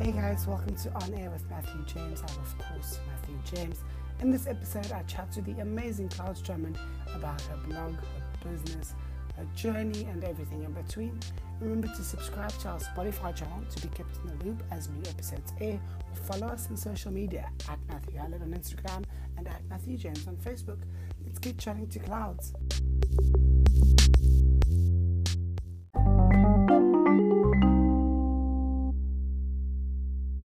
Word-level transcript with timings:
Hey 0.00 0.12
guys, 0.12 0.46
welcome 0.46 0.74
to 0.76 0.90
On 0.94 1.12
Air 1.12 1.28
with 1.28 1.44
Matthew 1.50 1.84
James. 1.84 2.22
I'm, 2.22 2.42
of 2.42 2.56
course, 2.56 2.98
Matthew 3.06 3.36
James. 3.54 3.80
In 4.20 4.30
this 4.30 4.46
episode, 4.46 4.90
I 4.92 5.02
chat 5.02 5.30
to 5.32 5.42
the 5.42 5.52
amazing 5.60 6.08
Clouds 6.08 6.40
Drummond 6.40 6.78
about 7.14 7.38
her 7.42 7.58
blog, 7.68 7.96
her 7.96 8.50
business, 8.50 8.94
her 9.36 9.44
journey, 9.54 10.04
and 10.10 10.24
everything 10.24 10.64
in 10.64 10.72
between. 10.72 11.20
Remember 11.60 11.86
to 11.86 12.02
subscribe 12.02 12.50
to 12.60 12.68
our 12.68 12.78
Spotify 12.78 13.36
channel 13.36 13.60
to 13.76 13.86
be 13.86 13.94
kept 13.94 14.16
in 14.24 14.38
the 14.38 14.44
loop 14.46 14.62
as 14.70 14.88
new 14.88 15.02
episodes 15.06 15.52
air, 15.60 15.78
or 16.08 16.16
follow 16.16 16.46
us 16.46 16.66
on 16.70 16.78
social 16.78 17.12
media 17.12 17.50
at 17.68 17.78
Matthew 17.86 18.16
Allen 18.16 18.40
on 18.40 18.54
Instagram 18.54 19.04
and 19.36 19.46
at 19.48 19.60
Matthew 19.68 19.98
James 19.98 20.26
on 20.26 20.36
Facebook. 20.36 20.78
Let's 21.26 21.38
keep 21.38 21.58
chatting 21.58 21.88
to 21.88 21.98
Clouds. 21.98 22.54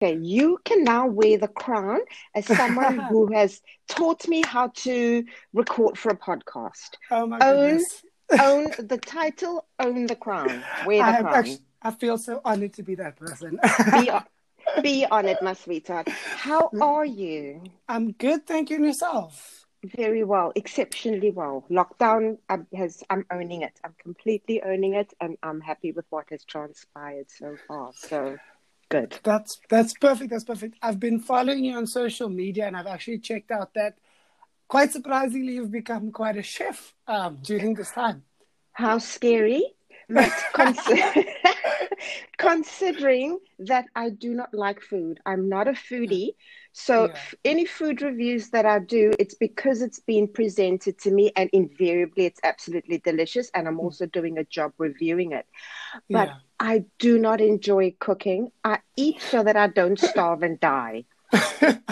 Okay, 0.03 0.20
you 0.21 0.59
can 0.66 0.84
now 0.84 1.07
wear 1.07 1.38
the 1.38 1.48
crown 1.48 1.99
as 2.35 2.45
someone 2.45 2.99
who 3.09 3.31
has 3.31 3.62
taught 3.88 4.27
me 4.27 4.41
how 4.45 4.67
to 4.76 5.23
record 5.53 5.98
for 5.98 6.12
a 6.12 6.17
podcast. 6.17 6.95
Oh 7.09 7.26
my 7.26 7.39
Own, 7.39 7.77
goodness. 7.77 8.03
own 8.41 8.71
the 8.88 8.98
title, 8.98 9.66
own 9.79 10.07
the 10.07 10.17
crown, 10.17 10.62
wear 10.85 10.98
the 10.98 11.03
I, 11.20 11.21
crown. 11.21 11.34
actually, 11.34 11.59
I 11.81 11.91
feel 11.91 12.17
so 12.17 12.41
honored 12.43 12.73
to 12.73 12.84
be 12.84 12.95
that 12.95 13.16
person. 13.16 13.57
Be, 13.93 14.09
on, 14.09 14.23
be 14.81 15.05
on 15.05 15.26
it, 15.26 15.41
my 15.41 15.53
sweetheart. 15.53 16.09
How 16.09 16.70
are 16.81 17.05
you? 17.05 17.63
I'm 17.88 18.12
good, 18.12 18.45
thank 18.45 18.71
you, 18.71 18.76
and 18.76 18.85
yourself. 18.85 19.65
Very 19.85 20.26
well, 20.26 20.51
exceptionally 20.55 21.31
well. 21.31 21.65
Lockdown 21.71 22.40
um, 22.49 22.67
has, 22.76 23.04
I'm 23.09 23.26
owning 23.31 23.62
it. 23.62 23.79
I'm 23.85 23.95
completely 24.01 24.62
owning 24.63 24.95
it, 24.95 25.13
and 25.21 25.38
I'm 25.43 25.62
happy 25.62 25.93
with 25.93 26.05
what 26.09 26.26
has 26.29 26.43
transpired 26.43 27.31
so 27.31 27.55
far. 27.70 27.91
So 27.95 28.38
good. 28.95 29.20
That's 29.23 29.52
that's 29.70 29.93
perfect. 30.07 30.29
That's 30.31 30.43
perfect. 30.54 30.73
I've 30.81 30.99
been 31.07 31.20
following 31.20 31.63
you 31.65 31.76
on 31.79 31.85
social 31.87 32.29
media, 32.29 32.63
and 32.68 32.76
I've 32.77 32.91
actually 32.95 33.20
checked 33.29 33.51
out 33.51 33.73
that. 33.76 33.93
Quite 34.73 34.91
surprisingly, 34.91 35.54
you've 35.54 35.71
become 35.71 36.12
quite 36.12 36.37
a 36.37 36.41
chef 36.41 36.93
um, 37.07 37.37
during 37.43 37.76
this 37.76 37.91
time. 37.91 38.23
How 38.71 38.98
scary. 38.98 39.63
But 40.09 40.31
cons- 40.53 40.90
considering 42.37 43.40
that 43.59 43.85
I 43.95 44.09
do 44.09 44.34
not 44.34 44.53
like 44.53 44.81
food, 44.81 45.20
I'm 45.25 45.48
not 45.48 45.68
a 45.68 45.73
foodie. 45.73 46.29
So, 46.71 46.96
Yeah. 47.07 47.20
any 47.46 47.65
food 47.65 48.01
reviews 48.01 48.49
that 48.49 48.65
I 48.65 48.79
do, 48.79 49.12
it's 49.20 49.35
because 49.35 49.81
it's 49.81 49.99
been 49.99 50.27
presented 50.27 50.98
to 51.03 51.12
me, 51.12 51.31
and 51.35 51.49
invariably 51.53 52.25
it's 52.25 52.40
absolutely 52.43 52.98
delicious. 52.98 53.51
And 53.53 53.68
I'm 53.68 53.79
also 53.79 54.05
doing 54.07 54.37
a 54.40 54.43
job 54.57 54.73
reviewing 54.77 55.34
it. 55.34 55.46
But 56.09 56.29
Yeah. 56.29 56.37
I 56.63 56.85
do 56.97 57.19
not 57.19 57.41
enjoy 57.41 57.93
cooking. 57.99 58.49
I 58.63 58.79
eat 58.95 59.19
so 59.19 59.43
that 59.43 59.57
I 59.57 59.67
don't 59.67 59.99
starve 60.11 60.43
and 60.43 60.57
die. 60.61 61.03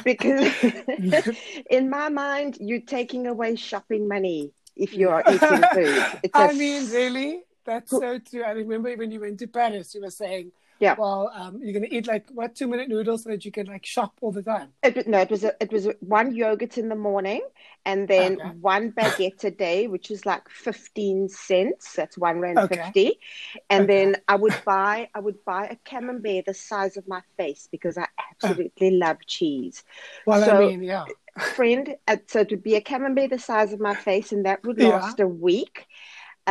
because 0.05 0.47
in 1.69 1.89
my 1.89 2.07
mind, 2.09 2.57
you're 2.61 2.79
taking 2.79 3.27
away 3.27 3.55
shopping 3.57 4.07
money 4.07 4.51
if 4.77 4.93
you 4.95 5.09
are 5.09 5.23
eating 5.27 5.63
food. 5.73 6.05
It's 6.23 6.33
I 6.33 6.51
a 6.51 6.53
mean, 6.53 6.89
really, 6.89 7.41
that's 7.65 7.91
so 7.91 8.17
true. 8.19 8.43
I 8.43 8.51
remember 8.51 8.95
when 8.95 9.11
you 9.11 9.19
went 9.19 9.39
to 9.39 9.47
Paris, 9.47 9.93
you 9.93 10.01
were 10.01 10.09
saying, 10.11 10.51
Yeah. 10.81 10.95
well, 10.97 11.31
um, 11.33 11.59
you're 11.63 11.73
gonna 11.73 11.87
eat 11.89 12.07
like 12.07 12.25
what 12.31 12.55
two 12.55 12.67
minute 12.67 12.89
noodles 12.89 13.23
so 13.23 13.29
that 13.29 13.45
you 13.45 13.51
can 13.51 13.67
like 13.67 13.85
shop 13.85 14.13
all 14.21 14.31
the 14.31 14.41
time." 14.43 14.69
It, 14.83 14.95
was- 14.95 15.07
no, 15.07 15.19
it 15.19 15.29
was 15.29 15.43
a, 15.43 15.53
it 15.61 15.71
was 15.71 15.85
a- 15.87 15.95
one 16.01 16.35
yogurt 16.35 16.77
in 16.77 16.89
the 16.89 16.95
morning, 16.95 17.41
and 17.85 18.07
then 18.07 18.41
Okay. 18.41 18.49
one 18.59 18.91
baguette 18.91 19.43
a 19.43 19.51
day, 19.51 19.87
which 19.87 20.09
is 20.11 20.25
like 20.25 20.49
fifteen 20.49 21.29
cents. 21.29 21.93
That's 21.93 22.17
one 22.17 22.39
rand 22.39 22.57
Okay. 22.57 22.75
fifty. 22.77 23.19
And 23.69 23.83
Okay. 23.83 23.93
then 24.05 24.15
I 24.27 24.35
would 24.35 24.55
buy 24.65 25.09
I 25.13 25.19
would 25.19 25.45
buy 25.45 25.67
a 25.67 25.75
camembert 25.85 26.45
the 26.47 26.53
size 26.55 26.97
of 26.97 27.07
my 27.07 27.21
face 27.37 27.67
because 27.71 27.97
I 27.97 28.07
absolutely 28.31 28.91
love 28.91 29.17
cheese. 29.27 29.83
Well, 30.25 30.43
So- 30.43 30.57
I 30.57 30.69
mean, 30.69 30.83
yeah, 30.83 31.05
Friend, 31.55 31.95
uh, 32.09 32.17
so 32.27 32.41
it 32.41 32.49
would 32.51 32.61
be 32.63 32.75
a 32.75 32.81
camembert 32.81 33.29
the 33.29 33.39
size 33.39 33.71
of 33.71 33.79
my 33.79 33.95
face, 33.95 34.33
and 34.33 34.45
that 34.45 34.65
would 34.65 34.77
Yeah. 34.77 34.89
last 34.89 35.19
a 35.21 35.27
week. 35.27 35.85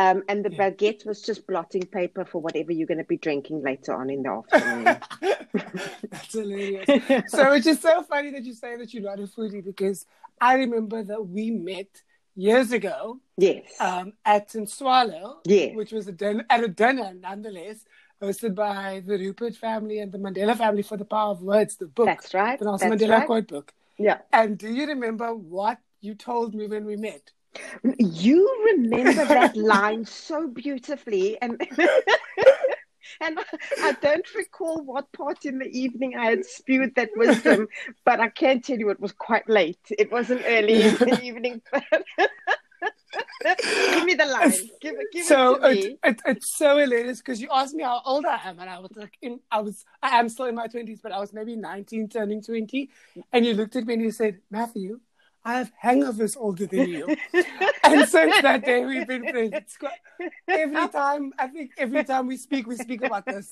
Um, 0.01 0.23
and 0.29 0.43
the 0.45 0.51
Yeah. 0.51 0.61
baguette 0.71 1.05
was 1.05 1.21
just 1.21 1.41
blotting 1.51 1.85
paper 1.99 2.23
for 2.31 2.39
whatever 2.45 2.71
you're 2.71 2.91
going 2.93 2.97
to 3.05 3.11
be 3.15 3.17
drinking 3.27 3.57
later 3.69 3.93
on 3.99 4.09
in 4.09 4.19
the 4.23 4.31
afternoon. 4.37 4.83
that's 6.11 6.33
hilarious. 6.33 7.31
so 7.35 7.51
it's 7.53 7.65
just 7.65 7.81
so 7.81 7.95
funny 8.03 8.29
that 8.31 8.43
you 8.43 8.53
say 8.53 8.75
that 8.77 8.93
you're 8.93 9.03
not 9.03 9.19
a 9.19 9.27
foodie 9.35 9.63
because 9.63 10.05
I 10.39 10.53
remember 10.55 11.03
that 11.03 11.21
we 11.27 11.51
met 11.51 11.91
years 12.35 12.71
ago 12.71 13.19
yes. 13.37 13.65
um, 13.79 14.13
at 14.25 14.51
Swallow, 14.69 15.41
Yes. 15.45 15.75
which 15.75 15.91
was 15.91 16.07
a 16.07 16.11
din- 16.23 16.45
at 16.49 16.63
a 16.63 16.67
dinner 16.67 17.13
nonetheless, 17.27 17.77
hosted 18.21 18.55
by 18.55 19.03
the 19.05 19.17
Rupert 19.17 19.55
family 19.55 19.99
and 19.99 20.11
the 20.11 20.17
Mandela 20.17 20.57
family 20.57 20.83
for 20.83 20.97
the 20.97 21.05
Power 21.05 21.31
of 21.31 21.41
Words, 21.41 21.75
the 21.77 21.87
book, 21.87 22.05
That's 22.07 22.33
right. 22.33 22.57
the 22.57 22.65
Nelson 22.65 22.91
Mandela 22.91 23.17
right. 23.19 23.25
quote 23.27 23.47
book. 23.47 23.73
Yeah. 23.97 24.19
And 24.31 24.57
do 24.57 24.69
you 24.73 24.87
remember 24.87 25.35
what 25.35 25.77
you 25.99 26.15
told 26.15 26.55
me 26.55 26.67
when 26.67 26.85
we 26.85 26.95
met? 26.95 27.31
You 27.97 28.73
remember 28.73 29.25
that 29.25 29.55
line 29.57 30.05
so 30.05 30.47
beautifully, 30.47 31.41
and 31.41 31.61
and 33.21 33.39
I 33.79 33.93
don't 34.01 34.35
recall 34.35 34.81
what 34.83 35.11
part 35.11 35.45
in 35.45 35.59
the 35.59 35.67
evening 35.67 36.15
I 36.15 36.25
had 36.25 36.45
spewed 36.45 36.95
that 36.95 37.09
wisdom, 37.15 37.67
but 38.05 38.19
I 38.19 38.29
can 38.29 38.61
tell 38.61 38.77
you 38.77 38.89
it 38.89 38.99
was 38.99 39.11
quite 39.11 39.49
late. 39.49 39.79
It 39.89 40.11
wasn't 40.11 40.43
early 40.45 40.81
in 40.81 40.95
the 40.95 41.19
evening. 41.23 41.61
give 43.43 44.05
me 44.05 44.13
the 44.13 44.25
line. 44.25 44.53
Give. 44.79 44.95
Give 45.11 45.25
so 45.25 45.55
it 45.65 45.77
it, 45.77 45.99
it, 46.03 46.21
it's 46.25 46.57
so 46.57 46.77
hilarious 46.77 47.19
because 47.19 47.41
you 47.41 47.49
asked 47.51 47.75
me 47.75 47.83
how 47.83 48.01
old 48.05 48.25
I 48.25 48.39
am, 48.45 48.59
and 48.59 48.69
I 48.69 48.79
was 48.79 48.91
like, 48.95 49.17
in, 49.21 49.39
I 49.51 49.59
was, 49.61 49.83
I 50.01 50.19
am 50.19 50.29
still 50.29 50.45
in 50.45 50.55
my 50.55 50.67
twenties, 50.67 51.01
but 51.01 51.11
I 51.11 51.19
was 51.19 51.33
maybe 51.33 51.55
nineteen, 51.55 52.07
turning 52.07 52.41
twenty, 52.41 52.89
and 53.33 53.45
you 53.45 53.53
looked 53.55 53.75
at 53.75 53.85
me 53.85 53.95
and 53.95 54.03
you 54.03 54.11
said, 54.11 54.39
Matthew. 54.49 54.99
I 55.43 55.53
have 55.53 55.71
hangovers 55.83 56.37
older 56.37 56.67
than 56.67 56.89
you, 56.89 57.15
and 57.83 58.07
since 58.07 58.41
that 58.41 58.63
day 58.63 58.85
we've 58.85 59.07
been 59.07 59.27
friends. 59.27 59.53
It's 59.53 59.77
quite, 59.77 59.97
every 60.47 60.87
time 60.89 61.33
I 61.39 61.47
think 61.47 61.71
every 61.77 62.03
time 62.03 62.27
we 62.27 62.37
speak, 62.37 62.67
we 62.67 62.75
speak 62.75 63.03
about 63.03 63.25
this. 63.25 63.49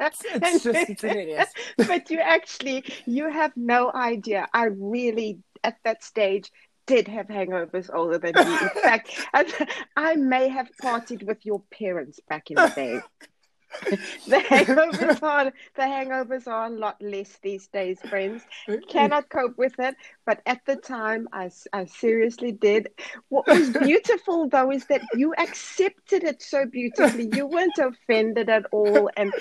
It's, 0.00 0.22
it's 0.24 0.64
just 0.64 0.90
it's 0.90 1.02
hilarious. 1.02 1.48
but 1.76 2.10
you 2.10 2.18
actually 2.18 2.84
you 3.06 3.30
have 3.30 3.52
no 3.56 3.90
idea 3.92 4.48
i 4.52 4.64
really 4.64 5.38
at 5.64 5.76
that 5.84 6.02
stage 6.02 6.50
did 6.86 7.06
have 7.06 7.28
hangovers 7.28 7.88
older 7.94 8.18
than 8.18 8.34
you 8.36 8.52
in 8.52 8.68
fact 8.82 9.10
I, 9.32 9.68
I 9.96 10.16
may 10.16 10.48
have 10.48 10.68
partied 10.82 11.22
with 11.24 11.44
your 11.44 11.62
parents 11.70 12.20
back 12.28 12.50
in 12.50 12.56
the 12.56 12.72
day 12.74 13.00
the 14.26 14.36
hangovers 14.36 15.22
are 15.22 15.52
the 15.74 15.82
hangovers 15.82 16.46
are 16.46 16.66
a 16.66 16.70
lot 16.70 17.00
less 17.00 17.38
these 17.42 17.66
days 17.68 17.98
friends. 18.08 18.42
Cannot 18.88 19.28
cope 19.28 19.56
with 19.58 19.74
it 19.78 19.94
but 20.26 20.40
at 20.46 20.64
the 20.66 20.76
time 20.76 21.28
I, 21.32 21.50
I 21.72 21.86
seriously 21.86 22.52
did. 22.52 22.88
What 23.28 23.46
was 23.46 23.70
beautiful 23.82 24.48
though 24.48 24.70
is 24.70 24.86
that 24.86 25.02
you 25.14 25.34
accepted 25.36 26.24
it 26.24 26.42
so 26.42 26.66
beautifully. 26.66 27.30
You 27.32 27.46
weren't 27.46 27.78
offended 27.78 28.48
at 28.48 28.66
all 28.72 29.10
and 29.16 29.32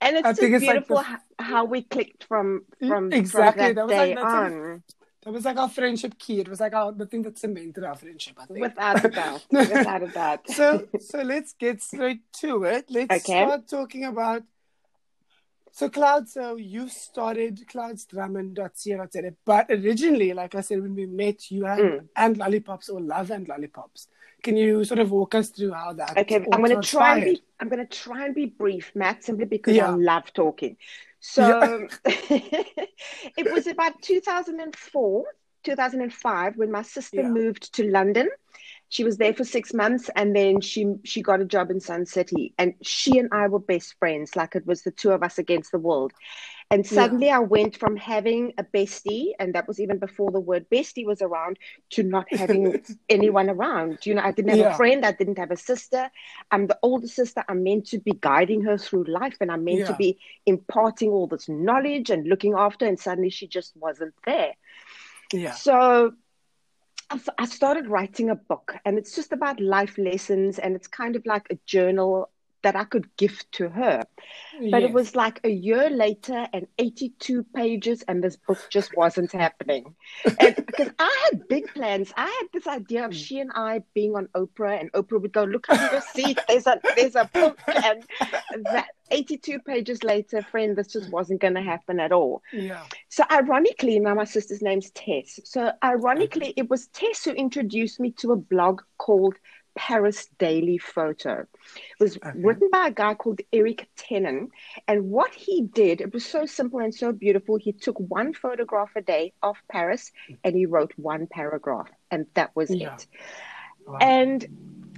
and 0.00 0.16
it's 0.16 0.26
I 0.26 0.30
just 0.30 0.40
think 0.40 0.54
it's 0.54 0.64
like 0.64 0.86
beautiful 0.86 1.04
how 1.38 1.64
we 1.64 1.82
clicked 1.82 2.24
from 2.24 2.64
mm, 2.82 2.88
from, 2.88 3.12
Exactly, 3.12 3.66
from 3.66 3.74
that, 3.74 3.74
that 3.74 3.86
was 3.86 3.90
day 3.90 4.14
like- 4.14 4.24
on 4.24 4.82
That 5.22 5.32
was 5.32 5.44
like 5.44 5.58
our 5.58 5.68
friendship 5.68 6.18
key. 6.18 6.40
It 6.40 6.48
was 6.48 6.60
like 6.60 6.72
our 6.72 6.92
the 6.92 7.06
thing 7.06 7.22
that 7.22 7.38
cemented 7.38 7.84
our 7.84 7.94
friendship. 7.96 8.36
I 8.40 8.46
think. 8.46 8.60
without 8.60 9.04
a 9.04 9.08
doubt 9.08 9.42
without 9.50 10.02
a 10.02 10.08
doubt 10.08 10.48
so 10.48 10.86
so 10.98 11.20
let's 11.22 11.52
get 11.52 11.82
straight 11.82 12.20
to 12.40 12.64
it. 12.64 12.86
Let's 12.90 13.14
Okay. 13.28 13.42
start 13.44 13.68
talking 13.68 14.04
about 14.04 14.42
so 15.72 15.88
Cloud, 15.88 16.28
so 16.28 16.56
you 16.56 16.88
started 16.88 17.60
cloudsdrummond.co.za, 17.72 19.34
but 19.44 19.70
originally, 19.70 20.32
like 20.32 20.54
I 20.56 20.62
said, 20.62 20.82
when 20.82 20.94
we 20.96 21.06
met, 21.06 21.50
you 21.50 21.64
had 21.64 21.78
Mm. 21.78 22.08
and 22.16 22.36
lollipops 22.36 22.88
or 22.88 23.00
love 23.00 23.30
and 23.30 23.46
lollipops. 23.46 24.08
Can 24.42 24.56
you 24.56 24.84
sort 24.84 24.98
of 25.00 25.10
walk 25.12 25.34
us 25.36 25.50
through 25.50 25.72
how 25.72 25.92
that? 25.92 26.18
Okay, 26.18 26.44
I'm 26.52 26.60
going 26.62 26.80
to 26.80 26.82
try 26.82 27.14
and 27.14 27.24
be. 27.24 27.42
I'm 27.60 27.68
going 27.68 27.86
to 27.86 27.96
try 27.98 28.24
and 28.26 28.34
be 28.34 28.46
brief, 28.46 28.90
Matt, 28.96 29.22
simply 29.22 29.44
because 29.44 29.76
Yeah. 29.76 29.92
I 29.92 29.94
love 29.94 30.32
talking. 30.32 30.76
So 31.20 31.88
it 32.04 33.50
was 33.50 33.66
about 33.66 34.02
2004, 34.02 35.24
2005 35.64 36.56
when 36.56 36.70
my 36.70 36.82
sister 36.82 37.22
Yeah. 37.22 37.24
moved 37.24 37.74
to 37.74 37.84
London. 37.90 38.28
She 38.88 39.04
was 39.04 39.18
there 39.18 39.32
for 39.34 39.44
six 39.44 39.72
months, 39.74 40.10
and 40.16 40.34
then 40.34 40.60
she 40.60 40.94
she 41.04 41.22
got 41.22 41.40
a 41.40 41.44
job 41.44 41.70
in 41.70 41.80
Sun 41.80 42.06
City, 42.06 42.54
and 42.58 42.74
she 42.82 43.18
and 43.18 43.28
I 43.32 43.48
were 43.48 43.60
best 43.60 43.94
friends. 43.98 44.36
Like 44.36 44.54
it 44.56 44.66
was 44.66 44.82
the 44.82 44.90
two 44.90 45.10
of 45.12 45.22
us 45.22 45.38
against 45.38 45.72
the 45.72 45.78
world. 45.78 46.12
And 46.72 46.86
Yeah. 46.90 46.94
suddenly, 46.94 47.30
I 47.30 47.40
went 47.40 47.76
from 47.76 47.96
having 47.96 48.52
a 48.56 48.62
bestie, 48.62 49.32
and 49.40 49.54
that 49.54 49.66
was 49.66 49.80
even 49.80 49.98
before 49.98 50.30
the 50.30 50.40
word 50.40 50.68
bestie 50.70 51.04
was 51.04 51.20
around, 51.20 51.58
to 51.90 52.02
not 52.04 52.26
having 52.32 52.80
anyone 53.08 53.50
around. 53.50 54.06
You 54.06 54.14
know, 54.14 54.22
I 54.22 54.30
didn't 54.30 54.50
have 54.50 54.60
Yeah. 54.60 54.70
a 54.70 54.74
friend, 54.74 55.04
I 55.04 55.12
didn't 55.12 55.38
have 55.38 55.50
a 55.50 55.56
sister. 55.56 56.10
I'm 56.50 56.68
the 56.68 56.78
older 56.82 57.08
sister. 57.08 57.44
I'm 57.48 57.64
meant 57.64 57.86
to 57.88 57.98
be 57.98 58.12
guiding 58.12 58.62
her 58.62 58.78
through 58.78 59.04
life, 59.04 59.36
and 59.40 59.50
I'm 59.50 59.64
meant 59.64 59.86
to 59.86 59.94
be 59.94 60.18
imparting 60.46 61.10
all 61.10 61.26
this 61.26 61.48
knowledge 61.48 62.10
and 62.10 62.26
looking 62.28 62.54
after. 62.56 62.86
And 62.86 62.98
suddenly, 62.98 63.30
she 63.30 63.48
just 63.48 63.76
wasn't 63.76 64.14
there. 64.24 64.52
Yeah. 65.32 65.52
So 65.52 66.12
I 67.38 67.46
started 67.46 67.88
writing 67.88 68.30
a 68.30 68.36
book, 68.36 68.76
and 68.84 68.96
it's 68.96 69.16
just 69.16 69.32
about 69.32 69.58
life 69.60 69.98
lessons, 69.98 70.60
and 70.60 70.76
it's 70.76 70.86
kind 70.86 71.16
of 71.16 71.26
like 71.26 71.46
a 71.50 71.58
journal 71.66 72.30
that 72.62 72.76
I 72.76 72.84
could 72.84 73.14
gift 73.16 73.50
to 73.52 73.68
her. 73.68 74.02
But 74.70 74.82
it 74.82 74.92
was 74.92 75.16
like 75.16 75.40
a 75.44 75.48
year 75.48 75.88
later 75.88 76.46
and 76.52 76.66
82 76.78 77.44
pages, 77.54 78.02
and 78.06 78.22
this 78.22 78.36
book 78.36 78.58
just 78.68 78.96
wasn't 78.96 79.32
happening. 79.32 79.94
And 80.38 80.56
because 80.66 80.90
I 80.98 81.28
had 81.30 81.48
big 81.48 81.72
plans, 81.72 82.12
I 82.16 82.26
had 82.26 82.48
this 82.52 82.66
idea 82.66 83.06
of 83.06 83.12
hmm. 83.12 83.16
she 83.16 83.40
and 83.40 83.50
I 83.54 83.82
being 83.94 84.14
on 84.14 84.28
Oprah, 84.34 84.78
and 84.80 84.92
Oprah 84.92 85.20
would 85.20 85.32
go, 85.32 85.44
"Look 85.44 85.66
under 85.70 85.92
your 85.92 86.02
seat. 86.02 86.38
There's 86.48 86.66
a 86.66 86.80
there's 86.96 87.16
a 87.16 87.28
book." 87.32 87.58
And 88.52 88.64
that 88.72 88.88
82 89.10 89.60
pages 89.60 90.02
later, 90.02 90.42
friend, 90.42 90.76
this 90.76 90.88
just 90.88 91.10
wasn't 91.10 91.40
going 91.40 91.54
to 91.54 91.62
happen 91.62 92.00
at 92.00 92.12
all. 92.12 92.42
Yeah. 92.52 92.84
So 93.08 93.24
ironically, 93.30 93.98
now 93.98 94.14
my 94.14 94.24
sister's 94.24 94.62
name's 94.62 94.90
Tess. 94.90 95.40
So 95.44 95.72
ironically, 95.82 96.52
it 96.56 96.68
was 96.68 96.88
Tess 96.88 97.24
who 97.24 97.32
introduced 97.32 98.00
me 98.00 98.12
to 98.12 98.32
a 98.32 98.36
blog 98.36 98.82
called 98.98 99.34
Paris 99.74 100.28
Daily 100.38 100.78
Photo. 100.78 101.40
It 101.40 102.02
was 102.02 102.16
okay. 102.16 102.32
written 102.34 102.68
by 102.72 102.88
a 102.88 102.90
guy 102.90 103.14
called 103.14 103.40
Eric 103.52 103.88
Tenin. 103.96 104.48
And 104.88 105.10
what 105.10 105.34
he 105.34 105.62
did, 105.62 106.00
it 106.00 106.12
was 106.12 106.24
so 106.24 106.46
simple 106.46 106.80
and 106.80 106.94
so 106.94 107.12
beautiful. 107.12 107.56
He 107.56 107.72
took 107.72 107.98
one 107.98 108.34
photograph 108.34 108.90
a 108.96 109.02
day 109.02 109.32
of 109.42 109.56
Paris 109.70 110.12
and 110.44 110.54
he 110.54 110.66
wrote 110.66 110.92
one 110.96 111.26
paragraph, 111.26 111.88
and 112.10 112.26
that 112.34 112.54
was 112.54 112.70
yeah. 112.70 112.94
it. 112.94 113.06
Wow. 113.86 113.98
And 114.00 114.46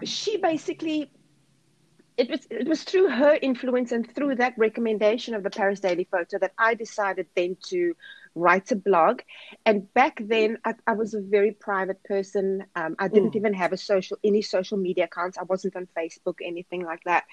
she 0.04 0.36
basically 0.36 1.10
it 2.16 2.28
was 2.28 2.46
it 2.50 2.68
was 2.68 2.82
through 2.84 3.08
her 3.08 3.38
influence 3.40 3.92
and 3.92 4.12
through 4.14 4.36
that 4.36 4.54
recommendation 4.58 5.34
of 5.34 5.42
the 5.42 5.50
Paris 5.50 5.80
Daily 5.80 6.06
Photo 6.10 6.38
that 6.38 6.52
I 6.58 6.74
decided 6.74 7.26
then 7.34 7.56
to 7.68 7.94
write 8.34 8.70
a 8.72 8.76
blog. 8.76 9.20
And 9.66 9.92
back 9.94 10.20
then, 10.24 10.58
I, 10.64 10.74
I 10.86 10.92
was 10.92 11.14
a 11.14 11.20
very 11.20 11.52
private 11.52 12.02
person. 12.04 12.64
Um, 12.74 12.96
I 12.98 13.08
didn't 13.08 13.32
mm. 13.32 13.36
even 13.36 13.54
have 13.54 13.72
a 13.72 13.76
social 13.76 14.18
any 14.24 14.42
social 14.42 14.78
media 14.78 15.04
accounts. 15.04 15.38
I 15.38 15.42
wasn't 15.44 15.76
on 15.76 15.88
Facebook, 15.96 16.36
anything 16.42 16.84
like 16.84 17.04
that. 17.04 17.24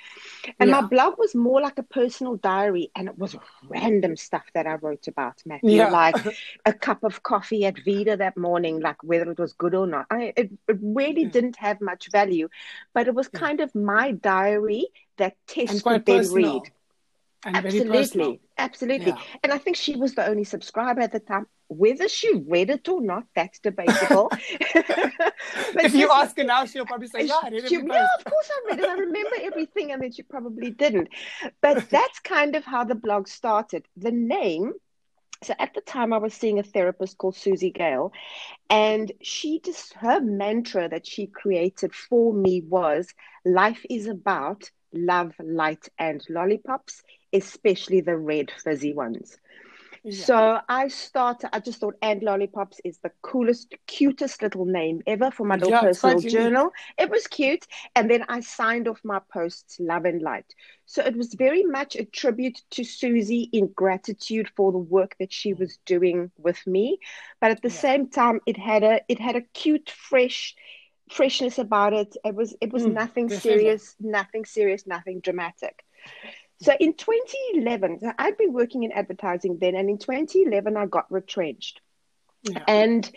And 0.59 0.69
yeah. 0.69 0.81
my 0.81 0.87
blog 0.87 1.17
was 1.17 1.35
more 1.35 1.61
like 1.61 1.77
a 1.77 1.83
personal 1.83 2.35
diary, 2.35 2.91
and 2.95 3.07
it 3.07 3.17
was 3.17 3.35
random 3.67 4.15
stuff 4.17 4.45
that 4.53 4.67
I 4.67 4.75
wrote 4.75 5.07
about 5.07 5.41
Matthew, 5.45 5.71
yeah. 5.71 5.89
like 5.89 6.15
a 6.65 6.73
cup 6.73 7.03
of 7.03 7.23
coffee 7.23 7.65
at 7.65 7.83
Vida 7.83 8.17
that 8.17 8.37
morning, 8.37 8.79
like 8.79 9.01
whether 9.03 9.29
it 9.31 9.39
was 9.39 9.53
good 9.53 9.75
or 9.75 9.87
not. 9.87 10.05
I, 10.09 10.33
it, 10.35 10.51
it 10.67 10.77
really 10.81 11.23
yeah. 11.23 11.29
didn't 11.29 11.57
have 11.57 11.81
much 11.81 12.11
value, 12.11 12.49
but 12.93 13.07
it 13.07 13.15
was 13.15 13.27
kind 13.27 13.61
of 13.61 13.73
my 13.75 14.11
diary 14.11 14.87
that 15.17 15.35
Tess 15.47 15.81
could 15.81 16.05
then 16.05 16.31
read. 16.31 16.71
And 17.45 17.55
absolutely, 17.55 18.41
absolutely. 18.57 19.11
Yeah. 19.11 19.17
And 19.43 19.53
I 19.53 19.57
think 19.57 19.77
she 19.77 19.95
was 19.95 20.13
the 20.13 20.27
only 20.27 20.43
subscriber 20.43 21.01
at 21.01 21.13
the 21.13 21.21
time. 21.21 21.47
Whether 21.69 22.09
she 22.09 22.33
read 22.33 22.69
it 22.69 22.89
or 22.89 22.99
not, 22.99 23.25
that's 23.35 23.59
debatable. 23.59 24.29
if 24.49 25.93
you 25.93 26.11
ask 26.11 26.35
her 26.37 26.43
now, 26.43 26.65
she'll 26.65 26.85
probably 26.85 27.07
say, 27.07 27.25
"Yeah, 27.25 27.39
I 27.41 27.49
read 27.49 27.63
it." 27.63 27.71
Yeah, 27.71 28.07
of 28.17 28.25
course 28.25 28.49
I 28.51 28.69
read 28.69 28.79
it. 28.79 28.89
I 28.89 28.93
remember 28.93 29.35
everything, 29.41 29.91
and 29.91 30.01
then 30.01 30.11
she 30.11 30.23
probably 30.23 30.71
didn't. 30.71 31.09
But 31.61 31.89
that's 31.91 32.19
kind 32.19 32.55
of 32.55 32.65
how 32.65 32.83
the 32.83 32.95
blog 32.95 33.27
started. 33.27 33.85
The 33.95 34.11
name 34.11 34.73
so 35.41 35.53
at 35.57 35.73
the 35.73 35.79
time 35.79 36.11
i 36.11 36.17
was 36.17 36.33
seeing 36.33 36.59
a 36.59 36.63
therapist 36.63 37.17
called 37.17 37.35
susie 37.35 37.71
gale 37.71 38.11
and 38.69 39.11
she 39.21 39.61
just 39.63 39.93
her 39.93 40.19
mantra 40.19 40.89
that 40.89 41.07
she 41.07 41.27
created 41.27 41.93
for 41.95 42.33
me 42.33 42.61
was 42.67 43.07
life 43.45 43.85
is 43.89 44.07
about 44.07 44.69
love 44.93 45.33
light 45.39 45.87
and 45.97 46.21
lollipops 46.29 47.01
especially 47.33 48.01
the 48.01 48.17
red 48.17 48.51
fuzzy 48.63 48.93
ones. 48.93 49.37
Yeah. 50.03 50.25
So 50.25 50.59
I 50.69 50.87
started, 50.87 51.49
I 51.53 51.59
just 51.59 51.79
thought 51.79 51.95
and 52.01 52.23
lollipops 52.23 52.79
is 52.85 52.99
the 52.99 53.11
coolest, 53.21 53.75
cutest 53.87 54.41
little 54.41 54.65
name 54.65 55.01
ever 55.05 55.29
for 55.29 55.45
my 55.45 55.55
little 55.55 55.71
yeah, 55.71 55.81
personal 55.81 56.19
journal. 56.19 56.71
It 56.97 57.09
was 57.09 57.27
cute. 57.27 57.65
And 57.95 58.09
then 58.09 58.23
I 58.29 58.39
signed 58.39 58.87
off 58.87 59.01
my 59.03 59.19
posts, 59.31 59.77
Love 59.79 60.05
and 60.05 60.21
Light. 60.21 60.45
So 60.85 61.03
it 61.03 61.15
was 61.15 61.33
very 61.33 61.63
much 61.63 61.95
a 61.95 62.05
tribute 62.05 62.61
to 62.71 62.83
Susie 62.83 63.49
in 63.51 63.67
gratitude 63.67 64.49
for 64.55 64.71
the 64.71 64.77
work 64.77 65.15
that 65.19 65.33
she 65.33 65.53
was 65.53 65.77
doing 65.85 66.31
with 66.37 66.65
me. 66.65 66.99
But 67.41 67.51
at 67.51 67.61
the 67.61 67.69
yeah. 67.69 67.75
same 67.75 68.07
time, 68.07 68.39
it 68.45 68.57
had 68.57 68.83
a 68.83 69.01
it 69.07 69.19
had 69.19 69.35
a 69.35 69.41
cute, 69.41 69.89
fresh 69.89 70.55
freshness 71.11 71.57
about 71.57 71.93
it. 71.93 72.15
It 72.23 72.35
was 72.35 72.55
it 72.61 72.71
was 72.71 72.83
mm, 72.83 72.93
nothing 72.93 73.29
serious, 73.29 73.95
nothing 73.99 74.45
serious, 74.45 74.87
nothing 74.87 75.19
dramatic. 75.19 75.83
So 76.61 76.73
in 76.79 76.93
2011, 76.93 77.99
I'd 78.17 78.37
been 78.37 78.53
working 78.53 78.83
in 78.83 78.91
advertising 78.91 79.57
then, 79.59 79.75
and 79.75 79.89
in 79.89 79.97
2011, 79.97 80.75
I 80.75 80.85
got 80.85 81.11
retrenched. 81.11 81.81
Yeah. 82.43 82.63
And 82.67 83.09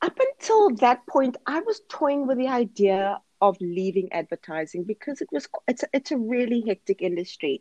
up 0.00 0.18
until 0.18 0.74
that 0.76 1.06
point, 1.06 1.36
I 1.46 1.60
was 1.60 1.80
toying 1.88 2.26
with 2.26 2.38
the 2.38 2.48
idea 2.48 3.20
of 3.42 3.56
leaving 3.60 4.10
advertising 4.12 4.84
because 4.84 5.20
it 5.20 5.28
was 5.32 5.48
it's 5.66 5.82
a, 5.82 5.88
it's 5.92 6.12
a 6.12 6.16
really 6.16 6.62
hectic 6.66 7.02
industry. 7.02 7.60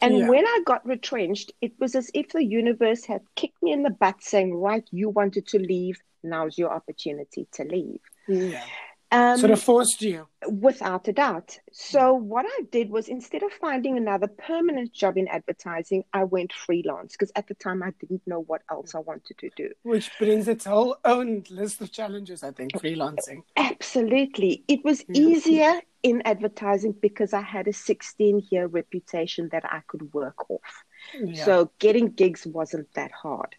And 0.00 0.18
yeah. 0.18 0.28
when 0.28 0.44
I 0.44 0.60
got 0.66 0.86
retrenched, 0.86 1.52
it 1.60 1.72
was 1.78 1.94
as 1.94 2.10
if 2.12 2.30
the 2.30 2.44
universe 2.44 3.04
had 3.04 3.22
kicked 3.36 3.62
me 3.62 3.72
in 3.72 3.84
the 3.84 3.90
butt, 3.90 4.22
saying, 4.22 4.54
"Right, 4.54 4.86
you 4.90 5.08
wanted 5.08 5.46
to 5.48 5.58
leave. 5.58 6.00
Now's 6.22 6.58
your 6.58 6.72
opportunity 6.72 7.46
to 7.52 7.64
leave." 7.64 8.00
Yeah. 8.28 8.64
Um, 9.12 9.36
sort 9.36 9.50
of 9.50 9.62
forced 9.62 10.00
you. 10.00 10.26
Without 10.48 11.06
a 11.06 11.12
doubt. 11.12 11.58
So, 11.70 12.14
what 12.14 12.46
I 12.48 12.60
did 12.70 12.88
was 12.88 13.08
instead 13.08 13.42
of 13.42 13.52
finding 13.52 13.98
another 13.98 14.26
permanent 14.26 14.94
job 14.94 15.18
in 15.18 15.28
advertising, 15.28 16.04
I 16.14 16.24
went 16.24 16.50
freelance 16.54 17.12
because 17.12 17.30
at 17.36 17.46
the 17.46 17.54
time 17.54 17.82
I 17.82 17.90
didn't 18.00 18.22
know 18.26 18.40
what 18.40 18.62
else 18.70 18.94
I 18.94 19.00
wanted 19.00 19.36
to 19.38 19.50
do. 19.54 19.68
Which 19.82 20.10
brings 20.18 20.48
its 20.48 20.64
whole 20.64 20.96
own 21.04 21.44
list 21.50 21.82
of 21.82 21.92
challenges, 21.92 22.42
I 22.42 22.52
think, 22.52 22.72
freelancing. 22.72 23.42
Absolutely. 23.54 24.64
It 24.66 24.82
was 24.82 25.04
easier 25.12 25.82
in 26.02 26.22
advertising 26.24 26.92
because 26.92 27.34
I 27.34 27.42
had 27.42 27.68
a 27.68 27.72
16 27.74 28.46
year 28.50 28.66
reputation 28.66 29.50
that 29.52 29.66
I 29.66 29.82
could 29.88 30.14
work 30.14 30.50
off. 30.50 30.84
Yeah. 31.22 31.44
So, 31.44 31.70
getting 31.78 32.08
gigs 32.08 32.46
wasn't 32.46 32.88
that 32.94 33.12
hard. 33.12 33.54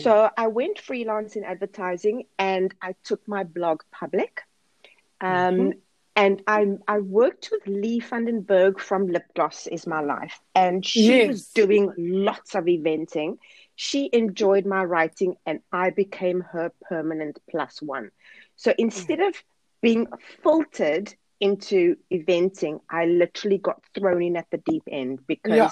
So 0.00 0.30
I 0.36 0.46
went 0.46 0.78
freelance 0.78 1.36
in 1.36 1.44
advertising 1.44 2.24
and 2.38 2.74
I 2.80 2.94
took 3.04 3.28
my 3.28 3.44
blog 3.44 3.82
public. 3.92 4.40
Um, 5.24 5.54
mm-hmm. 5.54 5.78
And 6.16 6.42
I, 6.46 6.66
I 6.86 7.00
worked 7.00 7.48
with 7.50 7.66
Lee 7.66 8.00
Vandenberg 8.00 8.78
from 8.78 9.08
Lip 9.08 9.24
Gloss 9.34 9.66
is 9.66 9.84
My 9.84 10.00
Life, 10.00 10.38
and 10.54 10.86
she 10.86 11.08
yes. 11.08 11.26
was 11.26 11.48
doing 11.48 11.92
lots 11.98 12.54
of 12.54 12.66
eventing. 12.66 13.38
She 13.74 14.10
enjoyed 14.12 14.64
my 14.64 14.84
writing, 14.84 15.34
and 15.44 15.58
I 15.72 15.90
became 15.90 16.42
her 16.52 16.70
permanent 16.88 17.40
plus 17.50 17.82
one. 17.82 18.12
So 18.54 18.72
instead 18.78 19.18
of 19.18 19.34
being 19.82 20.06
filtered 20.44 21.12
into 21.40 21.96
eventing, 22.12 22.80
I 22.88 23.06
literally 23.06 23.58
got 23.58 23.82
thrown 23.92 24.22
in 24.22 24.36
at 24.36 24.46
the 24.52 24.58
deep 24.58 24.84
end 24.86 25.26
because 25.26 25.56
yeah. 25.56 25.70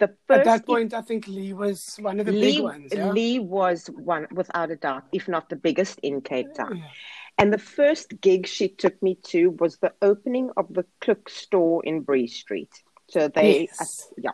the 0.00 0.08
first 0.26 0.40
at 0.40 0.44
that 0.44 0.66
point, 0.66 0.92
I 0.92 1.02
think 1.02 1.28
Lee 1.28 1.52
was 1.52 1.96
one 2.00 2.18
of 2.18 2.26
the 2.26 2.32
Lee, 2.32 2.56
big 2.56 2.62
ones. 2.64 2.92
Yeah? 2.92 3.12
Lee 3.12 3.38
was 3.38 3.86
one 3.86 4.26
without 4.32 4.72
a 4.72 4.76
doubt, 4.76 5.04
if 5.12 5.28
not 5.28 5.48
the 5.48 5.56
biggest 5.56 6.00
in 6.02 6.20
Cape 6.20 6.52
Town. 6.54 6.78
Yeah. 6.78 6.88
And 7.36 7.52
the 7.52 7.58
first 7.58 8.20
gig 8.20 8.46
she 8.46 8.68
took 8.68 9.02
me 9.02 9.16
to 9.24 9.50
was 9.50 9.78
the 9.78 9.92
opening 10.00 10.50
of 10.56 10.72
the 10.72 10.84
Klûk 11.00 11.28
store 11.28 11.84
in 11.84 12.00
Bree 12.00 12.28
Street. 12.28 12.70
So 13.08 13.28
they, 13.28 13.62
yes. 13.62 14.08
uh, 14.10 14.14
yeah, 14.16 14.30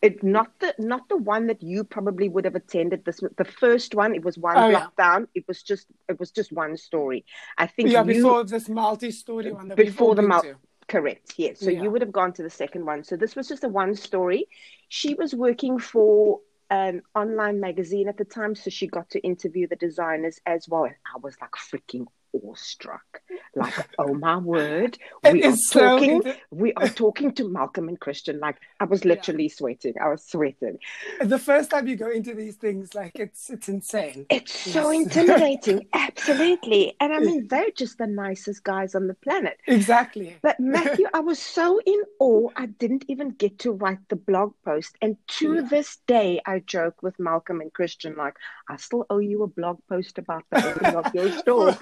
it 0.00 0.22
not 0.22 0.58
the 0.58 0.74
not 0.78 1.08
the 1.08 1.16
one 1.16 1.48
that 1.48 1.62
you 1.62 1.84
probably 1.84 2.28
would 2.28 2.46
have 2.46 2.54
attended. 2.54 3.04
This 3.04 3.20
the 3.36 3.44
first 3.44 3.94
one. 3.94 4.14
It 4.14 4.24
was 4.24 4.38
one 4.38 4.56
oh, 4.56 4.70
block 4.70 4.92
yeah. 4.98 5.04
down. 5.04 5.28
It 5.34 5.46
was 5.46 5.62
just 5.62 5.86
it 6.08 6.18
was 6.18 6.30
just 6.30 6.50
one 6.50 6.76
story. 6.76 7.26
I 7.58 7.66
think 7.66 7.90
yeah 7.90 8.00
you, 8.00 8.14
before 8.14 8.44
this 8.44 8.68
multi-story 8.68 9.52
one. 9.52 9.72
before 9.76 10.14
the 10.14 10.22
multi. 10.22 10.54
Correct. 10.88 11.34
Yes. 11.36 11.60
So 11.60 11.70
yeah. 11.70 11.82
you 11.82 11.90
would 11.90 12.02
have 12.02 12.12
gone 12.12 12.32
to 12.34 12.42
the 12.42 12.50
second 12.50 12.86
one. 12.86 13.04
So 13.04 13.16
this 13.16 13.36
was 13.36 13.48
just 13.48 13.64
a 13.64 13.68
one 13.68 13.94
story. 13.94 14.48
She 14.88 15.14
was 15.14 15.34
working 15.34 15.78
for 15.78 16.40
an 16.70 17.02
online 17.14 17.60
magazine 17.60 18.08
at 18.08 18.16
the 18.16 18.24
time, 18.24 18.54
so 18.54 18.70
she 18.70 18.86
got 18.86 19.10
to 19.10 19.20
interview 19.20 19.68
the 19.68 19.76
designers 19.76 20.40
as 20.46 20.68
well. 20.68 20.84
And 20.84 20.94
I 21.14 21.18
was 21.20 21.36
like 21.40 21.52
freaking 21.52 22.06
awestruck. 22.34 23.22
Like, 23.54 23.88
oh 23.98 24.14
my 24.14 24.36
word, 24.36 24.98
we 25.30 25.44
are 25.44 25.56
talking. 25.72 26.22
We 26.50 26.72
are 26.74 26.88
talking 26.88 27.32
to 27.34 27.48
Malcolm 27.48 27.88
and 27.88 27.98
Christian. 27.98 28.40
Like, 28.40 28.58
I 28.84 28.86
was 28.86 29.06
literally 29.06 29.44
yeah. 29.44 29.54
sweating. 29.54 29.94
I 29.98 30.08
was 30.08 30.22
sweating. 30.22 30.78
The 31.22 31.38
first 31.38 31.70
time 31.70 31.88
you 31.88 31.96
go 31.96 32.10
into 32.10 32.34
these 32.34 32.56
things, 32.56 32.94
like, 32.94 33.12
it's 33.14 33.48
it's 33.48 33.66
insane. 33.68 34.26
It's 34.28 34.66
yes. 34.66 34.74
so 34.74 34.90
intimidating. 35.02 35.86
Absolutely. 35.94 36.94
And 37.00 37.14
I 37.14 37.20
mean, 37.20 37.46
they're 37.50 37.70
just 37.74 37.96
the 37.96 38.06
nicest 38.06 38.62
guys 38.62 38.94
on 38.94 39.06
the 39.06 39.14
planet. 39.14 39.58
Exactly. 39.66 40.36
But 40.42 40.60
Matthew, 40.76 41.06
I 41.14 41.20
was 41.20 41.38
so 41.38 41.80
in 41.86 42.02
awe. 42.20 42.50
I 42.56 42.66
didn't 42.66 43.06
even 43.08 43.30
get 43.30 43.58
to 43.60 43.72
write 43.72 44.06
the 44.10 44.16
blog 44.16 44.52
post. 44.66 44.98
And 45.00 45.16
to 45.38 45.54
yeah. 45.54 45.60
this 45.62 45.96
day, 46.06 46.42
I 46.44 46.58
joke 46.58 47.02
with 47.02 47.18
Malcolm 47.18 47.62
and 47.62 47.72
Christian, 47.72 48.16
like, 48.16 48.36
I 48.68 48.76
still 48.76 49.06
owe 49.08 49.18
you 49.18 49.44
a 49.44 49.46
blog 49.46 49.78
post 49.88 50.18
about 50.18 50.44
the 50.50 50.66
opening 50.66 50.96
of 50.96 51.14
your 51.14 51.32
store 51.38 51.74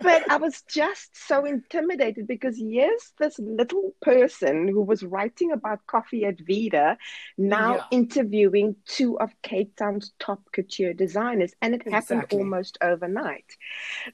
but 0.00 0.30
I 0.30 0.36
was 0.36 0.62
just 0.62 1.16
so 1.28 1.44
intimidated 1.44 2.26
because 2.26 2.58
yes, 2.58 3.12
this 3.18 3.38
little 3.38 3.94
person 4.02 4.68
who 4.68 4.82
was 4.82 5.02
writing 5.02 5.52
about 5.52 5.86
coffee 5.86 6.24
at 6.24 6.37
Vida 6.40 6.96
now 7.36 7.76
Yeah. 7.76 7.84
interviewing 7.90 8.76
two 8.86 9.18
of 9.18 9.30
Cape 9.42 9.76
Town's 9.76 10.12
top 10.18 10.40
couture 10.52 10.92
designers, 10.92 11.54
and 11.62 11.74
it 11.74 11.82
happened 11.82 12.22
Exactly. 12.22 12.38
almost 12.38 12.78
overnight. 12.80 13.56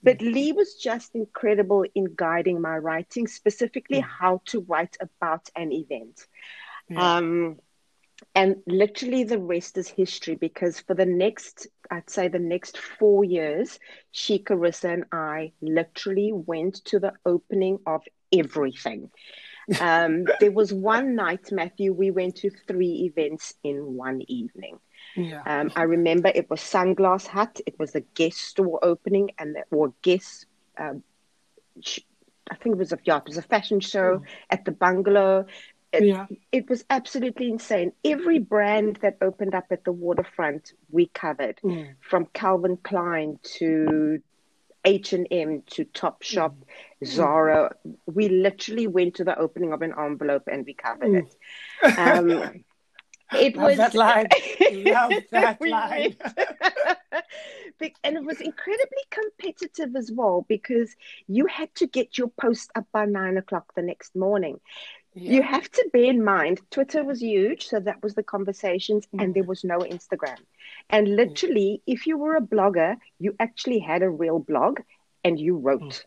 But 0.03 0.21
Lee 0.21 0.53
was 0.53 0.75
just 0.75 1.15
incredible 1.15 1.85
in 1.95 2.15
guiding 2.15 2.61
my 2.61 2.79
writing, 2.79 3.27
specifically 3.27 4.01
how 4.01 4.43
to 4.47 4.61
write 4.61 4.97
about 5.01 5.49
an 5.57 5.73
event. 5.73 6.27
Yeah. 6.89 7.17
Um, 7.17 7.59
and 8.35 8.57
literally 8.67 9.25
the 9.25 9.39
rest 9.39 9.77
is 9.77 9.89
history 9.89 10.35
because 10.35 10.81
for 10.81 10.95
the 10.95 11.07
next, 11.07 11.67
I'd 11.91 12.09
say 12.11 12.29
the 12.29 12.39
next 12.39 12.79
four 12.79 13.25
years, 13.25 13.79
she, 14.13 14.39
Carissa, 14.39 14.93
and 14.93 15.05
I 15.13 15.53
literally 15.61 16.33
went 16.33 16.77
to 16.87 16.99
the 16.99 17.13
opening 17.27 17.79
of 17.87 18.03
everything. 18.33 19.11
Um, 19.81 20.25
there 20.41 20.51
was 20.53 20.73
one 20.73 21.15
night, 21.15 21.51
Matthew, 21.53 21.93
we 21.93 22.11
went 22.11 22.37
to 22.37 22.51
three 22.51 23.11
events 23.13 23.55
in 23.63 23.95
one 23.97 24.23
evening. 24.29 24.79
yeah. 25.17 25.43
Um, 25.47 25.73
I 25.77 25.83
remember 25.85 26.31
it 26.35 26.51
was 26.51 26.61
Sunglass 26.61 27.27
Hut, 27.27 27.61
it 27.67 27.79
was 27.79 27.93
the 27.93 28.03
Guess 28.15 28.37
store 28.37 28.79
opening, 28.83 29.31
and 29.39 29.55
the, 29.55 29.65
or 29.71 29.93
Guess, 30.03 30.45
um, 30.79 31.03
sh- 31.81 32.01
I 32.51 32.57
think 32.57 32.75
it 32.75 32.79
was 32.79 32.93
a 32.93 32.99
yeah, 33.05 33.17
it 33.19 33.27
was 33.27 33.39
a 33.39 33.43
fashion 33.43 33.81
show 33.81 34.23
at 34.51 34.65
the 34.65 34.73
bungalow. 34.73 35.47
It, 35.93 36.05
yeah. 36.07 36.27
it 36.51 36.69
was 36.69 36.85
absolutely 36.91 37.49
insane. 37.49 37.93
Every 38.05 38.41
brand 38.41 38.97
that 39.03 39.17
opened 39.23 39.55
up 39.55 39.67
at 39.71 39.85
the 39.85 39.93
waterfront, 39.93 40.73
we 40.91 41.07
covered, 41.07 41.61
Mm. 41.65 41.95
from 42.01 42.27
Calvin 42.35 42.77
Klein 42.77 43.39
to 43.59 44.21
H 44.85 45.13
and 45.15 45.27
M 45.31 45.63
to 45.71 45.85
Topshop, 45.87 46.55
Zara. 47.05 47.75
We 48.07 48.29
literally 48.29 48.87
went 48.87 49.17
to 49.17 49.25
the 49.25 49.39
opening 49.39 49.73
of 49.73 49.83
an 49.83 49.95
envelope 49.99 50.45
and 50.51 50.65
we 50.65 50.75
covered 50.75 51.15
it. 51.15 51.99
Um, 51.99 52.65
it 53.33 53.57
Love 53.57 53.67
was 53.67 53.77
that 53.79 53.95
line. 53.95 54.29
Love 54.73 55.13
that 55.31 55.61
line. 55.61 56.17
And 58.05 58.17
it 58.17 58.25
was 58.25 58.41
incredibly 58.41 59.05
competitive 59.11 59.97
as 59.97 60.11
well 60.13 60.47
because 60.49 60.95
you 61.27 61.47
had 61.47 61.75
to 61.77 61.87
get 61.87 62.17
your 62.17 62.29
post 62.41 62.71
up 62.75 62.87
by 62.93 63.05
nine 63.05 63.37
o'clock 63.37 63.73
the 63.75 63.83
next 63.83 64.15
morning. 64.15 64.61
You 65.15 65.43
have 65.43 65.71
to 65.71 65.91
bear 65.93 66.05
in 66.05 66.25
mind, 66.25 66.61
Twitter 66.71 67.05
was 67.05 67.23
huge, 67.23 67.69
so 67.69 67.79
that 67.81 68.03
was 68.03 68.15
the 68.15 68.23
conversations, 68.23 69.07
and 69.13 69.31
Mm. 69.31 69.35
there 69.35 69.45
was 69.45 69.63
no 69.63 69.79
Instagram. 69.79 70.39
And 70.91 71.15
literally, 71.15 71.83
if 71.87 72.07
you 72.07 72.19
were 72.19 72.37
a 72.37 72.41
blogger, 72.41 72.97
you 73.19 73.35
actually 73.39 73.79
had 73.79 74.03
a 74.03 74.11
real 74.11 74.39
blog 74.39 74.81
and 75.23 75.39
you 75.39 75.57
wrote. 75.57 76.05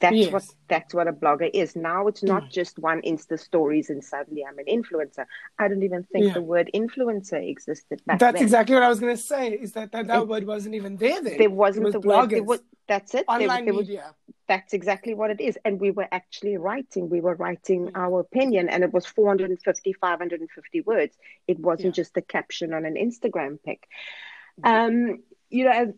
That's. 0.00 0.16
Yes. 0.16 0.32
what 0.32 0.44
that's 0.68 0.94
what 0.94 1.08
a 1.08 1.12
blogger 1.12 1.50
is. 1.52 1.74
Now 1.74 2.06
it's 2.06 2.22
not 2.22 2.44
Mm. 2.44 2.50
just 2.52 2.78
one 2.78 3.00
Insta 3.02 3.38
stories 3.38 3.90
and 3.90 4.02
suddenly 4.04 4.44
I'm 4.44 4.58
an 4.58 4.66
influencer. 4.66 5.24
I 5.58 5.68
don't 5.68 5.82
even 5.82 6.04
think 6.04 6.26
Yeah. 6.26 6.34
the 6.34 6.42
word 6.42 6.70
influencer 6.74 7.40
existed 7.48 8.02
back 8.06 8.18
That's 8.18 8.34
then. 8.34 8.42
exactly 8.42 8.74
what 8.74 8.84
I 8.84 8.88
was 8.88 9.00
going 9.00 9.16
to 9.16 9.22
say. 9.22 9.52
Is 9.52 9.72
that 9.72 9.92
that, 9.92 10.06
that 10.06 10.22
It- 10.22 10.28
word 10.28 10.46
wasn't 10.46 10.74
even 10.74 10.96
there 10.96 11.20
then? 11.22 11.38
There 11.38 11.50
wasn't 11.50 11.84
was 11.86 11.92
the 11.94 12.00
word. 12.00 12.30
There 12.30 12.42
was, 12.42 12.60
that's 12.86 13.14
it. 13.14 13.24
Online 13.28 13.64
there 13.64 13.74
was- 13.74 13.88
media. 13.88 14.14
that's 14.46 14.72
exactly 14.72 15.12
what 15.14 15.30
it 15.30 15.40
is. 15.40 15.58
And 15.64 15.78
we 15.78 15.90
were 15.90 16.08
actually 16.10 16.56
writing. 16.56 17.10
We 17.10 17.20
were 17.20 17.34
writing 17.34 17.86
Mm. 17.88 17.92
our 17.96 18.20
opinion, 18.20 18.68
and 18.68 18.82
it 18.84 18.92
was 18.92 19.04
450, 19.04 19.92
550 19.92 20.80
words. 20.82 21.14
It 21.46 21.58
wasn't 21.58 21.96
Yeah. 21.96 22.02
just 22.02 22.16
a 22.16 22.22
caption 22.22 22.72
on 22.72 22.84
an 22.86 22.94
Instagram 22.94 23.58
pic. 23.62 23.86
Mm. 24.62 24.68
Um, 25.12 25.22
you 25.50 25.64
know, 25.64 25.92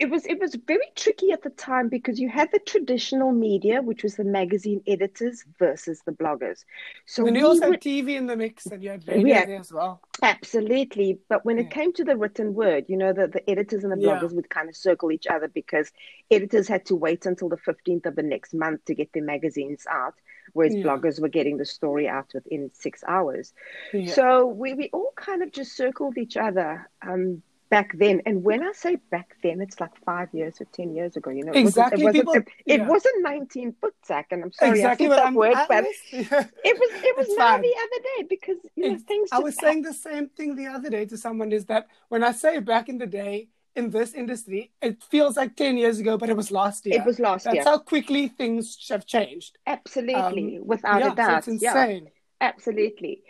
it 0.00 0.08
was 0.10 0.24
it 0.26 0.40
was 0.40 0.54
very 0.66 0.86
tricky 0.96 1.30
at 1.30 1.42
the 1.42 1.50
time 1.50 1.88
because 1.88 2.18
you 2.18 2.28
had 2.30 2.50
the 2.52 2.58
traditional 2.58 3.32
media, 3.32 3.82
which 3.82 4.02
was 4.02 4.16
the 4.16 4.24
magazine 4.24 4.82
editors 4.86 5.44
versus 5.58 6.00
the 6.06 6.12
bloggers. 6.12 6.64
So 7.06 7.24
we 7.24 7.38
you 7.38 7.46
also 7.46 7.66
would, 7.66 7.74
had 7.74 7.82
TV 7.82 8.16
in 8.16 8.26
the 8.26 8.36
mix, 8.36 8.66
and 8.66 8.82
you 8.82 8.90
had 8.90 9.06
radio 9.08 9.44
there 9.46 9.60
as 9.60 9.72
well. 9.72 10.00
Absolutely. 10.22 11.18
But 11.28 11.44
when 11.44 11.58
it 11.58 11.70
came 11.70 11.92
to 11.94 12.04
the 12.04 12.16
written 12.16 12.54
word, 12.54 12.86
you 12.88 12.96
know, 12.96 13.12
the, 13.12 13.26
the 13.28 13.48
editors 13.48 13.84
and 13.84 13.92
the 13.92 13.98
Yeah. 14.00 14.18
bloggers 14.18 14.34
would 14.34 14.48
kind 14.50 14.68
of 14.68 14.76
circle 14.76 15.12
each 15.12 15.26
other 15.26 15.48
because 15.48 15.92
editors 16.30 16.68
had 16.68 16.84
to 16.86 16.96
wait 16.96 17.26
until 17.26 17.48
the 17.48 17.56
15th 17.58 18.06
of 18.06 18.16
the 18.16 18.22
next 18.22 18.54
month 18.54 18.84
to 18.86 18.94
get 18.94 19.12
their 19.12 19.22
magazines 19.22 19.86
out, 19.90 20.14
whereas 20.54 20.74
Yeah. 20.74 20.82
bloggers 20.84 21.20
were 21.20 21.28
getting 21.28 21.56
the 21.58 21.64
story 21.66 22.08
out 22.08 22.30
within 22.34 22.70
six 22.72 23.02
hours. 23.06 23.52
Yeah. 23.92 24.12
So 24.12 24.46
we, 24.46 24.74
we 24.74 24.90
all 24.92 25.12
kind 25.16 25.42
of 25.42 25.52
just 25.52 25.76
circled 25.76 26.18
each 26.18 26.36
other 26.36 26.88
um, 27.02 27.42
back 27.70 27.96
then. 27.96 28.20
And 28.26 28.42
when 28.42 28.62
I 28.62 28.72
say 28.72 28.96
back 29.10 29.36
then, 29.42 29.60
it's 29.60 29.80
like 29.80 29.92
five 30.04 30.28
years 30.32 30.60
or 30.60 30.64
10 30.72 30.94
years 30.94 31.16
ago, 31.16 31.30
you 31.30 31.44
know. 31.44 31.52
It 31.52 31.64
wasn't- 31.64 31.68
Exactly, 31.68 32.02
It 32.02 32.04
wasn't, 32.04 32.24
people- 32.46 32.52
it, 32.66 32.80
yeah. 32.80 32.86
wasn't 32.88 33.22
19 33.22 33.74
voetsek. 33.80 34.24
And 34.32 34.42
I'm 34.44 34.52
sorry, 34.52 34.70
exactly 34.80 35.06
I 35.06 35.08
what 35.08 35.16
said 35.16 35.22
that 35.22 35.26
I'm. 35.28 35.34
word, 35.34 35.54
but 35.68 35.84
was- 35.84 35.96
it 36.12 36.30
was, 36.30 36.90
it 37.08 37.16
was 37.16 37.26
It's 37.28 37.38
now 37.38 37.52
fine. 37.52 37.62
the 37.62 37.74
other 37.84 38.02
day 38.16 38.26
because, 38.28 38.56
you 38.74 38.82
know, 38.84 38.88
It's- 38.94 39.02
things 39.04 39.28
I 39.32 39.38
was 39.38 39.54
saying 39.56 39.82
the 39.82 39.94
same 39.94 40.28
thing 40.28 40.56
the 40.56 40.66
other 40.66 40.90
day 40.90 41.04
to 41.06 41.16
someone 41.16 41.52
is 41.52 41.64
that 41.66 41.86
when 42.08 42.22
I 42.24 42.32
say 42.32 42.58
back 42.58 42.88
in 42.88 42.98
the 42.98 43.06
day 43.06 43.48
in 43.76 43.90
this 43.90 44.14
industry, 44.14 44.72
it 44.82 45.00
feels 45.04 45.36
like 45.36 45.54
10 45.54 45.76
years 45.76 46.00
ago, 46.00 46.18
but 46.18 46.28
it 46.28 46.36
was 46.36 46.50
last 46.50 46.84
year. 46.86 46.96
It 47.00 47.06
was 47.06 47.20
last 47.20 47.44
That's 47.44 47.54
year. 47.54 47.64
how 47.64 47.78
quickly 47.78 48.26
things 48.26 48.84
have 48.90 49.06
changed. 49.06 49.58
Absolutely, 49.64 50.56
Um, 50.58 50.66
without 50.66 51.00
yeah, 51.00 51.12
a 51.12 51.14
doubt. 51.14 51.44
So 51.44 51.52
it's 51.52 51.62
yeah, 51.62 51.84
insane. 51.84 52.10
absolutely. 52.40 53.22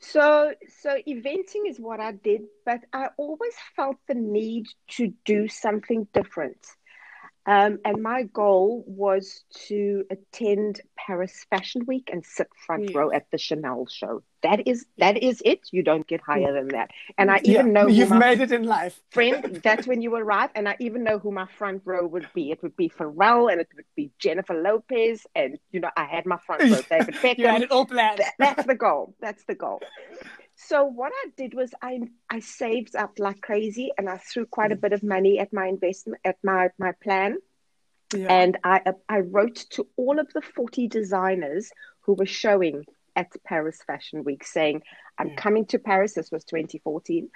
So, 0.00 0.54
so 0.80 0.96
eventing 1.06 1.68
is 1.68 1.78
what 1.78 2.00
I 2.00 2.12
did, 2.12 2.42
but 2.64 2.80
I 2.92 3.08
always 3.16 3.54
felt 3.76 3.96
the 4.08 4.14
need 4.14 4.66
to 4.92 5.12
do 5.24 5.48
something 5.48 6.08
different. 6.12 6.66
Um, 7.46 7.78
and 7.84 8.02
my 8.02 8.24
goal 8.24 8.84
was 8.86 9.44
to 9.68 10.04
attend 10.10 10.80
Paris 10.96 11.44
Fashion 11.50 11.84
Week 11.86 12.10
and 12.12 12.24
sit 12.24 12.48
front 12.66 12.90
Yeah. 12.90 12.98
row 12.98 13.10
at 13.12 13.30
the 13.30 13.38
Chanel 13.38 13.86
show. 13.86 14.22
That 14.42 14.66
is 14.66 14.86
that 14.98 15.22
is 15.22 15.42
it. 15.44 15.60
You 15.70 15.82
don't 15.82 16.06
get 16.06 16.20
higher 16.20 16.52
than 16.52 16.68
that. 16.68 16.90
And 17.18 17.30
I 17.30 17.40
even 17.44 17.66
yeah, 17.66 17.72
know 17.72 17.86
you've 17.86 18.10
made 18.10 18.40
it 18.40 18.52
in 18.52 18.64
life. 18.64 19.00
friend, 19.10 19.60
that's 19.62 19.86
when 19.86 20.00
you 20.00 20.14
arrive. 20.14 20.50
And 20.54 20.68
I 20.68 20.76
even 20.80 21.04
know 21.04 21.18
who 21.18 21.30
my 21.30 21.46
front 21.58 21.82
row 21.84 22.06
would 22.06 22.28
be. 22.34 22.50
It 22.50 22.62
would 22.62 22.76
be 22.76 22.88
Pharrell 22.88 23.50
and 23.52 23.60
it 23.60 23.68
would 23.76 23.84
be 23.96 24.10
Jennifer 24.18 24.54
Lopez. 24.54 25.26
And, 25.34 25.58
you 25.72 25.80
know, 25.80 25.90
I 25.96 26.04
had 26.04 26.26
my 26.26 26.38
front 26.38 26.62
row, 26.62 26.80
David 26.90 27.14
beckham 27.16 27.38
You 27.38 27.46
had 27.46 27.62
it 27.62 27.70
all 27.70 27.86
planned. 27.86 28.18
That- 28.18 28.34
that's 28.38 28.66
the 28.66 28.74
goal. 28.74 29.14
That's 29.20 29.44
the 29.44 29.54
goal. 29.54 29.80
So 30.56 30.84
what 30.84 31.12
I 31.14 31.30
did 31.36 31.54
was 31.54 31.72
I 31.82 32.00
I 32.28 32.40
saved 32.40 32.94
up 32.94 33.18
like 33.18 33.40
crazy 33.40 33.92
and 33.96 34.08
I 34.08 34.18
threw 34.18 34.44
quite 34.44 34.72
a 34.72 34.76
mm. 34.76 34.80
bit 34.82 34.92
of 34.92 35.02
money 35.02 35.38
at 35.38 35.52
my 35.52 35.66
investment 35.66 36.20
at 36.24 36.36
my 36.44 36.68
my 36.78 36.92
plan 37.02 37.38
Yeah. 38.14 38.26
and 38.28 38.58
I 38.62 38.82
I 39.08 39.20
wrote 39.20 39.56
to 39.70 39.86
all 39.96 40.18
of 40.18 40.30
the 40.34 40.42
40 40.42 40.86
designers 40.88 41.70
who 42.02 42.12
were 42.12 42.26
showing 42.26 42.84
at 43.20 43.32
Paris 43.44 43.78
Fashion 43.86 44.24
Week 44.24 44.42
saying, 44.44 44.82
I'm 45.18 45.28
Yeah. 45.28 45.34
coming 45.44 45.66
to 45.66 45.78
Paris. 45.78 46.14
This 46.14 46.30
was 46.30 46.44
2014. 46.44 47.28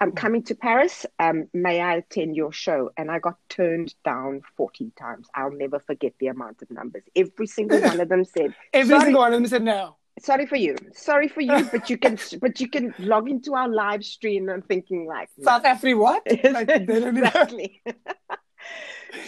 I'm 0.00 0.12
coming 0.12 0.42
to 0.44 0.54
Paris. 0.54 1.04
Um, 1.18 1.48
may 1.52 1.80
I 1.80 1.94
attend 1.96 2.36
your 2.36 2.52
show? 2.52 2.90
And 2.96 3.10
I 3.10 3.18
got 3.18 3.36
turned 3.48 3.94
down 4.04 4.42
40 4.56 4.92
times. 4.98 5.28
I'll 5.34 5.50
never 5.50 5.80
forget 5.80 6.12
the 6.20 6.28
amount 6.28 6.62
of 6.62 6.70
numbers. 6.70 7.02
Every 7.16 7.46
single 7.48 7.80
one 7.80 8.00
of 8.00 8.08
them 8.08 8.24
said, 8.24 8.54
Every 8.72 8.90
sorry. 8.94 9.04
single 9.06 9.22
one 9.22 9.32
of 9.34 9.38
them 9.40 9.48
said 9.48 9.62
no. 9.64 9.96
Sorry 10.20 10.46
for 10.46 10.56
you. 10.56 10.76
Sorry 10.92 11.26
for 11.26 11.40
you, 11.40 11.64
but 11.72 11.90
you 11.90 11.96
can 11.98 12.18
but 12.40 12.60
you 12.60 12.68
can 12.68 12.94
log 12.98 13.28
into 13.28 13.54
our 13.54 13.68
live 13.68 14.04
stream 14.04 14.48
and 14.48 14.64
thinking 14.64 15.06
like 15.06 15.28
South 15.42 15.64
Africa, 15.64 15.96
what? 15.96 16.22
Like, 16.56 16.66
they 16.68 16.78
don't 16.84 16.98
even- 17.08 17.16
exactly. 17.24 17.82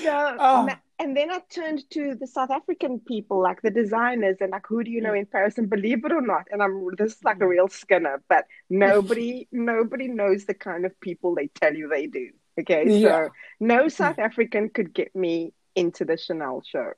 so 0.03 0.37
Oh. 0.39 0.69
And 1.05 1.15
then 1.15 1.31
I 1.31 1.41
turned 1.51 1.89
to 1.91 2.15
the 2.15 2.27
South 2.27 2.51
African 2.51 2.99
people, 2.99 3.43
like 3.43 3.61
the 3.61 3.71
designers, 3.71 4.39
and 4.41 4.51
like 4.51 4.67
who 4.67 4.83
do 4.83 4.91
you 4.91 5.03
know 5.03 5.13
mm. 5.13 5.21
in 5.21 5.27
Paris? 5.27 5.59
And 5.59 5.69
believe 5.69 6.05
it 6.05 6.13
or 6.13 6.23
not, 6.23 6.47
and 6.51 6.63
I'm 6.63 6.89
this 6.97 7.13
is 7.13 7.25
like 7.25 7.37
a 7.37 7.41
mm. 7.41 7.49
real 7.49 7.69
skinner, 7.69 8.23
but 8.29 8.47
nobody 8.71 9.47
nobody 9.53 10.09
knows 10.09 10.47
the 10.47 10.55
kind 10.55 10.87
of 10.87 10.99
people 11.01 11.35
they 11.35 11.49
tell 11.49 11.75
you 11.75 11.89
they 11.89 12.07
do. 12.07 12.31
Okay, 12.59 12.85
Yeah. 12.89 13.27
so 13.27 13.31
no 13.61 13.85
mm. 13.85 13.93
South 13.93 14.19
African 14.19 14.71
could 14.71 14.95
get 14.95 15.15
me 15.15 15.53
into 15.75 16.05
the 16.05 16.17
Chanel 16.17 16.63
show. 16.67 16.93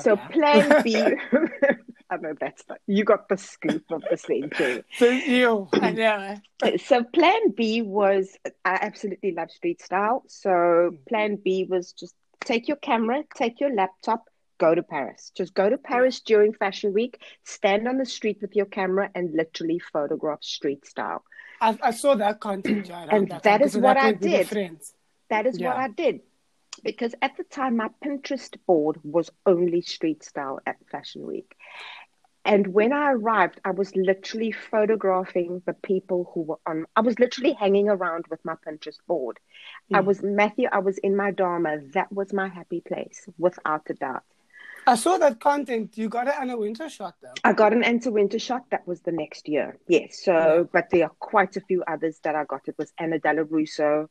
So 0.00 0.16
plan 0.16 0.82
B, 0.82 0.96
I 2.10 2.16
know 2.16 2.34
that's 2.40 2.64
the, 2.64 2.76
you 2.86 3.04
got 3.04 3.28
the 3.28 3.36
scoop 3.36 3.84
of 3.90 4.02
the 4.10 4.16
century. 4.16 4.82
So 4.94 5.06
you, 5.10 5.68
I 5.74 5.90
know. 5.90 6.36
So 6.78 7.04
plan 7.04 7.50
B 7.50 7.82
was 7.82 8.30
I 8.64 8.78
absolutely 8.80 9.32
love 9.32 9.50
street 9.50 9.82
style. 9.82 10.24
So 10.28 10.92
plan 11.08 11.36
B 11.42 11.66
was 11.68 11.92
just 11.92 12.14
take 12.40 12.68
your 12.68 12.76
camera, 12.76 13.22
take 13.34 13.60
your 13.60 13.74
laptop, 13.74 14.28
go 14.58 14.74
to 14.74 14.82
Paris. 14.82 15.32
Just 15.34 15.54
go 15.54 15.68
to 15.68 15.78
Paris 15.78 16.20
during 16.20 16.52
fashion 16.52 16.92
week, 16.92 17.20
stand 17.44 17.88
on 17.88 17.98
the 17.98 18.06
street 18.06 18.38
with 18.40 18.54
your 18.56 18.66
camera 18.66 19.10
and 19.14 19.34
literally 19.34 19.78
photograph 19.78 20.42
street 20.42 20.86
style. 20.86 21.24
I, 21.60 21.78
I 21.82 21.90
saw 21.92 22.14
that 22.16 22.40
content, 22.40 22.90
And 22.90 23.28
that, 23.42 23.62
is 23.62 23.76
what 23.76 23.96
I 23.96 24.06
went 24.06 24.20
with 24.20 24.30
your 24.30 24.44
did. 24.44 24.80
That 25.30 25.46
is 25.46 25.58
what 25.58 25.76
I 25.76 25.88
did. 25.88 26.20
Because 26.82 27.14
at 27.22 27.36
the 27.36 27.44
time 27.44 27.76
my 27.76 27.88
Pinterest 28.04 28.56
board 28.66 28.98
was 29.04 29.30
only 29.46 29.80
street 29.80 30.24
style 30.24 30.60
at 30.66 30.76
fashion 30.90 31.26
week. 31.26 31.54
And 32.44 32.66
when 32.68 32.92
I 32.92 33.12
arrived, 33.12 33.60
I 33.64 33.70
was 33.70 33.94
literally 33.96 34.52
photographing 34.52 35.62
the 35.64 35.72
people 35.72 36.30
who 36.34 36.42
were 36.42 36.58
on. 36.66 36.84
I 36.94 37.00
was 37.00 37.18
literally 37.18 37.52
hanging 37.54 37.88
around 37.88 38.26
with 38.28 38.44
my 38.44 38.54
Pinterest 38.66 38.98
board. 39.06 39.38
I 39.92 40.00
Mm. 40.00 40.04
was 40.04 40.22
Matthew. 40.22 40.68
I 40.70 40.80
was 40.80 40.98
in 40.98 41.16
my 41.16 41.30
Dharma. 41.30 41.78
That 41.94 42.12
was 42.12 42.32
my 42.32 42.48
happy 42.48 42.82
place, 42.82 43.26
without 43.38 43.88
a 43.88 43.94
doubt. 43.94 44.24
I 44.86 44.96
saw 44.96 45.16
that 45.16 45.40
content. 45.40 45.96
You 45.96 46.10
got 46.10 46.28
it 46.28 46.34
on 46.38 46.50
a 46.50 46.58
winter 46.58 46.90
shot 46.90 47.14
though. 47.22 47.32
I 47.42 47.54
got 47.54 47.72
an 47.72 47.82
Anna 47.82 48.10
Wintour 48.10 48.38
shot. 48.38 48.68
That 48.70 48.86
was 48.86 49.00
the 49.00 49.12
next 49.12 49.48
year. 49.48 49.78
Yes. 49.88 50.22
So, 50.22 50.68
but 50.70 50.90
there 50.90 51.04
are 51.04 51.12
quite 51.20 51.56
a 51.56 51.62
few 51.62 51.82
others 51.88 52.20
that 52.24 52.34
I 52.34 52.44
got. 52.44 52.68
It 52.68 52.76
was 52.76 52.92
Anna 52.98 53.18
Dello 53.18 53.44
Russo. 53.44 54.10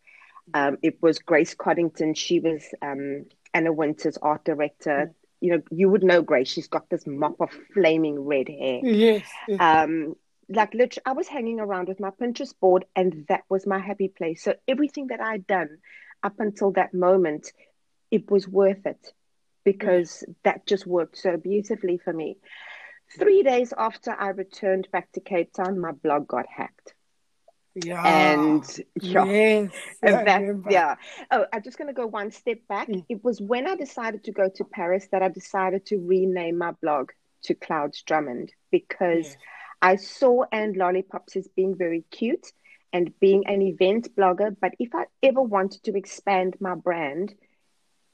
Um, 0.56 0.80
it 0.82 1.00
was 1.02 1.20
Grace 1.20 1.54
Coddington. 1.54 2.16
She 2.16 2.40
was 2.40 2.64
um, 2.82 3.26
Anna 3.54 3.72
Wintour's 3.72 4.18
art 4.18 4.44
director. 4.46 5.14
You 5.44 5.58
know, 5.58 5.62
you 5.72 5.90
would 5.90 6.04
know 6.04 6.22
Grace. 6.22 6.48
She's 6.48 6.70
got 6.70 6.90
this 6.90 7.06
mop 7.06 7.42
of 7.42 7.50
flaming 7.74 8.18
red 8.18 8.48
hair. 8.48 8.80
Yes. 8.82 9.28
yes. 9.46 9.60
Um, 9.60 10.16
like 10.48 10.74
literally, 10.74 11.04
I 11.06 11.12
was 11.12 11.28
hanging 11.28 11.60
around 11.60 11.90
with 11.90 12.00
my 12.00 12.12
Pinterest 12.12 12.54
board, 12.62 12.86
and 12.96 13.26
that 13.28 13.42
was 13.50 13.68
my 13.68 13.80
happy 13.80 14.08
place. 14.08 14.42
So 14.42 14.56
everything 14.70 15.08
that 15.08 15.20
I'd 15.20 15.46
done 15.46 15.80
up 16.24 16.40
until 16.40 16.72
that 16.72 16.94
moment, 16.94 17.52
it 18.10 18.32
was 18.32 18.48
worth 18.48 18.86
it 18.86 19.14
because 19.66 20.24
that 20.44 20.66
just 20.66 20.88
worked 20.88 21.18
so 21.18 21.36
beautifully 21.36 21.98
for 21.98 22.14
me. 22.14 22.38
Three 23.18 23.44
days 23.44 23.74
after 23.78 24.12
I 24.12 24.30
returned 24.30 24.88
back 24.92 25.12
to 25.12 25.20
Cape 25.20 25.54
Town, 25.54 25.80
my 25.80 25.92
blog 25.92 26.28
got 26.28 26.46
hacked, 26.48 26.94
yeah. 27.76 28.06
and 28.06 28.80
yeah, 29.02 29.24
yes. 29.26 29.72
and 30.02 30.28
that, 30.28 30.42
yeah. 30.70 30.96
Oh, 31.32 31.46
I'm 31.52 31.64
just 31.64 31.78
going 31.78 31.88
to 31.88 31.94
go 31.94 32.08
one 32.08 32.32
step 32.32 32.60
back. 32.68 32.88
Mm. 32.88 33.06
It 33.10 33.24
was 33.24 33.42
when 33.42 33.68
I 33.68 33.76
decided 33.76 34.24
to 34.26 34.32
go 34.32 34.50
to 34.56 34.64
Paris 34.64 35.08
that 35.12 35.22
I 35.22 35.30
decided 35.30 35.86
to 35.88 35.98
rename 35.98 36.58
my 36.58 36.72
blog 36.82 37.12
to 37.44 37.54
Clouds 37.56 38.02
Drummond 38.04 38.52
because 38.72 39.26
Yes. 39.26 39.38
I 39.82 39.96
saw 39.98 40.46
and 40.52 40.78
lollipops 40.78 41.36
as 41.36 41.48
being 41.56 41.76
very 41.76 42.06
cute 42.10 42.54
and 42.94 43.12
being 43.20 43.48
an 43.48 43.62
event 43.62 44.16
blogger. 44.16 44.56
But 44.60 44.76
if 44.80 44.94
I 44.96 45.06
ever 45.22 45.42
wanted 45.42 45.84
to 45.84 45.98
expand 45.98 46.56
my 46.62 46.76
brand, 46.76 47.34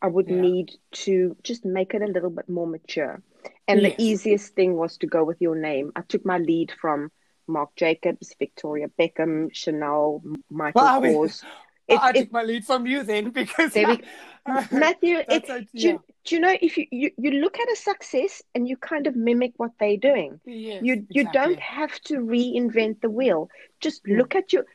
I 0.02 0.08
would 0.08 0.30
Yeah. 0.30 0.40
need 0.42 0.72
to 1.06 1.36
just 1.44 1.66
make 1.66 1.94
it 1.94 2.02
a 2.02 2.08
little 2.08 2.30
bit 2.30 2.50
more 2.50 2.66
mature. 2.66 3.22
And 3.68 3.82
Yes. 3.82 3.96
the 3.98 4.04
easiest 4.04 4.56
thing 4.56 4.78
was 4.78 4.98
to 5.00 5.08
go 5.08 5.24
with 5.24 5.42
your 5.42 5.56
name. 5.56 5.92
I 5.96 6.02
took 6.02 6.26
my 6.26 6.38
lead 6.40 6.72
from 6.72 7.12
Marc 7.50 7.76
Jacobs, 7.76 8.34
Victoria 8.40 8.88
Beckham, 9.00 9.50
Chanel, 9.54 10.22
Michael 10.50 10.82
Well, 10.84 11.02
Kors. 11.02 11.44
I 11.90 12.12
took 12.12 12.32
my 12.32 12.44
lead 12.44 12.66
from 12.66 12.86
you 12.86 13.02
then 13.04 13.30
because 13.42 13.74
we- 13.74 14.04
Matthew, 14.72 15.18
it, 15.28 15.46
do, 15.48 15.66
you, 15.74 16.04
do 16.26 16.36
you 16.36 16.42
know 16.42 16.56
if 16.62 16.78
you, 16.78 16.86
you, 16.92 17.12
you 17.18 17.32
look 17.32 17.60
at 17.60 17.68
a 17.72 17.76
success 17.76 18.42
and 18.56 18.68
you 18.68 18.78
kind 18.78 19.08
of 19.08 19.16
mimic 19.16 19.54
what 19.58 19.72
they're 19.80 19.98
doing? 19.98 20.40
yes, 20.46 20.84
you 20.84 21.06
you 21.10 21.22
exactly. 21.22 21.42
don't 21.42 21.60
have 21.60 22.00
to 22.02 22.16
reinvent 22.18 23.02
the 23.02 23.10
wheel. 23.10 23.50
Just 23.80 24.04
Mm. 24.06 24.18
look 24.18 24.36
at 24.36 24.54
your, 24.54 24.66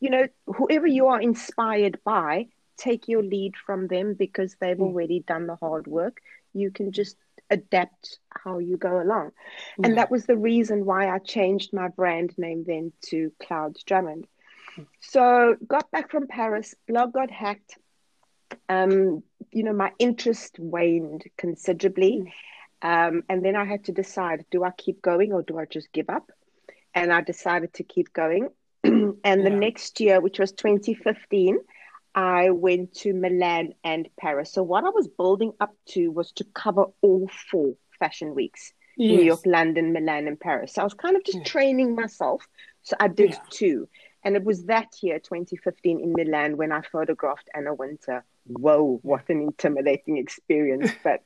you 0.00 0.10
know, 0.10 0.26
whoever 0.46 0.86
you 0.86 1.06
are 1.06 1.20
inspired 1.20 1.98
by, 2.04 2.46
take 2.76 3.08
your 3.08 3.22
lead 3.22 3.54
from 3.64 3.86
them 3.86 4.14
because 4.14 4.56
they've 4.60 4.76
Mm. 4.76 4.82
already 4.88 5.20
done 5.20 5.46
the 5.46 5.56
hard 5.56 5.86
work. 5.86 6.18
You 6.52 6.70
can 6.70 6.92
just 6.92 7.16
adapt 7.50 8.18
how 8.30 8.58
you 8.58 8.76
go 8.76 9.00
along. 9.00 9.32
Yeah. 9.78 9.86
And 9.86 9.98
that 9.98 10.10
was 10.10 10.26
the 10.26 10.36
reason 10.36 10.84
why 10.84 11.08
I 11.08 11.18
changed 11.18 11.72
my 11.72 11.88
brand 11.88 12.34
name 12.38 12.64
then 12.66 12.92
to 13.06 13.32
Cloud 13.42 13.76
Drummond. 13.86 14.26
So 15.00 15.56
got 15.66 15.90
back 15.90 16.10
from 16.10 16.26
Paris, 16.26 16.74
blog 16.88 17.12
got 17.12 17.30
hacked. 17.30 17.78
Um, 18.68 19.22
you 19.52 19.62
know, 19.64 19.72
my 19.72 19.92
interest 19.98 20.58
waned 20.58 21.24
considerably. 21.36 22.32
Um, 22.82 23.22
and 23.28 23.44
then 23.44 23.56
I 23.56 23.64
had 23.64 23.84
to 23.84 23.92
decide, 23.92 24.44
do 24.50 24.64
I 24.64 24.70
keep 24.70 25.02
going 25.02 25.32
or 25.32 25.42
do 25.42 25.58
I 25.58 25.64
just 25.64 25.92
give 25.92 26.08
up? 26.10 26.30
And 26.94 27.12
I 27.12 27.20
decided 27.22 27.74
to 27.74 27.84
keep 27.84 28.12
going. 28.12 28.48
and 28.84 29.46
the 29.46 29.50
Yeah. 29.50 29.58
next 29.66 30.00
year, 30.00 30.20
which 30.20 30.38
was 30.38 30.52
2015, 30.52 31.58
I 32.16 32.50
went 32.50 32.94
to 33.00 33.12
Milan 33.12 33.74
and 33.84 34.08
Paris. 34.18 34.50
So 34.52 34.62
what 34.62 34.84
I 34.84 34.88
was 34.88 35.06
building 35.06 35.52
up 35.60 35.74
to 35.90 36.10
was 36.10 36.32
to 36.32 36.44
cover 36.44 36.86
all 37.02 37.28
four 37.50 37.74
fashion 37.98 38.34
weeks. 38.34 38.72
New 38.98 39.20
York, 39.20 39.40
London, 39.44 39.92
Milan, 39.92 40.26
and 40.26 40.40
Paris. 40.40 40.72
So 40.72 40.80
I 40.80 40.84
was 40.84 40.94
kind 40.94 41.16
of 41.16 41.22
just 41.24 41.36
Yeah. 41.38 41.44
training 41.44 41.94
myself. 41.94 42.48
So 42.82 42.96
I 42.98 43.08
did 43.08 43.32
Yeah. 43.32 43.38
two. 43.50 43.88
And 44.24 44.34
it 44.36 44.42
was 44.42 44.64
that 44.64 44.88
year, 45.02 45.18
2015, 45.18 46.00
in 46.00 46.14
Milan, 46.14 46.56
when 46.56 46.72
I 46.72 46.80
photographed 46.80 47.50
Anna 47.54 47.74
Wintour. 47.74 48.24
Whoa, 48.46 48.98
what 49.02 49.28
an 49.28 49.42
intimidating 49.42 50.16
experience. 50.16 50.90
But 51.04 51.22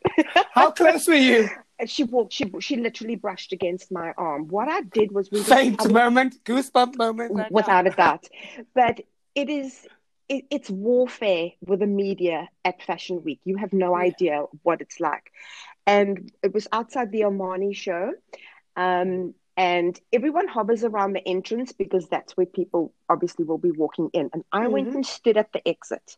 How 0.50 0.72
close 0.72 1.06
were 1.06 1.14
you? 1.14 1.48
she 1.86 2.02
walked, 2.02 2.32
she, 2.32 2.50
she 2.58 2.76
literally 2.76 3.14
brushed 3.14 3.52
against 3.52 3.92
my 3.92 4.12
arm. 4.18 4.48
What 4.48 4.68
I 4.68 4.80
did 4.80 5.12
was 5.12 5.30
we 5.30 5.40
Faint 5.44 5.88
moment, 5.92 6.42
goosebump 6.44 6.96
moment. 6.96 7.32
right 7.36 7.52
without 7.52 7.84
now. 7.84 7.92
a 7.92 7.94
doubt. 7.94 8.26
But 8.74 9.00
it 9.36 9.48
is 9.48 9.86
it, 10.30 10.46
it's 10.50 10.70
warfare 10.70 11.50
with 11.66 11.80
the 11.80 11.86
media 11.86 12.48
at 12.64 12.82
Fashion 12.82 13.22
Week. 13.24 13.40
You 13.44 13.58
have 13.58 13.74
no 13.74 13.94
Yeah. 13.94 14.06
idea 14.06 14.44
what 14.62 14.80
it's 14.80 15.00
like. 15.00 15.32
And 15.86 16.32
it 16.42 16.54
was 16.54 16.68
outside 16.72 17.12
the 17.12 17.22
Armani 17.22 17.74
show. 17.76 18.12
Um, 18.76 19.34
and 19.56 20.00
everyone 20.12 20.48
hovers 20.48 20.84
around 20.84 21.12
the 21.14 21.26
entrance 21.28 21.72
because 21.72 22.08
that's 22.08 22.36
where 22.36 22.46
people 22.46 22.94
obviously 23.08 23.44
will 23.44 23.58
be 23.58 23.72
walking 23.72 24.10
in. 24.12 24.30
And 24.32 24.44
I 24.52 24.68
went 24.68 24.88
Mhm. 24.88 24.94
and 24.94 25.06
stood 25.06 25.36
at 25.36 25.52
the 25.52 25.66
exit. 25.68 26.16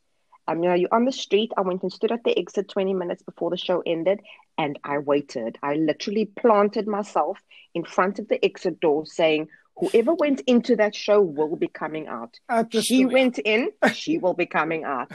Um, 0.49 0.63
you 0.63 0.69
know, 0.69 0.75
you're 0.75 0.95
on 0.95 1.05
the 1.07 1.13
street. 1.13 1.53
I 1.57 1.63
went 1.63 1.83
and 1.83 1.93
stood 1.93 2.13
at 2.13 2.25
the 2.25 2.39
exit 2.39 2.69
20 2.69 2.95
minutes 2.95 3.23
before 3.23 3.51
the 3.51 3.57
show 3.57 3.83
ended 3.87 4.21
and 4.59 4.79
I 4.85 4.99
waited. 4.99 5.59
I 5.63 5.75
literally 5.75 6.27
planted 6.27 6.87
myself 6.87 7.41
in 7.75 7.85
front 7.85 8.19
of 8.19 8.29
the 8.29 8.45
exit 8.45 8.81
door 8.81 9.07
saying, 9.07 9.49
whoever 9.77 10.15
went 10.15 10.41
into 10.43 10.77
that 10.77 10.95
show 10.95 11.21
will 11.21 11.57
be 11.57 11.69
coming 11.69 12.07
out. 12.09 12.39
She 12.71 13.05
went 13.05 13.39
in, 13.39 13.71
she 13.95 14.19
will 14.19 14.35
be 14.35 14.47
coming 14.47 14.85
out. 14.85 15.13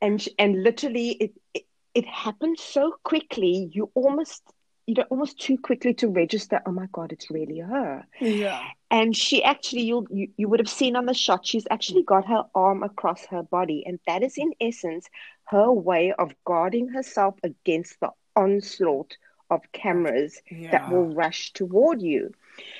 And 0.00 0.26
and 0.38 0.62
literally 0.62 1.10
it, 1.10 1.32
it 1.54 1.64
it 1.94 2.06
happened 2.06 2.58
so 2.58 2.94
quickly, 3.04 3.70
you 3.72 3.90
almost 3.94 4.42
you 4.86 4.94
know 4.94 5.04
almost 5.08 5.40
too 5.40 5.56
quickly 5.56 5.94
to 5.94 6.08
register, 6.08 6.60
oh 6.66 6.72
my 6.72 6.86
God, 6.92 7.12
it's 7.12 7.30
really 7.30 7.60
her. 7.60 8.04
Yeah. 8.20 8.62
And 8.90 9.16
she 9.16 9.42
actually, 9.42 9.82
you'll, 9.82 10.06
you 10.10 10.28
you 10.36 10.48
would 10.48 10.60
have 10.60 10.68
seen 10.68 10.96
on 10.96 11.06
the 11.06 11.14
shot, 11.14 11.46
she's 11.46 11.66
actually 11.70 12.02
got 12.02 12.26
her 12.26 12.44
arm 12.54 12.82
across 12.82 13.24
her 13.26 13.42
body, 13.42 13.84
and 13.86 13.98
that 14.06 14.22
is 14.22 14.36
in 14.36 14.52
essence 14.60 15.08
her 15.44 15.70
way 15.70 16.12
of 16.18 16.34
guarding 16.44 16.88
herself 16.88 17.34
against 17.42 17.98
the 18.00 18.10
onslaught 18.36 19.16
of 19.50 19.60
cameras 19.72 20.40
Yeah. 20.50 20.70
that 20.72 20.90
will 20.90 21.06
rush 21.14 21.52
toward 21.52 22.02
you. 22.02 22.32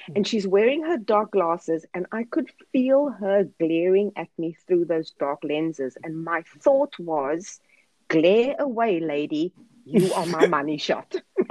Hmm. 0.07 0.13
And 0.17 0.27
she's 0.27 0.47
wearing 0.47 0.83
her 0.85 0.97
dark 0.97 1.33
glasses, 1.33 1.85
and 1.95 2.07
I 2.13 2.25
could 2.25 2.51
feel 2.73 3.11
her 3.11 3.45
glaring 3.59 4.13
at 4.17 4.29
me 4.39 4.57
through 4.67 4.87
those 4.87 5.11
dark 5.13 5.41
lenses. 5.45 5.97
And 6.03 6.25
my 6.25 6.43
thought 6.61 6.99
was, 6.99 7.61
glare 8.09 8.57
away, 8.59 9.01
lady. 9.01 9.53
You 9.85 10.13
are 10.15 10.27
my 10.27 10.47
money 10.59 10.79
shot. 10.79 11.15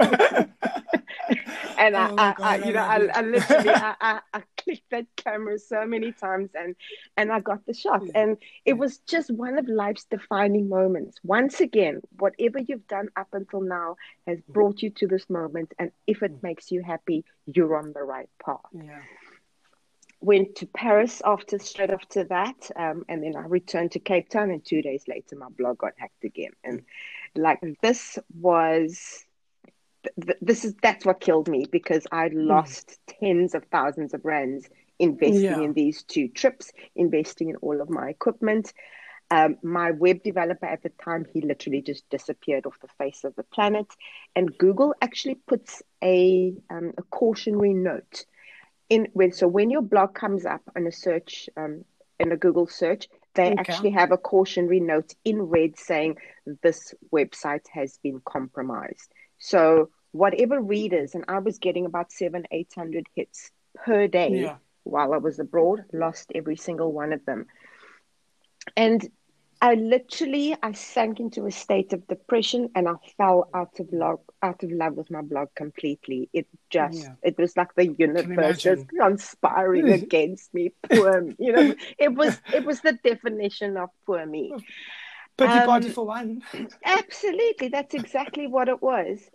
and 1.84 1.96
I, 1.96 2.10
Oh 2.10 2.14
I, 2.18 2.34
I, 2.42 2.58
God, 2.58 2.66
you 2.66 2.72
know, 2.72 2.80
I 2.82 2.94
I, 2.94 2.98
love 2.98 3.10
I 3.14 3.20
it. 3.20 3.26
literally, 3.26 3.68
I, 3.74 3.94
I, 4.00 4.20
I 4.32 4.42
clicked 4.56 4.90
that 4.90 5.06
camera 5.16 5.58
so 5.58 5.86
many 5.86 6.12
times, 6.12 6.50
and 6.54 6.76
and 7.16 7.32
I 7.32 7.40
got 7.40 7.64
the 7.66 7.74
shot. 7.74 8.02
Yeah. 8.04 8.12
Mm. 8.12 8.22
And 8.22 8.36
it 8.64 8.74
was 8.74 8.98
just 8.98 9.30
one 9.30 9.58
of 9.58 9.68
life's 9.68 10.04
defining 10.04 10.68
moments. 10.68 11.18
Once 11.22 11.60
again, 11.60 12.00
whatever 12.18 12.58
you've 12.58 12.86
done 12.88 13.08
up 13.16 13.28
until 13.32 13.60
now 13.60 13.96
has 14.26 14.38
mm-hmm. 14.38 14.52
brought 14.52 14.82
you 14.82 14.90
to 14.90 15.06
this 15.06 15.28
moment, 15.28 15.72
and 15.78 15.90
if 16.06 16.22
it 16.22 16.32
mm. 16.32 16.42
makes 16.42 16.70
you 16.70 16.82
happy, 16.82 17.24
you're 17.46 17.76
on 17.76 17.92
the 17.92 18.02
right 18.02 18.28
path 18.44 18.60
Yeah. 18.72 19.00
went 20.20 20.56
to 20.56 20.66
Paris 20.66 21.20
after 21.24 21.58
straight 21.58 21.90
after 21.90 22.24
that, 22.24 22.70
um, 22.76 23.04
and 23.08 23.22
then 23.22 23.36
I 23.36 23.46
returned 23.46 23.92
to 23.92 23.98
Cape 23.98 24.28
Town. 24.30 24.50
And 24.50 24.64
two 24.64 24.80
days 24.82 25.04
later, 25.06 25.36
my 25.36 25.48
blog 25.50 25.78
got 25.78 25.92
hacked 25.98 26.24
again. 26.24 26.52
And 26.64 26.80
mm. 26.80 26.84
like 27.36 27.60
this 27.82 28.18
was, 28.34 29.24
th- 30.24 30.38
this 30.40 30.64
is 30.64 30.74
that's 30.82 31.04
what 31.04 31.20
killed 31.20 31.48
me 31.48 31.66
because 31.70 32.06
I 32.12 32.28
lost 32.32 32.98
tens 33.06 33.54
of 33.54 33.64
thousands 33.66 34.14
of 34.14 34.24
rands 34.24 34.68
investing 34.98 35.60
Yeah. 35.60 35.62
in 35.62 35.72
these 35.72 36.02
two 36.04 36.28
trips, 36.28 36.72
investing 36.94 37.50
in 37.50 37.56
all 37.56 37.80
of 37.80 37.90
my 37.90 38.08
equipment. 38.08 38.72
Um, 39.30 39.56
my 39.62 39.90
web 39.90 40.22
developer 40.22 40.66
at 40.66 40.82
the 40.82 40.90
time, 41.02 41.24
he 41.32 41.40
literally 41.40 41.82
just 41.82 42.08
disappeared 42.10 42.66
off 42.66 42.78
the 42.80 42.88
face 42.98 43.24
of 43.24 43.34
the 43.36 43.42
planet. 43.44 43.86
And 44.36 44.56
Google 44.58 44.94
actually 45.00 45.36
puts 45.46 45.82
a, 46.02 46.54
um, 46.70 46.92
a 46.98 47.02
cautionary 47.02 47.74
note 47.74 48.24
in 48.88 49.08
when 49.12 49.32
so 49.32 49.46
when 49.48 49.70
your 49.70 49.82
blog 49.82 50.14
comes 50.14 50.44
up 50.44 50.62
in 50.76 50.86
a 50.86 50.92
search 50.92 51.48
um, 51.56 51.84
in 52.18 52.32
a 52.32 52.36
Google 52.36 52.66
search, 52.66 53.08
they 53.34 53.52
Okay. 53.52 53.56
actually 53.56 53.90
have 53.90 54.12
a 54.12 54.16
cautionary 54.18 54.80
note 54.80 55.14
in 55.24 55.42
red 55.42 55.78
saying 55.78 56.16
this 56.62 56.94
website 57.12 57.66
has 57.72 57.98
been 58.02 58.20
compromised. 58.24 59.12
So 59.38 59.90
whatever 60.12 60.60
readers, 60.60 61.14
and 61.14 61.24
I 61.28 61.38
was 61.38 61.58
getting 61.58 61.86
about 61.86 62.12
seven, 62.12 62.44
eight 62.50 62.72
hundred 62.74 63.08
hits 63.14 63.50
per 63.74 64.06
day 64.06 64.30
Yeah. 64.42 64.56
while 64.84 65.12
I 65.12 65.18
was 65.18 65.38
abroad, 65.38 65.84
lost 65.92 66.32
every 66.34 66.56
single 66.56 66.92
one 66.92 67.12
of 67.12 67.24
them. 67.24 67.46
And 68.76 69.08
I 69.60 69.74
literally 69.74 70.54
I 70.62 70.72
sank 70.72 71.20
into 71.20 71.46
a 71.46 71.50
state 71.50 71.92
of 71.92 72.06
depression 72.06 72.70
and 72.74 72.88
I 72.88 72.94
fell 73.16 73.48
out 73.54 73.78
of 73.80 73.92
love 73.92 74.20
out 74.42 74.62
of 74.62 74.70
love 74.70 74.94
with 74.94 75.10
my 75.10 75.22
blog 75.22 75.48
completely. 75.54 76.28
It 76.32 76.46
just 76.70 77.02
Yeah. 77.02 77.14
it 77.22 77.38
was 77.38 77.56
like 77.56 77.74
the 77.74 77.86
universe 77.86 78.60
just 78.60 78.86
conspiring 78.88 79.90
against 80.00 80.52
me. 80.54 80.72
Poor 80.82 81.34
you 81.38 81.52
know, 81.52 81.74
it 81.98 82.14
was 82.14 82.40
it 82.52 82.64
was 82.64 82.80
the 82.82 82.92
definition 83.02 83.76
of 83.76 83.90
poor 84.06 84.26
me. 84.26 84.56
Pity 85.36 85.50
Um, 85.52 85.66
party 85.66 85.88
for 85.90 86.06
one. 86.06 86.42
Absolutely, 86.84 87.68
that's 87.68 87.94
exactly 87.94 88.46
what 88.46 88.68
it 88.68 88.80
was. 88.82 89.30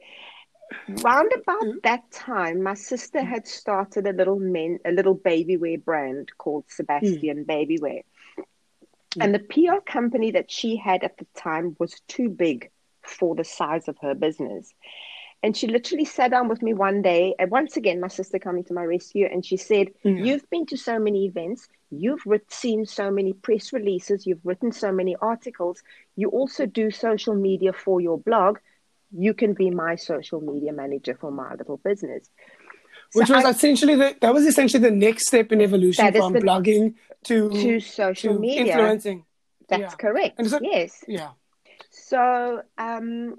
Round 0.87 1.31
about 1.33 1.61
Mm. 1.63 1.81
that 1.83 2.09
time, 2.11 2.61
my 2.61 2.75
sister 2.75 3.21
had 3.21 3.47
started 3.47 4.07
a 4.07 4.13
little 4.13 4.39
men, 4.39 4.79
a 4.85 4.91
little 4.91 5.15
baby 5.15 5.57
wear 5.57 5.77
brand 5.77 6.31
called 6.37 6.65
Sebastian 6.69 7.43
Baby 7.43 7.79
Wear. 7.79 8.01
And 9.19 9.33
the 9.33 9.39
PR 9.39 9.81
company 9.85 10.31
that 10.31 10.51
she 10.51 10.75
had 10.77 11.03
at 11.03 11.17
the 11.17 11.25
time 11.35 11.75
was 11.79 11.99
too 12.01 12.29
big 12.29 12.69
for 13.01 13.35
the 13.35 13.43
size 13.43 13.87
of 13.87 13.97
her 14.01 14.13
business. 14.13 14.71
And 15.41 15.55
she 15.55 15.67
literally 15.67 16.03
sat 16.03 16.31
down 16.31 16.49
with 16.49 16.61
me 16.61 16.73
one 16.73 17.01
day, 17.01 17.33
and 17.39 17.49
once 17.49 17.77
again, 17.77 18.01
my 18.01 18.09
sister 18.09 18.39
coming 18.39 18.65
to 18.65 18.73
my 18.73 18.83
rescue, 18.83 19.25
and 19.31 19.45
she 19.45 19.55
said, 19.55 19.87
Yeah. 20.03 20.11
You've 20.11 20.49
been 20.49 20.65
to 20.65 20.75
so 20.77 20.99
many 20.99 21.25
events, 21.25 21.69
you've 21.91 22.19
writ- 22.25 22.51
seen 22.51 22.85
so 22.85 23.09
many 23.09 23.31
press 23.31 23.71
releases, 23.71 24.27
you've 24.27 24.45
written 24.45 24.73
so 24.73 24.91
many 24.91 25.15
articles, 25.21 25.81
you 26.17 26.27
also 26.29 26.65
do 26.65 26.91
social 26.91 27.35
media 27.35 27.71
for 27.71 28.01
your 28.01 28.17
blog. 28.17 28.57
You 29.17 29.33
can 29.33 29.53
be 29.53 29.69
my 29.71 29.95
social 29.95 30.41
media 30.41 30.73
manager 30.73 31.17
for 31.19 31.31
my 31.31 31.53
little 31.55 31.77
business. 31.77 32.29
So 33.11 33.21
Which 33.21 33.29
was 33.29 33.45
I- 33.45 33.49
essentially 33.51 33.95
the 33.95 34.15
that 34.21 34.33
was 34.33 34.45
essentially 34.45 34.83
the 34.83 34.91
next 34.91 35.27
step 35.27 35.51
in 35.53 35.61
evolution 35.61 36.11
from 36.13 36.33
the- 36.33 36.41
blogging 36.41 36.95
to 37.23 37.49
to 37.49 37.79
social 37.79 38.33
to 38.33 38.39
media. 38.39 38.73
influencing. 38.73 39.23
That's 39.69 39.81
yeah. 39.81 39.89
correct. 39.91 40.45
So- 40.45 40.59
yes. 40.61 41.03
Yeah. 41.07 41.29
So 41.91 42.61
um, 42.77 43.37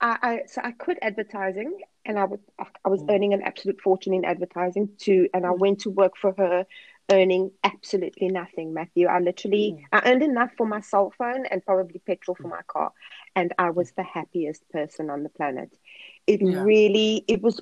I, 0.00 0.18
I- 0.22 0.42
so 0.46 0.60
I 0.62 0.72
quit 0.72 0.98
advertising, 1.02 1.80
and 2.04 2.18
I 2.18 2.24
would 2.24 2.40
I 2.58 2.88
was 2.88 3.02
Mm. 3.02 3.10
earning 3.10 3.32
an 3.34 3.42
absolute 3.42 3.80
fortune 3.80 4.14
in 4.14 4.24
advertising 4.24 4.88
too, 4.98 5.28
and 5.34 5.46
I 5.46 5.50
went 5.52 5.80
to 5.80 5.90
work 5.90 6.16
for 6.16 6.32
her, 6.38 6.66
earning 7.10 7.50
absolutely 7.64 8.28
nothing, 8.28 8.72
Matthew. 8.74 9.06
I 9.06 9.18
literally 9.20 9.76
Mm. 9.76 9.84
I 9.92 10.02
earned 10.10 10.22
enough 10.22 10.52
for 10.56 10.66
my 10.66 10.80
cell 10.80 11.12
phone 11.18 11.46
and 11.46 11.64
probably 11.64 12.00
petrol 12.00 12.36
for 12.40 12.48
my 12.48 12.62
car, 12.66 12.92
and 13.36 13.52
I 13.58 13.70
was 13.70 13.92
the 13.92 14.02
happiest 14.04 14.68
person 14.70 15.10
on 15.10 15.22
the 15.24 15.30
planet. 15.30 15.76
It 16.26 16.40
Yeah. 16.42 16.62
really 16.62 17.24
it 17.28 17.42
was. 17.42 17.60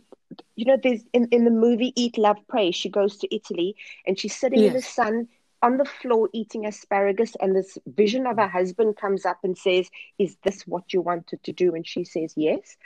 You 0.56 0.66
know, 0.66 0.76
there's 0.82 1.02
in, 1.12 1.28
in 1.30 1.44
the 1.44 1.50
movie 1.50 1.92
Eat, 1.96 2.18
Love, 2.18 2.36
Pray. 2.48 2.70
She 2.70 2.88
goes 2.90 3.16
to 3.18 3.34
Italy 3.34 3.76
and 4.06 4.18
she's 4.18 4.34
sitting 4.36 4.64
in 4.64 4.72
the 4.72 4.82
sun 4.82 5.28
on 5.62 5.76
the 5.76 5.84
floor 5.84 6.28
eating 6.32 6.66
asparagus 6.66 7.34
and 7.40 7.54
this 7.54 7.78
vision 7.86 8.26
of 8.26 8.36
her 8.36 8.48
husband 8.48 8.96
comes 8.96 9.26
up 9.26 9.38
and 9.42 9.56
says 9.56 9.88
is 10.18 10.36
this 10.44 10.62
what 10.66 10.92
you 10.92 11.00
wanted 11.00 11.42
to 11.44 11.52
do? 11.52 11.74
And 11.74 11.86
she 11.86 12.04
says 12.04 12.34
yes. 12.36 12.76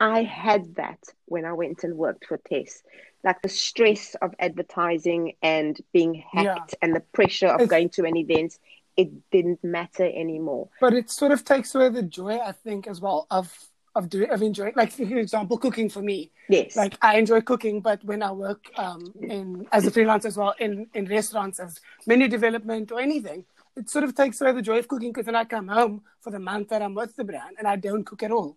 I 0.00 0.22
had 0.22 0.76
that 0.76 1.00
when 1.26 1.44
i 1.44 1.52
went 1.52 1.82
and 1.82 1.96
worked 1.96 2.26
for 2.26 2.38
tess. 2.38 2.82
Like 3.24 3.42
the 3.42 3.48
stress 3.48 4.14
of 4.22 4.34
advertising 4.38 5.34
and 5.42 5.78
being 5.92 6.22
hacked 6.32 6.76
and 6.80 6.94
the 6.94 7.00
pressure 7.00 7.48
of 7.48 7.60
It's- 7.62 7.68
going 7.68 7.88
to 7.90 8.04
an 8.04 8.16
event 8.16 8.58
it 8.96 9.30
didn't 9.30 9.62
matter 9.62 10.04
anymore. 10.04 10.68
But 10.80 10.92
it 10.92 11.08
sort 11.08 11.30
of 11.30 11.44
takes 11.44 11.72
away 11.72 11.88
the 11.88 12.02
joy, 12.02 12.38
I 12.38 12.50
think, 12.50 12.88
as 12.88 13.00
well 13.00 13.28
of 13.30 13.67
of 13.98 14.08
doing 14.14 14.30
of 14.30 14.40
enjoying. 14.48 14.74
Like 14.80 14.92
for 14.92 15.02
example, 15.26 15.56
cooking 15.64 15.88
for 15.96 16.02
me. 16.10 16.18
yes 16.56 16.76
Like 16.82 16.94
I 17.08 17.12
enjoy 17.22 17.40
cooking, 17.50 17.76
but 17.88 17.98
when 18.10 18.20
I 18.28 18.32
work 18.46 18.62
um, 18.84 19.02
in 19.36 19.66
as 19.76 19.82
a 19.86 19.90
freelancer 19.96 20.26
as 20.32 20.36
well 20.40 20.54
in 20.66 20.72
in 20.98 21.04
restaurants 21.18 21.58
as 21.66 21.72
menu 22.10 22.26
development 22.36 22.86
or 22.94 23.00
anything, 23.08 23.40
it 23.80 23.86
sort 23.94 24.04
of 24.06 24.10
takes 24.20 24.40
away 24.40 24.52
the 24.58 24.66
joy 24.70 24.78
of 24.82 24.86
cooking 24.92 25.10
because 25.12 25.26
then 25.30 25.38
I 25.42 25.44
come 25.56 25.68
home 25.78 25.94
for 26.22 26.30
the 26.36 26.42
month 26.50 26.66
that 26.72 26.80
I'm 26.86 26.94
with 27.00 27.12
the 27.20 27.24
brand 27.30 27.52
and 27.58 27.66
I 27.74 27.76
don't 27.86 28.04
cook 28.10 28.22
at 28.28 28.32
all. 28.38 28.50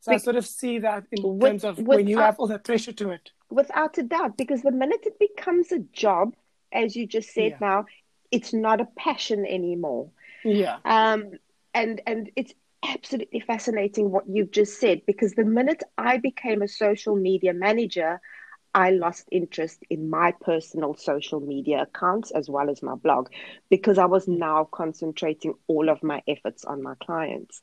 So 0.00 0.12
I 0.12 0.18
sort 0.28 0.36
of 0.40 0.46
see 0.46 0.74
that 0.88 1.02
in 1.12 1.20
With- 1.22 1.50
terms 1.50 1.64
of 1.70 1.74
with 1.78 1.86
when 1.98 2.06
you 2.12 2.18
have 2.26 2.36
all 2.40 2.48
that 2.54 2.64
pressure 2.70 2.94
to 3.02 3.06
it. 3.16 3.24
without 3.60 3.92
a 4.02 4.04
doubt 4.16 4.32
because 4.42 4.60
the 4.68 4.74
minute 4.82 5.02
it 5.10 5.16
becomes 5.28 5.66
a 5.78 5.80
job 6.04 6.26
as 6.82 6.88
you 6.98 7.04
just 7.16 7.28
said 7.38 7.52
Yeah. 7.52 7.66
now 7.68 7.78
it's 8.36 8.52
not 8.66 8.78
a 8.86 8.88
passion 9.06 9.40
anymore 9.58 10.04
Yeah. 10.62 10.76
Um, 10.96 11.20
and 11.80 11.94
and 12.10 12.22
it's 12.40 12.52
absolutely 12.84 13.40
fascinating 13.40 14.10
what 14.10 14.24
you've 14.28 14.50
just 14.50 14.78
said 14.80 15.02
because 15.06 15.34
the 15.34 15.44
minute 15.44 15.82
I 15.96 16.18
became 16.18 16.62
a 16.62 16.68
social 16.68 17.16
media 17.16 17.52
manager, 17.52 18.20
I 18.74 18.90
lost 18.90 19.28
interest 19.32 19.82
in 19.90 20.10
my 20.10 20.32
personal 20.40 20.94
social 20.94 21.40
media 21.40 21.82
accounts 21.82 22.30
as 22.30 22.48
well 22.48 22.70
as 22.70 22.82
my 22.82 22.94
blog 22.94 23.28
because 23.70 23.98
I 23.98 24.06
was 24.06 24.28
now 24.28 24.68
concentrating 24.70 25.54
all 25.66 25.88
of 25.88 26.02
my 26.02 26.22
efforts 26.28 26.64
on 26.64 26.82
my 26.82 26.94
clients. 27.02 27.62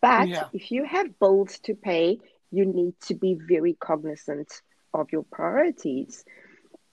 But 0.00 0.28
Yeah. 0.28 0.48
if 0.52 0.70
you 0.70 0.84
have 0.84 1.18
bills 1.18 1.58
to 1.60 1.74
pay, 1.74 2.18
you 2.50 2.64
need 2.66 2.94
to 3.06 3.14
be 3.14 3.38
very 3.48 3.74
cognizant 3.80 4.62
of 4.94 5.12
your 5.12 5.24
priorities. 5.24 6.24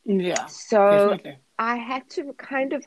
Yeah. 0.06 0.48
So 0.48 0.82
Definitely. 0.90 1.40
I 1.58 1.78
had 1.78 2.10
to 2.12 2.34
kind 2.34 2.74
of, 2.74 2.86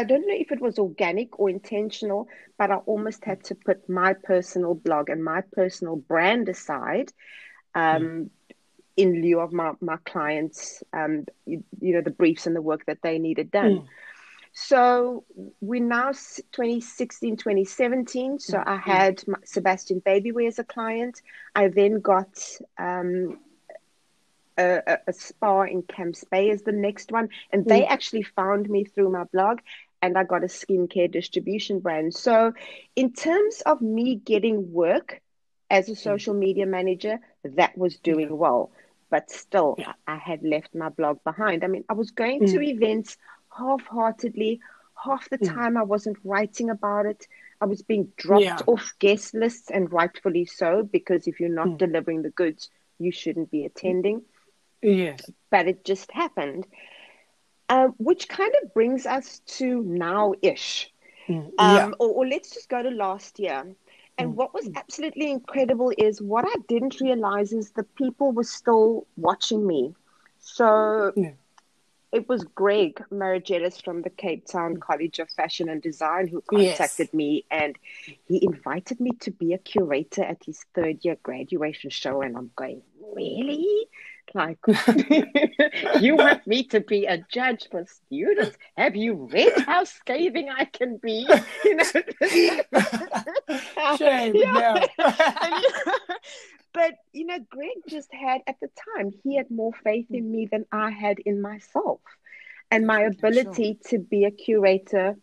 I 0.00 0.04
don't 0.04 0.26
know 0.26 0.34
if 0.34 0.50
it 0.50 0.62
was 0.62 0.78
organic 0.78 1.38
or 1.38 1.50
intentional, 1.50 2.28
but 2.58 2.70
I 2.70 2.76
almost 2.76 3.24
had 3.24 3.44
to 3.44 3.54
put 3.54 3.88
my 3.88 4.14
personal 4.14 4.74
blog 4.74 5.10
and 5.10 5.22
my 5.22 5.42
personal 5.52 5.96
brand 5.96 6.48
aside 6.48 7.12
um, 7.74 8.30
in 8.96 9.20
lieu 9.22 9.40
of 9.40 9.52
my, 9.52 9.72
my 9.80 9.98
clients, 10.06 10.82
um, 10.94 11.26
you, 11.46 11.64
you 11.80 11.94
know, 11.94 12.00
the 12.02 12.10
briefs 12.10 12.46
and 12.46 12.56
the 12.56 12.62
work 12.62 12.86
that 12.86 13.02
they 13.02 13.18
needed 13.18 13.50
done. 13.50 13.82
Mm. 13.82 13.86
So 14.52 15.24
we're 15.60 15.84
now 15.84 16.10
s- 16.10 16.40
2016, 16.52 17.36
2017. 17.36 18.38
So 18.38 18.62
I 18.64 18.76
had 18.76 19.22
my, 19.28 19.38
Sebastian 19.44 20.00
Babyware 20.00 20.48
as 20.48 20.58
a 20.58 20.64
client. 20.64 21.20
I 21.54 21.68
then 21.68 22.00
got 22.00 22.38
um, 22.78 23.38
a, 24.58 24.82
a, 24.86 24.98
a 25.08 25.12
spa 25.12 25.62
in 25.62 25.82
Camps 25.82 26.24
Bay 26.24 26.50
as 26.50 26.62
the 26.62 26.72
next 26.72 27.12
one. 27.12 27.28
And 27.52 27.68
they 27.68 27.84
actually 27.86 28.22
found 28.22 28.68
me 28.68 28.84
through 28.84 29.10
my 29.10 29.24
blog 29.24 29.60
and 30.02 30.16
I 30.16 30.24
got 30.24 30.44
a 30.44 30.46
skincare 30.48 31.10
distribution 31.10 31.80
brand. 31.80 32.14
So, 32.14 32.52
in 32.96 33.12
terms 33.12 33.62
of 33.66 33.80
me 33.80 34.16
getting 34.16 34.72
work 34.72 35.20
as 35.70 35.88
a 35.88 35.92
mm. 35.92 35.98
social 35.98 36.34
media 36.34 36.66
manager, 36.66 37.18
that 37.44 37.76
was 37.76 37.96
doing 37.98 38.36
well. 38.36 38.70
But 39.10 39.30
still, 39.30 39.74
Yeah. 39.78 39.92
I 40.06 40.16
had 40.16 40.42
left 40.42 40.74
my 40.74 40.88
blog 40.88 41.22
behind. 41.24 41.64
I 41.64 41.66
mean, 41.68 41.84
I 41.88 41.94
was 41.94 42.10
going 42.10 42.46
to 42.46 42.58
mm. 42.58 42.68
events 42.68 43.16
half 43.56 43.82
heartedly. 43.86 44.60
Half 45.02 45.28
the 45.30 45.38
mm. 45.38 45.54
time, 45.54 45.76
I 45.76 45.82
wasn't 45.82 46.18
writing 46.24 46.70
about 46.70 47.06
it. 47.06 47.26
I 47.60 47.66
was 47.66 47.82
being 47.82 48.12
dropped 48.16 48.44
Yeah. 48.44 48.58
off 48.66 48.94
guest 48.98 49.34
lists, 49.34 49.70
and 49.70 49.92
rightfully 49.92 50.44
so, 50.46 50.82
because 50.82 51.26
if 51.26 51.40
you're 51.40 51.48
not 51.48 51.78
delivering 51.78 52.22
the 52.22 52.30
goods, 52.30 52.70
you 52.98 53.10
shouldn't 53.12 53.50
be 53.50 53.64
attending 53.64 54.22
Yes. 54.82 55.30
but 55.50 55.66
it 55.68 55.84
just 55.84 56.10
happened. 56.12 56.66
Um, 57.70 57.94
which 57.98 58.28
kind 58.28 58.52
of 58.62 58.74
brings 58.74 59.06
us 59.06 59.40
to 59.58 59.82
now 59.84 60.34
ish. 60.42 60.92
Mm. 61.28 61.36
Um, 61.36 61.76
yeah. 61.76 61.90
or, 62.00 62.08
or 62.08 62.26
let's 62.26 62.50
just 62.52 62.68
go 62.68 62.82
to 62.82 62.90
last 62.90 63.38
year. 63.38 63.64
And 64.18 64.36
what 64.36 64.52
was 64.52 64.68
absolutely 64.76 65.30
incredible 65.30 65.92
is 65.96 66.20
what 66.20 66.44
I 66.46 66.54
didn't 66.68 67.00
realize 67.00 67.54
is 67.54 67.70
the 67.70 67.84
people 67.84 68.32
were 68.32 68.44
still 68.44 69.06
watching 69.16 69.66
me. 69.66 69.94
So 70.40 71.12
Yeah. 71.16 71.32
it 72.12 72.28
was 72.28 72.44
Greg 72.54 73.02
Marigelis 73.10 73.82
from 73.82 74.02
the 74.02 74.10
Cape 74.10 74.44
Town 74.46 74.76
College 74.78 75.20
of 75.20 75.30
Fashion 75.30 75.70
and 75.70 75.80
Design 75.80 76.28
who 76.28 76.42
Yes. 76.52 76.76
contacted 76.76 77.14
me 77.14 77.44
and 77.50 77.78
he 78.26 78.44
invited 78.44 79.00
me 79.00 79.12
to 79.20 79.30
be 79.30 79.54
a 79.54 79.58
curator 79.58 80.22
at 80.24 80.44
his 80.44 80.60
third 80.74 81.02
year 81.04 81.16
graduation 81.22 81.88
show. 81.88 82.20
And 82.20 82.36
I'm 82.36 82.50
going, 82.56 82.82
really? 83.14 83.86
Like, 84.34 84.58
you 86.00 86.16
want 86.16 86.46
me 86.46 86.64
to 86.68 86.80
be 86.80 87.04
a 87.06 87.24
judge 87.32 87.68
for 87.70 87.84
students? 87.86 88.56
Have 88.76 88.96
you 88.96 89.28
read 89.30 89.52
how 89.66 89.84
scathing 89.84 90.48
I 90.48 90.64
can 90.64 90.96
be? 90.98 91.28
You 91.64 91.76
know? 91.76 91.84
Shame. 93.96 94.34
Yeah. 94.34 94.86
Yeah. 94.98 95.60
but 96.72 96.94
you 97.12 97.26
know, 97.26 97.38
Greg 97.50 97.68
just 97.88 98.08
had 98.12 98.40
at 98.46 98.56
the 98.60 98.70
time 98.96 99.10
he 99.22 99.36
had 99.36 99.50
more 99.50 99.72
faith 99.84 100.06
in 100.10 100.24
hmm. 100.24 100.32
me 100.32 100.48
than 100.50 100.64
I 100.72 100.90
had 100.90 101.18
in 101.18 101.42
myself, 101.42 102.00
and 102.70 102.86
my 102.86 103.02
ability 103.02 103.78
to 103.88 103.98
be 103.98 104.24
a 104.24 104.30
curator 104.30 105.16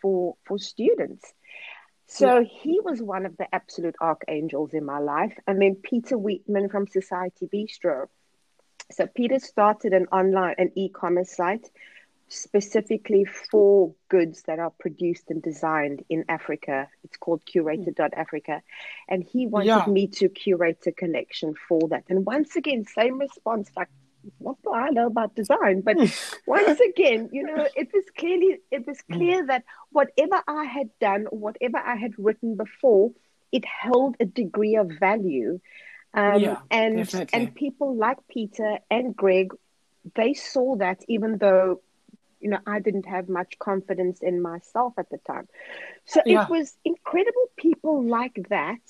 for 0.00 0.36
for 0.44 0.58
students. 0.58 1.32
So 2.06 2.44
he 2.44 2.80
was 2.80 3.02
one 3.02 3.26
of 3.26 3.36
the 3.36 3.52
absolute 3.54 3.96
archangels 4.00 4.74
in 4.74 4.84
my 4.84 4.98
life, 4.98 5.36
and 5.46 5.60
then 5.60 5.76
Peter 5.76 6.16
Wheatman 6.16 6.70
from 6.70 6.86
Society 6.86 7.48
Bistro. 7.52 8.06
So 8.92 9.06
Peter 9.06 9.38
started 9.38 9.92
an 9.92 10.06
online 10.12 10.54
an 10.58 10.72
e-commerce 10.76 11.34
site 11.36 11.68
specifically 12.28 13.24
for 13.24 13.94
goods 14.08 14.42
that 14.46 14.58
are 14.58 14.70
produced 14.80 15.24
and 15.30 15.42
designed 15.42 16.02
in 16.08 16.24
Africa. 16.28 16.88
It's 17.04 17.16
called 17.16 17.42
curated.africa. 17.44 18.62
And 19.08 19.22
he 19.22 19.46
wanted 19.46 19.86
Yeah. 19.86 19.86
me 19.86 20.06
to 20.08 20.28
curate 20.28 20.86
a 20.86 20.92
collection 20.92 21.54
for 21.68 21.88
that. 21.88 22.04
And 22.08 22.24
once 22.26 22.56
again, 22.56 22.84
same 22.84 23.18
response 23.18 23.70
like 23.76 23.88
what 24.38 24.56
do 24.64 24.72
I 24.72 24.88
know 24.88 25.06
about 25.06 25.34
design? 25.34 25.82
But 25.82 25.98
once 26.46 26.80
again, 26.80 27.28
you 27.30 27.42
know, 27.42 27.68
it 27.76 27.90
was 27.92 28.04
clearly 28.16 28.58
it 28.70 28.86
was 28.86 28.98
Mm. 29.10 29.16
clear 29.16 29.46
that 29.46 29.64
whatever 29.90 30.42
I 30.48 30.64
had 30.64 30.88
done 30.98 31.26
or 31.26 31.38
whatever 31.38 31.76
I 31.78 31.96
had 31.96 32.12
written 32.18 32.56
before, 32.56 33.12
it 33.52 33.64
held 33.66 34.16
a 34.20 34.24
degree 34.24 34.76
of 34.76 34.90
value. 34.98 35.60
Um, 36.14 36.42
Yeah, 36.42 36.60
and 36.70 37.06
definitely. 37.06 37.32
and 37.32 37.54
people 37.54 37.96
like 37.96 38.18
Peter 38.28 38.78
and 38.90 39.14
Greg, 39.16 39.52
they 40.14 40.34
saw 40.34 40.76
that 40.76 41.02
even 41.08 41.38
though 41.38 41.80
you 42.40 42.50
know 42.50 42.58
I 42.66 42.80
didn't 42.80 43.06
have 43.06 43.28
much 43.28 43.58
confidence 43.58 44.22
in 44.22 44.40
myself 44.42 44.94
at 44.98 45.10
the 45.10 45.18
time. 45.26 45.48
So 46.06 46.20
Yeah. 46.24 46.46
it 46.46 46.48
was 46.48 46.76
incredible 46.84 47.50
people 47.56 48.04
like 48.06 48.38
that 48.50 48.80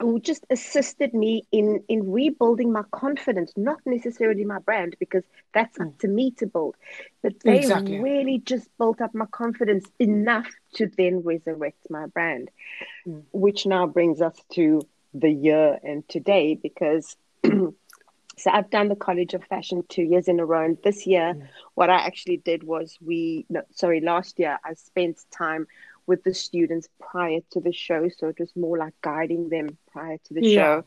who 0.00 0.20
just 0.20 0.44
assisted 0.50 1.12
me 1.14 1.44
in 1.52 1.82
in 1.88 2.10
rebuilding 2.12 2.72
my 2.72 2.82
confidence 2.92 3.52
not 3.56 3.78
necessarily 3.86 4.44
my 4.44 4.58
brand 4.58 4.96
because 4.98 5.24
that's 5.54 5.78
up 5.80 5.88
to 5.98 6.08
me 6.08 6.30
to 6.32 6.46
build 6.46 6.76
but 7.22 7.32
they 7.44 7.66
Exactly. 7.66 7.98
really 7.98 8.38
just 8.44 8.68
built 8.78 9.00
up 9.00 9.14
my 9.14 9.26
confidence 9.26 9.86
enough 9.98 10.48
to 10.74 10.86
then 10.98 11.22
resurrect 11.24 11.90
my 11.90 12.06
brand 12.06 12.50
Mm. 13.06 13.24
which 13.32 13.66
now 13.66 13.86
brings 13.86 14.20
us 14.20 14.36
to 14.52 14.80
the 15.14 15.30
year 15.30 15.78
and 15.82 16.06
today 16.08 16.54
because 16.60 17.16
so 17.44 18.50
I've 18.50 18.70
done 18.70 18.88
the 18.88 18.96
College 18.96 19.34
of 19.34 19.44
Fashion 19.44 19.82
two 19.88 20.02
years 20.02 20.28
in 20.28 20.40
a 20.40 20.44
row. 20.46 20.64
And 20.64 20.78
this 20.82 21.06
year, 21.06 21.36
what 21.74 21.90
I 21.90 21.96
actually 21.98 22.38
did 22.38 22.62
was 22.64 22.96
we, 23.00 23.46
no, 23.48 23.62
sorry, 23.70 24.00
last 24.00 24.38
year 24.38 24.58
I 24.64 24.74
spent 24.74 25.18
time 25.36 25.66
with 26.06 26.22
the 26.24 26.34
students 26.34 26.88
prior 27.00 27.40
to 27.52 27.60
the 27.60 27.72
show. 27.72 28.08
So 28.08 28.28
it 28.28 28.38
was 28.38 28.52
more 28.56 28.78
like 28.78 28.94
guiding 29.02 29.48
them 29.48 29.76
prior 29.92 30.18
to 30.26 30.34
the 30.34 30.42
Yeah. 30.42 30.42
show. 30.42 30.84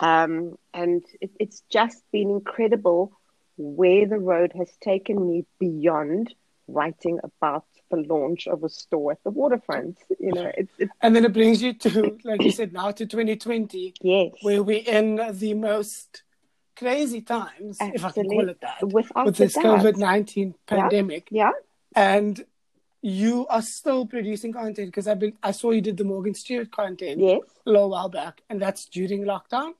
Um, 0.00 0.56
and 0.74 1.04
it, 1.20 1.30
it's 1.38 1.62
just 1.70 2.02
been 2.12 2.30
incredible 2.30 3.12
where 3.56 4.06
the 4.06 4.18
road 4.18 4.52
has 4.56 4.76
taken 4.82 5.26
me 5.26 5.44
beyond 5.58 6.34
writing 6.68 7.18
about 7.22 7.64
the 7.90 7.96
launch 7.96 8.46
of 8.46 8.64
a 8.64 8.68
store 8.68 9.12
at 9.12 9.22
the 9.24 9.30
waterfront. 9.30 9.98
You 10.18 10.32
know, 10.32 10.50
it's, 10.56 10.72
it's 10.78 10.92
And 11.02 11.14
then 11.14 11.24
it 11.24 11.32
brings 11.32 11.62
you 11.62 11.72
to, 11.74 12.18
like 12.24 12.42
you 12.42 12.50
said, 12.50 12.72
now 12.72 12.90
to 12.90 13.06
2020, 13.06 13.94
yes. 14.02 14.32
where 14.42 14.62
we're 14.62 14.82
in 14.86 15.20
the 15.32 15.54
most 15.54 16.22
crazy 16.76 17.22
times, 17.22 17.78
if 17.80 18.04
I 18.04 18.10
can 18.10 18.28
call 18.28 18.48
it 18.48 18.60
that, 18.60 18.86
Without 18.86 19.26
with 19.26 19.36
this. 19.36 19.56
COVID 19.56 19.96
19 19.96 20.54
pandemic. 20.66 21.28
Yeah. 21.30 21.52
And 21.94 22.44
you 23.02 23.46
are 23.48 23.62
still 23.62 24.06
producing 24.06 24.52
content 24.52 24.88
because 24.88 25.06
I've 25.06 25.18
been, 25.18 25.34
I 25.42 25.52
saw 25.52 25.70
you 25.70 25.80
did 25.80 25.96
the 25.96 26.04
Morgan 26.04 26.34
Stewart 26.34 26.70
content 26.70 27.20
Yes. 27.20 27.40
a 27.64 27.70
little 27.70 27.90
while 27.90 28.08
back, 28.08 28.42
and 28.50 28.60
that's 28.60 28.86
during 28.86 29.24
lockdown. 29.24 29.72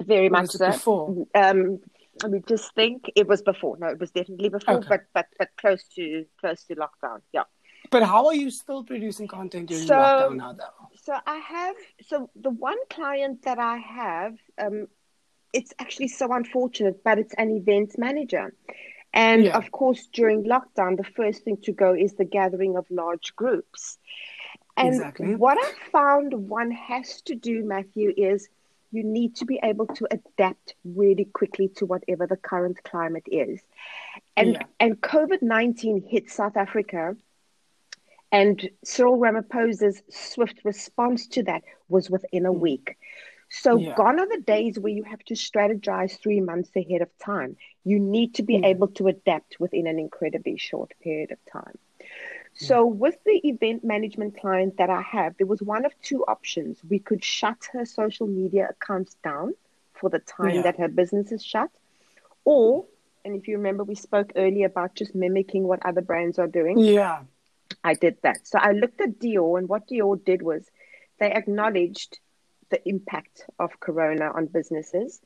Very 0.00 0.28
much 0.28 0.50
so. 0.50 0.66
before? 0.70 1.26
Um, 1.34 1.80
let 2.22 2.32
me 2.32 2.40
just 2.46 2.74
think. 2.74 3.10
It 3.16 3.26
was 3.26 3.42
before. 3.42 3.76
No, 3.78 3.88
it 3.88 3.98
was 3.98 4.10
definitely 4.10 4.48
before, 4.48 4.74
Okay. 4.76 4.88
but 4.88 5.02
but 5.14 5.26
but 5.38 5.48
close 5.60 5.84
to 5.96 6.24
close 6.40 6.64
to 6.64 6.76
lockdown. 6.76 7.20
Yeah. 7.32 7.44
But 7.90 8.04
how 8.04 8.26
are 8.26 8.34
you 8.34 8.50
still 8.50 8.84
producing 8.84 9.26
content 9.28 9.68
during 9.68 9.86
So- 9.86 9.94
lockdown 9.94 10.36
now, 10.36 10.52
though? 10.52 10.88
So 11.02 11.16
I 11.26 11.36
have. 11.36 11.76
So 12.06 12.30
the 12.36 12.50
one 12.50 12.78
client 12.90 13.42
that 13.42 13.58
I 13.58 13.76
have, 13.78 14.34
um, 14.58 14.86
it's 15.52 15.72
actually 15.78 16.08
so 16.08 16.32
unfortunate, 16.32 17.02
but 17.04 17.18
it's 17.18 17.34
an 17.34 17.50
event 17.50 17.98
manager. 17.98 18.54
And 19.12 19.44
Yeah. 19.44 19.56
of 19.58 19.70
course, 19.72 20.06
during 20.06 20.44
lockdown, 20.44 20.96
the 20.96 21.04
first 21.04 21.44
thing 21.44 21.58
to 21.64 21.72
go 21.72 21.92
is 21.94 22.14
the 22.14 22.24
gathering 22.24 22.76
of 22.76 22.90
large 22.90 23.34
groups. 23.36 23.98
And 24.76 24.88
Exactly. 24.94 25.34
what 25.34 25.58
I 25.60 25.72
found 25.90 26.32
one 26.48 26.70
has 26.70 27.20
to 27.22 27.34
do, 27.34 27.62
Matthew, 27.62 28.14
is 28.16 28.48
you 28.92 29.02
need 29.04 29.36
to 29.36 29.44
be 29.46 29.58
able 29.62 29.86
to 29.86 30.06
adapt 30.10 30.74
really 30.84 31.24
quickly 31.24 31.68
to 31.76 31.86
whatever 31.86 32.26
the 32.26 32.36
current 32.36 32.82
climate 32.84 33.26
is. 33.26 33.60
And 34.36 34.54
Yeah. 34.54 34.66
and 34.80 35.00
COVID 35.00 35.42
nineteen 35.42 36.02
hit 36.02 36.30
South 36.30 36.56
Africa, 36.56 37.16
and 38.30 38.70
Cyril 38.84 39.18
Ramaphosa's 39.18 40.02
swift 40.10 40.64
response 40.64 41.26
to 41.28 41.42
that 41.44 41.62
was 41.88 42.10
within 42.10 42.46
a 42.46 42.52
week. 42.52 42.96
So 43.50 43.78
Yeah. 43.78 43.94
gone 43.94 44.18
are 44.20 44.28
the 44.28 44.40
days 44.40 44.78
where 44.78 44.92
you 44.92 45.02
have 45.04 45.22
to 45.24 45.34
strategize 45.34 46.18
three 46.18 46.40
months 46.40 46.70
ahead 46.76 47.02
of 47.02 47.10
time. 47.18 47.56
You 47.84 47.98
need 47.98 48.34
to 48.36 48.42
be 48.42 48.58
Mm. 48.58 48.64
able 48.64 48.88
to 48.88 49.08
adapt 49.08 49.60
within 49.60 49.86
an 49.86 49.98
incredibly 49.98 50.56
short 50.56 50.92
period 51.00 51.32
of 51.32 51.38
time. 51.44 51.78
So, 52.54 52.86
with 52.86 53.16
the 53.24 53.40
event 53.48 53.82
management 53.82 54.38
client 54.38 54.76
that 54.76 54.90
I 54.90 55.00
have, 55.02 55.36
there 55.38 55.46
was 55.46 55.62
one 55.62 55.84
of 55.84 55.92
two 56.02 56.22
options. 56.24 56.78
We 56.88 56.98
could 56.98 57.24
shut 57.24 57.68
her 57.72 57.84
social 57.84 58.26
media 58.26 58.68
accounts 58.70 59.16
down 59.24 59.54
for 59.94 60.10
the 60.10 60.18
time 60.18 60.56
Yeah. 60.56 60.62
that 60.62 60.78
her 60.78 60.88
business 60.88 61.32
is 61.32 61.42
shut, 61.42 61.70
or, 62.44 62.84
and 63.24 63.34
if 63.34 63.48
you 63.48 63.56
remember, 63.56 63.84
we 63.84 63.94
spoke 63.94 64.32
earlier 64.36 64.66
about 64.66 64.94
just 64.94 65.14
mimicking 65.14 65.64
what 65.64 65.84
other 65.84 66.02
brands 66.02 66.38
are 66.38 66.46
doing. 66.46 66.78
Yeah. 66.78 67.22
I 67.82 67.94
did 67.94 68.18
that. 68.22 68.46
So 68.46 68.58
I 68.58 68.72
looked 68.72 69.00
at 69.00 69.18
Dior, 69.18 69.58
and 69.58 69.68
what 69.68 69.88
Dior 69.88 70.22
did 70.22 70.42
was 70.42 70.70
they 71.18 71.30
acknowledged 71.32 72.18
the 72.70 72.86
impact 72.88 73.44
of 73.58 73.80
Corona 73.80 74.30
on 74.34 74.46
businesses. 74.46 75.20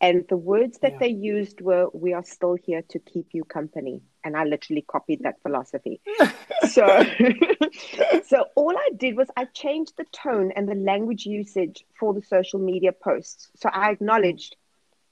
And 0.00 0.24
the 0.28 0.36
words 0.36 0.78
that 0.78 0.92
Yeah. 0.92 0.98
they 1.00 1.08
used 1.08 1.60
were, 1.60 1.88
We 1.92 2.12
are 2.12 2.24
still 2.24 2.54
here 2.54 2.82
to 2.82 2.98
keep 2.98 3.34
you 3.34 3.44
company. 3.44 4.02
And 4.22 4.36
I 4.36 4.44
literally 4.44 4.82
copied 4.82 5.22
that 5.22 5.40
philosophy. 5.42 6.00
so, 6.68 6.86
so 8.26 8.46
all 8.54 8.76
I 8.76 8.90
did 8.96 9.16
was 9.16 9.28
I 9.36 9.46
changed 9.46 9.94
the 9.96 10.04
tone 10.12 10.52
and 10.52 10.68
the 10.68 10.74
language 10.74 11.26
usage 11.26 11.84
for 11.98 12.14
the 12.14 12.22
social 12.22 12.60
media 12.60 12.92
posts. 12.92 13.50
So 13.56 13.70
I 13.72 13.86
hmm. 13.86 13.92
acknowledged 13.94 14.56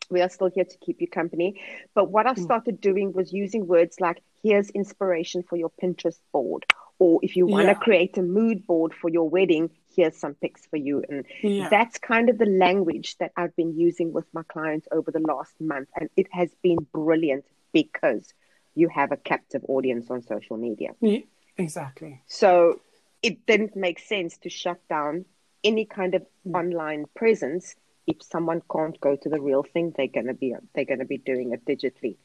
we 0.09 0.20
are 0.20 0.29
still 0.29 0.49
here 0.49 0.64
to 0.64 0.79
keep 0.79 1.01
you 1.01 1.09
company. 1.09 1.61
But 1.94 2.11
what 2.11 2.27
I 2.27 2.35
hmm. 2.35 2.42
started 2.42 2.81
doing 2.81 3.12
was 3.12 3.33
using 3.33 3.66
words 3.66 4.01
like, 4.01 4.22
here's 4.42 4.70
inspiration 4.70 5.42
for 5.42 5.57
your 5.57 5.72
Pinterest 5.83 6.20
board. 6.33 6.64
Or 6.99 7.18
if 7.22 7.37
you 7.37 7.46
want 7.46 7.64
to 7.66 7.72
Yeah. 7.72 7.75
create 7.75 8.16
a 8.18 8.22
mood 8.22 8.66
board 8.66 8.94
for 8.94 9.11
your 9.11 9.29
wedding, 9.29 9.70
here's 9.96 10.16
some 10.16 10.35
pics 10.35 10.66
for 10.66 10.76
you. 10.76 11.02
And 11.09 11.24
Yeah. 11.42 11.68
that's 11.70 11.98
kind 11.98 12.28
of 12.28 12.38
the 12.38 12.46
language 12.46 13.16
that 13.18 13.32
I've 13.37 13.56
been 13.56 13.76
using 13.78 14.12
with 14.12 14.26
my 14.32 14.42
clients 14.44 14.87
over 14.92 15.11
the 15.11 15.20
last 15.20 15.54
month. 15.61 15.88
And 15.98 16.09
it 16.16 16.26
has 16.32 16.50
been 16.62 16.78
brilliant 16.92 17.44
because 17.72 18.32
you 18.74 18.88
have 18.88 19.11
a 19.12 19.16
captive 19.16 19.62
audience 19.68 20.11
on 20.11 20.22
social 20.22 20.56
media. 20.56 20.90
Yeah, 21.00 21.20
Exactly. 21.59 22.20
So 22.26 22.80
it 23.22 23.46
didn't 23.46 23.74
make 23.74 23.98
sense 23.98 24.37
to 24.38 24.50
shut 24.50 24.78
down 24.88 25.24
any 25.64 25.87
kind 25.87 26.14
of 26.14 26.24
online 26.52 27.06
presence 27.16 27.74
if 28.06 28.22
someone 28.22 28.62
can't 28.70 29.00
go 29.00 29.16
to 29.16 29.28
the 29.28 29.40
real 29.40 29.62
thing. 29.62 29.92
They're 29.96 30.06
gonna 30.06 30.35
be 30.35 30.54
they're 30.74 30.85
gonna 30.85 31.06
be 31.06 31.18
doing 31.18 31.52
it 31.52 31.64
digitally. 31.64 32.16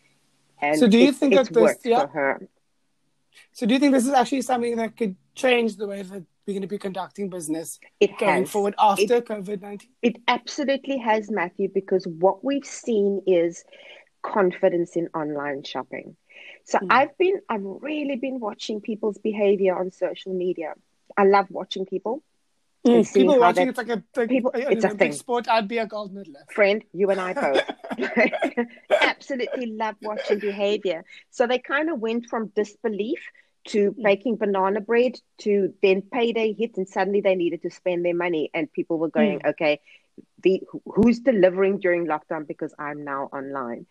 And 0.61 0.77
So 0.77 0.87
do 0.87 0.97
you 0.97 1.05
it's- 1.05 1.17
think 1.19 1.33
that 1.35 1.51
this- 1.53 1.79
yeah. 1.85 2.01
for 2.01 2.07
her? 2.09 2.47
So 3.53 3.65
do 3.65 3.73
you 3.73 3.79
think 3.79 3.93
this 3.93 4.05
is 4.05 4.11
actually 4.13 4.41
something 4.41 4.75
that 4.75 4.97
could 4.97 5.15
change 5.33 5.77
the 5.77 5.87
way 5.87 6.01
that 6.01 6.23
we're 6.45 6.53
going 6.53 6.61
to 6.61 6.67
be 6.67 6.77
conducting 6.77 7.29
business 7.29 7.79
It 7.99 8.17
going 8.17 8.41
has. 8.43 8.51
forward 8.51 8.75
after 8.79 9.21
COVID 9.21 9.61
19? 9.61 9.89
It 10.01 10.17
absolutely 10.27 10.97
has, 10.97 11.29
Matthew, 11.29 11.69
because 11.73 12.05
what 12.07 12.43
we've 12.43 12.65
seen 12.65 13.21
is 13.27 13.63
confidence 14.23 14.95
in 14.95 15.07
online 15.13 15.63
shopping. 15.63 16.15
So 16.65 16.77
Mm. 16.79 16.87
I've 16.89 17.17
been, 17.17 17.39
I've 17.49 17.61
really 17.63 18.15
been 18.15 18.39
watching 18.39 18.81
people's 18.81 19.17
behavior 19.17 19.75
on 19.77 19.91
social 19.91 20.33
media. 20.33 20.73
I 21.17 21.23
love 21.25 21.47
watching 21.49 21.85
people. 21.85 22.23
seeing 22.85 23.03
People 23.05 23.39
watching 23.39 23.67
it's 23.69 23.77
like 23.77 23.89
a, 23.89 24.03
like 24.15 24.29
people- 24.29 24.51
a- 24.55 24.71
it's 24.71 24.83
a 24.85 24.89
thing. 24.89 25.11
sport. 25.11 25.47
I'd 25.47 25.67
be 25.67 25.77
a 25.77 25.85
gold 25.85 26.13
medalist. 26.13 26.51
Friend, 26.51 26.83
you 26.93 27.09
and 27.11 27.19
I 27.21 27.33
both 27.33 27.61
absolutely 29.01 29.67
love 29.67 29.95
watching 30.01 30.39
behavior. 30.39 31.03
So 31.29 31.47
they 31.47 31.59
kind 31.59 31.89
of 31.89 31.99
went 31.99 32.27
from 32.29 32.47
disbelief 32.55 33.19
to 33.69 33.91
hmm. 33.91 34.03
baking 34.03 34.37
banana 34.37 34.81
bread 34.81 35.19
to 35.39 35.73
then 35.81 36.01
payday 36.01 36.53
hit, 36.53 36.77
and 36.77 36.87
suddenly 36.87 37.21
they 37.21 37.35
needed 37.35 37.61
to 37.63 37.71
spend 37.71 38.05
their 38.05 38.15
money, 38.15 38.49
and 38.53 38.71
people 38.71 38.97
were 38.97 39.09
going, 39.09 39.39
hmm. 39.39 39.49
okay, 39.49 39.79
the 40.43 40.61
who's 40.85 41.19
delivering 41.19 41.79
during 41.79 42.07
lockdown 42.07 42.47
because 42.47 42.73
I'm 42.79 43.03
now 43.03 43.29
online. 43.31 43.85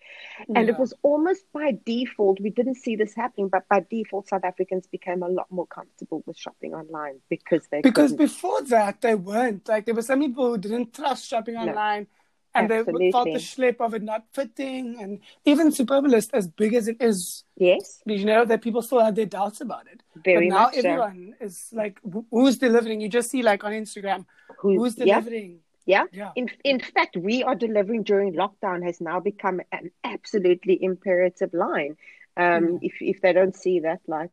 And 0.55 0.69
it 0.69 0.79
was 0.79 0.93
almost 1.03 1.45
by 1.53 1.79
default, 1.85 2.41
we 2.41 2.51
didn't 2.51 2.77
see 2.77 2.97
this 2.97 3.15
happening, 3.15 3.49
but 3.49 3.69
by 3.69 3.85
default, 3.89 4.29
South 4.29 4.45
Africans 4.45 4.87
became 4.87 5.23
a 5.23 5.29
lot 5.29 5.47
more 5.51 5.67
comfortable 5.67 6.23
with 6.27 6.37
shopping 6.37 6.75
online 6.75 7.21
because 7.29 7.67
they 7.71 7.81
Because 7.81 8.13
couldn't. 8.13 8.27
before 8.27 8.63
that, 8.63 9.01
they 9.01 9.15
weren't. 9.15 9.69
Like, 9.69 9.87
there 9.87 9.95
were 9.95 10.03
some 10.03 10.21
people 10.21 10.51
who 10.51 10.59
didn't 10.59 10.93
trust 10.93 11.29
shopping 11.29 11.57
online. 11.57 12.07
And 12.55 12.69
they 12.69 12.83
felt 13.13 13.27
the 13.27 13.39
schlep 13.39 13.77
of 13.81 13.95
it 13.95 14.03
not 14.03 14.25
fitting. 14.33 15.01
And 15.01 15.21
even 15.45 15.69
Superbalist, 15.69 16.31
as 16.33 16.49
big 16.49 16.75
as 16.75 16.89
it 16.89 16.97
is, 17.01 17.45
yes, 17.57 18.03
you 18.07 18.25
know, 18.25 18.45
that 18.45 18.61
people 18.63 18.83
still 18.83 19.01
had 19.01 19.15
their 19.15 19.27
doubts 19.27 19.61
about 19.61 19.87
it. 19.93 20.03
very 20.25 20.49
but 20.49 20.55
now 20.55 20.65
much 20.65 20.75
so. 20.75 20.79
everyone 20.81 21.35
is 21.41 21.69
like, 21.73 21.99
who's 22.31 22.59
delivering? 22.59 23.01
You 23.01 23.09
just 23.09 23.31
see, 23.31 23.43
like, 23.43 23.63
on 23.65 23.73
Instagram, 23.73 24.27
Who- 24.59 24.79
who's 24.79 24.99
yeah, 24.99 25.05
delivering? 25.21 25.61
yeah. 25.87 26.05
Yeah. 26.13 26.33
In 26.35 26.51
in 26.65 26.81
fact, 26.81 27.17
we 27.17 27.43
are 27.45 27.55
delivering 27.55 28.03
during 28.03 28.33
lockdown 28.35 28.83
has 28.85 29.01
now 29.01 29.21
become 29.21 29.61
an 29.73 29.91
absolutely 30.05 30.83
imperative 30.83 31.55
line. 31.55 31.97
Um, 32.37 32.63
Mm. 32.67 32.79
If 32.83 32.95
if 33.01 33.21
they 33.21 33.33
don't 33.33 33.55
see 33.57 33.81
that, 33.81 34.01
like 34.07 34.31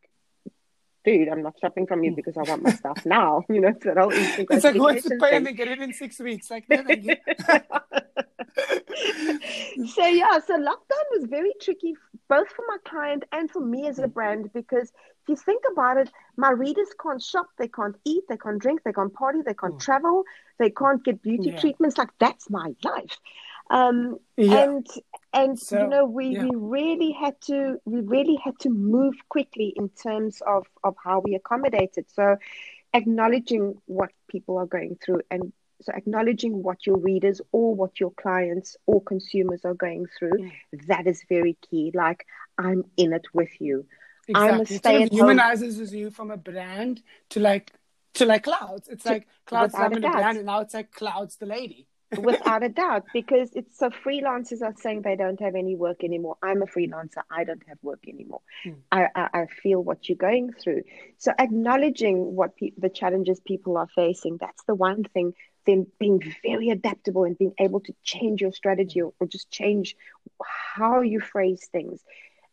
food. 1.08 1.30
I'm 1.30 1.42
not 1.44 1.56
shopping 1.60 1.88
from 1.88 2.04
you 2.04 2.12
because 2.16 2.38
I 2.38 2.44
want 2.44 2.64
my 2.64 2.72
stuff 2.72 3.00
now. 3.06 3.44
You 3.50 3.62
know, 3.62 3.74
whole 3.98 4.12
instant 4.12 4.48
It's 4.52 4.64
like 4.64 4.76
what's 4.76 5.04
the 5.04 5.16
gratification 5.16 5.20
pay 5.20 5.28
thing. 5.30 5.38
and 5.38 5.46
they 5.48 5.54
get 5.54 5.68
it 5.68 5.80
in 5.82 5.94
six 5.94 6.20
weeks. 6.20 6.50
Like, 6.52 6.66
no, 6.70 6.84
so 9.96 10.06
yeah, 10.06 10.40
so 10.46 10.58
lockdown 10.58 11.06
was 11.16 11.26
very 11.30 11.54
tricky 11.62 11.94
both 12.30 12.50
for 12.50 12.66
my 12.68 12.78
client 12.86 13.24
and 13.32 13.50
for 13.50 13.62
me 13.62 13.88
as 13.88 14.00
a 14.00 14.08
brand 14.08 14.52
because 14.54 14.90
if 15.24 15.30
you 15.30 15.36
think 15.36 15.64
about 15.72 15.98
it, 15.98 16.10
my 16.38 16.52
readers 16.52 16.88
can't 17.02 17.22
shop, 17.22 17.48
they 17.58 17.68
can't 17.68 17.96
eat, 18.06 18.24
they 18.30 18.38
can't 18.38 18.60
drink, 18.60 18.82
they 18.84 18.94
can't 18.94 19.14
party, 19.14 19.40
they 19.46 19.54
can't 19.54 19.76
Mm. 19.76 19.80
travel, 19.80 20.24
they 20.60 20.70
can't 20.70 21.04
get 21.04 21.22
beauty 21.22 21.50
Yeah. 21.52 21.60
treatments. 21.60 21.98
Like 21.98 22.10
that's 22.20 22.50
my 22.50 22.74
life. 22.84 23.18
Um, 23.70 24.20
Yeah. 24.38 24.64
and 24.64 24.88
and 25.34 25.60
So, 25.60 25.82
you 25.82 25.88
know 25.88 26.06
we, 26.06 26.28
yeah. 26.30 26.44
we 26.46 26.52
really 26.56 27.12
had 27.12 27.40
to 27.42 27.80
we 27.86 28.00
really 28.02 28.38
had 28.44 28.58
to 28.60 28.70
move 28.70 29.16
quickly 29.30 29.74
in 29.76 29.90
terms 29.90 30.42
of 30.46 30.66
of 30.84 30.96
how 31.04 31.20
we 31.20 31.36
accommodated. 31.36 32.06
So 32.12 32.38
acknowledging 32.94 33.76
what 33.86 34.12
people 34.28 34.58
are 34.58 34.66
going 34.66 34.98
through 35.04 35.22
and 35.30 35.52
so 35.82 35.92
acknowledging 35.94 36.64
what 36.64 36.86
your 36.88 36.98
readers 36.98 37.40
or 37.52 37.76
what 37.76 38.00
your 38.00 38.12
clients 38.12 38.78
or 38.88 39.02
consumers 39.04 39.64
are 39.66 39.76
going 39.76 40.06
through 40.18 40.32
Mm. 40.40 40.52
that 40.88 41.06
is 41.06 41.22
very 41.30 41.56
key 41.70 41.92
like 41.94 42.26
i'm 42.58 42.84
in 42.96 43.14
it 43.14 43.26
with 43.34 43.50
you 43.60 43.86
I'm 44.34 44.60
a 44.60 44.62
Exactly. 44.62 44.62
It 44.62 44.68
sort 44.68 44.72
of 44.72 44.78
stay-at-home- 44.78 45.18
humanizes 45.18 45.94
you 45.94 46.10
from 46.12 46.32
a 46.32 46.38
brand 46.38 47.02
to 47.30 47.40
like 47.40 47.72
to 48.16 48.26
like 48.26 48.44
clouds. 48.44 48.88
It's 48.90 49.06
like 49.06 49.28
clouds 49.46 49.74
having 49.76 50.04
a 50.04 50.10
brand, 50.10 50.38
and 50.38 50.46
now 50.48 50.60
it's 50.62 50.74
like 50.74 50.92
clouds 50.92 51.38
the 51.38 51.46
lady. 51.46 51.88
Without 52.16 52.64
a 52.64 52.70
doubt 52.70 53.06
because 53.14 53.52
it's 53.54 53.78
so 53.78 53.90
freelancers 53.90 54.62
are 54.62 54.74
saying 54.78 55.02
they 55.02 55.16
don't 55.16 55.42
have 55.42 55.56
any 55.56 55.76
work 55.76 56.04
anymore. 56.04 56.38
I'm 56.42 56.62
a 56.62 56.66
freelancer. 56.66 57.22
I 57.30 57.44
don't 57.44 57.64
have 57.68 57.78
work 57.82 58.00
anymore. 58.08 58.42
Mm. 58.66 58.78
I, 58.92 59.08
I 59.16 59.30
i 59.34 59.46
feel 59.62 59.84
what 59.84 60.08
you're 60.08 60.18
going 60.18 60.54
through. 60.54 60.84
So 61.18 61.32
acknowledging 61.38 62.36
what 62.36 62.56
pe- 62.56 62.72
the 62.78 62.90
challenges 62.90 63.40
people 63.40 63.78
are 63.78 63.88
facing 63.88 64.38
that's 64.38 64.64
the 64.64 64.76
one 64.76 65.04
thing. 65.04 65.34
Then 65.66 65.88
being 66.00 66.22
very 66.44 66.70
adaptable 66.70 67.26
and 67.26 67.38
being 67.38 67.54
able 67.60 67.82
to 67.82 67.94
change 68.04 68.42
your 68.42 68.54
strategy 68.54 69.02
or, 69.02 69.14
or 69.20 69.28
just 69.28 69.52
change 69.52 69.96
how 70.42 71.02
you 71.02 71.20
phrase 71.20 71.68
things 71.72 72.02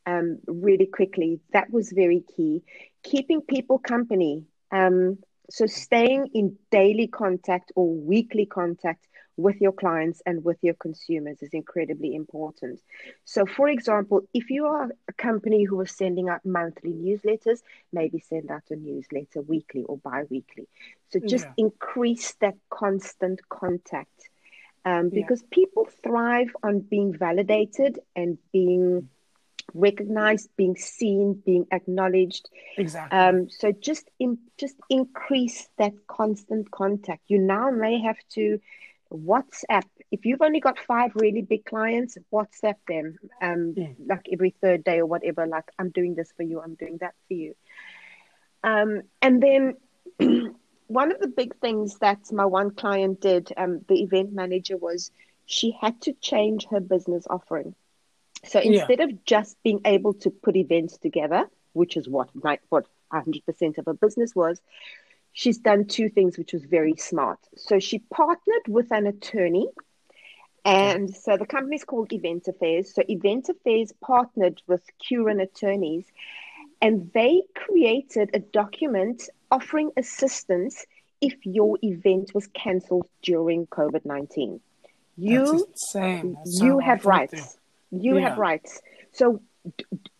um, 0.07 0.39
really 0.47 0.87
quickly 0.87 1.41
that 1.53 1.71
was 1.71 1.93
very 1.93 2.25
key. 2.37 2.63
Keeping 3.05 3.41
people 3.41 3.79
company 3.79 4.45
um, 4.73 5.19
so 5.51 5.67
staying 5.67 6.31
in 6.35 6.57
daily 6.71 7.07
contact 7.07 7.71
or 7.77 7.95
weekly 7.95 8.47
contact 8.47 9.07
with 9.37 9.61
your 9.61 9.73
clients 9.73 10.23
and 10.27 10.45
with 10.45 10.59
your 10.63 10.75
consumers 10.75 11.43
is 11.43 11.51
incredibly 11.53 12.15
important. 12.15 12.81
So, 13.25 13.47
for 13.47 13.69
example, 13.69 14.23
if 14.33 14.51
you 14.51 14.67
are 14.67 14.91
a 15.09 15.13
company 15.15 15.65
who 15.65 15.81
is 15.81 15.91
sending 15.91 16.29
out 16.29 16.45
monthly 16.45 16.93
newsletters, 16.93 17.61
maybe 17.93 18.19
send 18.21 18.51
out 18.51 18.63
a 18.71 18.77
newsletter 18.77 19.43
weekly 19.43 19.83
or 19.85 19.99
bi 19.99 20.25
weekly. 20.31 20.69
So, 21.11 21.21
just 21.21 21.47
Yeah. 21.47 21.55
increase 21.57 22.35
that 22.35 22.55
constant 22.71 23.49
contact 23.49 24.29
um, 24.85 25.09
Yeah. 25.09 25.23
because 25.23 25.43
people 25.51 25.87
thrive 26.03 26.55
on 26.63 26.81
being 26.81 27.13
validated 27.13 27.99
and 28.15 28.39
being 28.53 29.09
recognized, 29.75 30.51
being 30.57 30.77
seen, 30.77 31.35
being 31.45 31.67
acknowledged. 31.73 32.49
Exactly. 32.77 33.19
Um, 33.19 33.49
so 33.51 33.73
just 33.73 34.11
in, 34.19 34.39
just 34.59 34.77
increase 34.89 35.69
that 35.79 35.93
constant 36.07 36.71
contact. 36.71 37.23
You 37.29 37.39
now 37.39 37.71
may 37.71 38.01
have 38.01 38.19
to 38.31 38.61
WhatsApp. 39.15 39.85
If 40.11 40.25
you've 40.25 40.43
only 40.43 40.61
got 40.61 40.79
five 40.79 41.13
really 41.15 41.43
big 41.43 41.65
clients, 41.65 42.17
WhatsApp 42.33 42.77
them 42.89 43.19
um, 43.43 43.75
Mm. 43.77 43.97
like 44.09 44.27
every 44.33 44.51
third 44.61 44.85
day 44.85 44.99
or 44.99 45.07
whatever. 45.07 45.47
Like 45.47 45.71
I'm 45.79 45.91
doing 45.91 46.15
this 46.15 46.33
for 46.37 46.43
you. 46.43 46.61
I'm 46.61 46.75
doing 46.75 46.99
that 47.01 47.15
for 47.29 47.35
you. 47.35 47.55
Um, 48.63 49.03
and 49.23 49.43
then 49.43 49.77
one 50.87 51.13
of 51.13 51.21
the 51.21 51.29
big 51.29 51.57
things 51.61 51.99
that 51.99 52.19
my 52.33 52.45
one 52.47 52.71
client 52.71 53.21
did, 53.21 53.53
um, 53.57 53.81
the 53.89 54.03
event 54.03 54.33
manager, 54.33 54.77
was 54.77 55.11
she 55.47 55.77
had 55.81 56.01
to 56.03 56.13
change 56.15 56.67
her 56.71 56.81
business 56.81 57.27
offering. 57.29 57.75
So 58.45 58.61
Yeah. 58.63 58.65
instead 58.65 59.01
of 59.01 59.25
just 59.25 59.57
being 59.63 59.81
able 59.85 60.15
to 60.15 60.31
put 60.31 60.57
events 60.57 60.99
together, 60.99 61.49
which 61.73 61.97
is 61.97 62.09
what 62.09 62.31
what 62.69 62.87
100% 63.13 63.79
of 63.79 63.87
her 63.87 63.95
business 63.95 64.35
was, 64.35 64.61
she's 65.35 65.59
done 65.59 65.85
two 65.85 66.09
things, 66.09 66.39
which 66.39 66.55
was 66.55 66.65
very 66.65 66.95
smart. 66.97 67.39
So 67.57 67.79
she 67.79 67.99
partnered 67.99 68.67
with 68.69 68.91
an 68.91 69.07
attorney. 69.07 69.67
And 70.65 71.15
so 71.15 71.37
the 71.37 71.45
company's 71.45 71.85
called 71.85 72.11
Event 72.13 72.49
Affairs. 72.49 72.95
So 72.95 73.03
Event 73.07 73.51
Affairs 73.51 73.93
partnered 74.01 74.63
with 74.67 74.83
Curran 75.07 75.41
attorneys 75.41 76.07
and 76.81 77.11
they 77.13 77.43
created 77.55 78.31
a 78.33 78.39
document 78.39 79.29
offering 79.51 79.91
assistance 79.99 80.87
if 81.21 81.35
your 81.45 81.79
event 81.83 82.35
was 82.35 82.47
cancelled 82.49 83.09
during 83.23 83.67
COVID 83.67 84.05
19. 84.05 84.61
You 85.17 85.39
That's 85.39 85.63
insane. 85.71 86.35
That's 86.39 86.59
so 86.59 86.65
you 86.65 86.79
have 86.79 87.05
rights. 87.05 87.59
You 87.91 88.17
Yeah. 88.17 88.29
have 88.29 88.39
rights. 88.39 88.81
So 89.13 89.41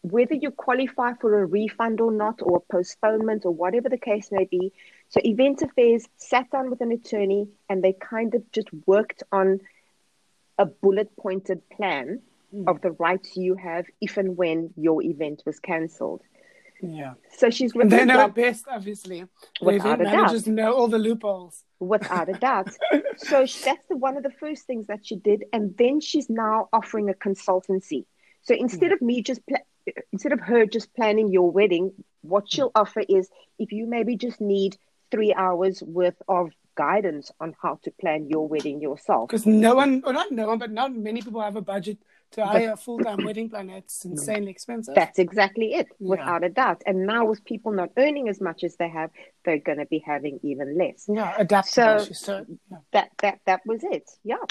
whether 0.03 0.35
you 0.35 0.51
qualify 0.51 1.13
for 1.15 1.41
a 1.43 1.45
refund 1.45 2.01
or 2.01 2.11
not, 2.11 2.41
or 2.43 2.59
a 2.59 2.73
postponement, 2.73 3.45
or 3.45 3.51
whatever 3.53 3.89
the 3.89 3.99
case 3.99 4.33
may 4.33 4.45
be, 4.45 4.73
so 5.09 5.21
Event 5.25 5.63
Affairs 5.63 6.07
sat 6.17 6.51
down 6.51 6.71
with 6.71 6.81
an 6.81 6.93
attorney 6.93 7.49
and 7.69 7.83
they 7.85 7.93
kind 7.93 8.35
of 8.35 8.51
just 8.53 8.69
worked 8.87 9.23
on 9.31 9.61
a 10.59 10.67
bullet 10.67 11.15
pointed 11.17 11.69
plan 11.71 12.21
Mm. 12.55 12.69
of 12.69 12.81
the 12.83 12.93
rights 12.93 13.37
you 13.37 13.57
have 13.57 13.85
if 14.01 14.17
and 14.17 14.37
when 14.37 14.73
your 14.77 15.03
event 15.03 15.43
was 15.45 15.59
cancelled. 15.59 16.23
Yeah. 16.81 17.15
So 17.37 17.51
she's 17.51 17.73
they 17.73 18.05
know 18.05 18.27
it 18.27 18.35
best, 18.35 18.67
obviously. 18.71 19.25
Without 19.61 20.01
a 20.01 20.05
doubt. 20.05 20.13
managers 20.15 20.47
know 20.47 20.73
all 20.73 20.87
the 20.87 20.99
loopholes. 20.99 21.65
without 21.81 22.29
a 22.29 22.35
doubt. 22.35 22.69
so 23.17 23.41
that's 23.41 23.87
the, 23.89 23.97
one 23.97 24.17
of 24.17 24.23
the 24.23 24.31
first 24.31 24.67
things 24.69 24.87
that 24.87 25.05
she 25.05 25.17
did, 25.17 25.45
and 25.53 25.77
then 25.77 26.01
she's 26.01 26.31
now 26.31 26.69
offering 26.73 27.11
a 27.11 27.15
consultancy. 27.15 28.05
So 28.43 28.55
instead 28.55 28.93
of 28.93 29.03
me 29.03 29.23
just 29.23 29.45
pla- 29.49 29.95
instead 30.13 30.33
of 30.33 30.39
her 30.41 30.65
just 30.67 30.95
planning 30.95 31.33
your 31.33 31.51
wedding, 31.51 31.93
what 32.21 32.45
she'll 32.49 32.71
offer 32.75 33.01
is 33.01 33.29
if 33.59 33.73
you 33.73 33.87
maybe 33.87 34.17
just 34.17 34.41
need 34.41 34.77
three 35.15 35.33
hours 35.35 35.83
worth 35.83 36.21
of 36.29 36.51
guidance 36.77 37.31
on 37.41 37.55
how 37.63 37.79
to 37.85 37.91
plan 38.01 38.29
your 38.29 38.49
wedding 38.49 38.81
yourself. 38.81 39.29
Because 39.29 39.47
no 39.47 39.75
one, 39.77 40.03
or 40.05 40.13
not 40.13 40.33
no 40.33 40.49
one, 40.49 40.59
but 40.59 40.73
not 40.73 40.93
many 40.95 41.23
people 41.23 41.41
have 41.41 41.55
a 41.57 41.61
budget 41.63 41.99
to 42.33 42.45
hire 42.45 42.73
a 42.73 42.77
full 42.77 42.99
time 42.99 43.25
wedding 43.25 43.49
planner. 43.49 43.77
It's 43.77 44.05
insanely 44.13 44.51
expensive. 44.51 44.95
That's 44.97 45.21
exactly 45.21 45.75
it, 45.75 45.87
Yeah. 46.01 46.09
without 46.11 46.43
a 46.43 46.49
doubt. 46.49 46.83
And 46.85 47.07
now 47.07 47.27
with 47.27 47.45
people 47.45 47.71
not 47.71 47.91
earning 47.97 48.29
as 48.29 48.41
much 48.41 48.65
as 48.65 48.75
they 48.77 48.89
have, 48.89 49.11
they're 49.45 49.59
going 49.61 49.79
to 49.79 49.87
be 49.87 50.01
having 50.05 50.41
even 50.43 50.77
less. 50.77 51.05
yeah, 51.09 51.33
adaptable. 51.39 52.01
So- 52.01 52.13
so, 52.13 52.45
yeah. 52.73 52.79
that 52.93 53.11
that 53.23 53.39
that 53.47 53.61
was 53.67 53.81
it 53.85 54.07
yeah 54.25 54.45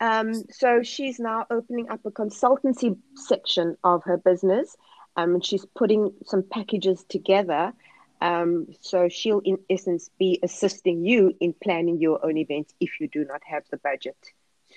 um 0.00 0.28
so 0.50 0.82
she's 0.82 1.18
now 1.20 1.46
opening 1.50 1.88
up 1.88 2.00
a 2.04 2.10
consultancy 2.10 2.96
section 3.14 3.76
of 3.84 4.02
her 4.04 4.16
business 4.16 4.76
um 5.16 5.34
and 5.34 5.44
she's 5.44 5.64
putting 5.80 6.02
some 6.24 6.42
packages 6.56 7.04
together 7.08 7.72
um 8.20 8.66
so 8.80 9.08
she'll 9.08 9.40
in 9.44 9.58
essence 9.68 10.10
be 10.18 10.38
assisting 10.42 11.04
you 11.04 11.34
in 11.40 11.52
planning 11.64 11.98
your 12.00 12.24
own 12.24 12.36
event 12.36 12.72
if 12.80 13.00
you 13.00 13.08
do 13.08 13.24
not 13.24 13.40
have 13.44 13.62
the 13.70 13.76
budget 13.78 14.16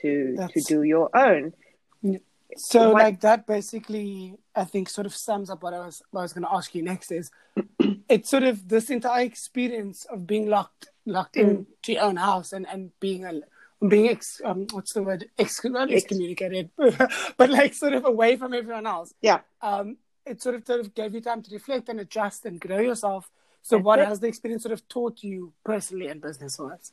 to 0.01 0.36
to 0.53 0.62
do 0.67 0.84
your 0.84 1.10
own 1.15 1.53
So, 2.56 2.91
What- 2.91 3.01
like 3.01 3.19
that, 3.21 3.47
basically, 3.47 4.36
I 4.56 4.63
think 4.63 4.88
sort 4.88 5.08
of 5.08 5.15
sums 5.15 5.49
up 5.49 5.63
what 5.63 5.73
I 5.73 5.79
was 5.88 6.03
what 6.12 6.19
I 6.21 6.23
was 6.23 6.34
going 6.34 6.43
to 6.49 6.53
ask 6.53 6.75
you 6.75 6.84
next. 6.84 7.12
Is 7.12 7.32
it's 8.13 8.29
sort 8.29 8.43
of 8.43 8.67
this 8.69 8.91
entire 8.91 9.25
experience 9.25 10.06
of 10.13 10.27
being 10.27 10.45
locked 10.47 10.89
locked 11.06 11.36
Mm. 11.36 11.49
into 11.49 11.89
your 11.93 12.03
own 12.03 12.17
house 12.17 12.53
and 12.53 12.67
and 12.73 12.91
being 12.99 13.25
a 13.25 13.34
being 13.93 14.08
ex 14.08 14.39
um 14.45 14.60
what's 14.71 14.93
the 14.93 15.01
word 15.01 15.25
ex 15.39 15.49
not 15.65 15.89
Ex- 15.91 16.03
excommunicated 16.03 16.69
but 17.39 17.49
like 17.49 17.73
sort 17.73 17.93
of 17.93 18.06
away 18.06 18.36
from 18.38 18.53
everyone 18.53 18.86
else. 18.86 19.10
yeah 19.29 19.39
Um, 19.62 19.97
it 20.25 20.41
sort 20.41 20.55
of 20.55 20.65
sort 20.65 20.79
of 20.79 20.93
gave 20.93 21.13
you 21.13 21.21
time 21.21 21.41
to 21.43 21.53
reflect 21.53 21.89
and 21.89 21.99
adjust 21.99 22.45
and 22.45 22.59
grow 22.59 22.79
yourself. 22.79 23.29
So, 23.62 23.77
That's 23.77 23.86
what 23.86 23.99
it. 23.99 24.07
has 24.07 24.19
the 24.19 24.27
experience 24.27 24.63
sort 24.63 24.73
of 24.73 24.88
taught 24.89 25.23
you 25.23 25.53
personally 25.63 26.07
and 26.07 26.21
business 26.21 26.59
wise? 26.59 26.91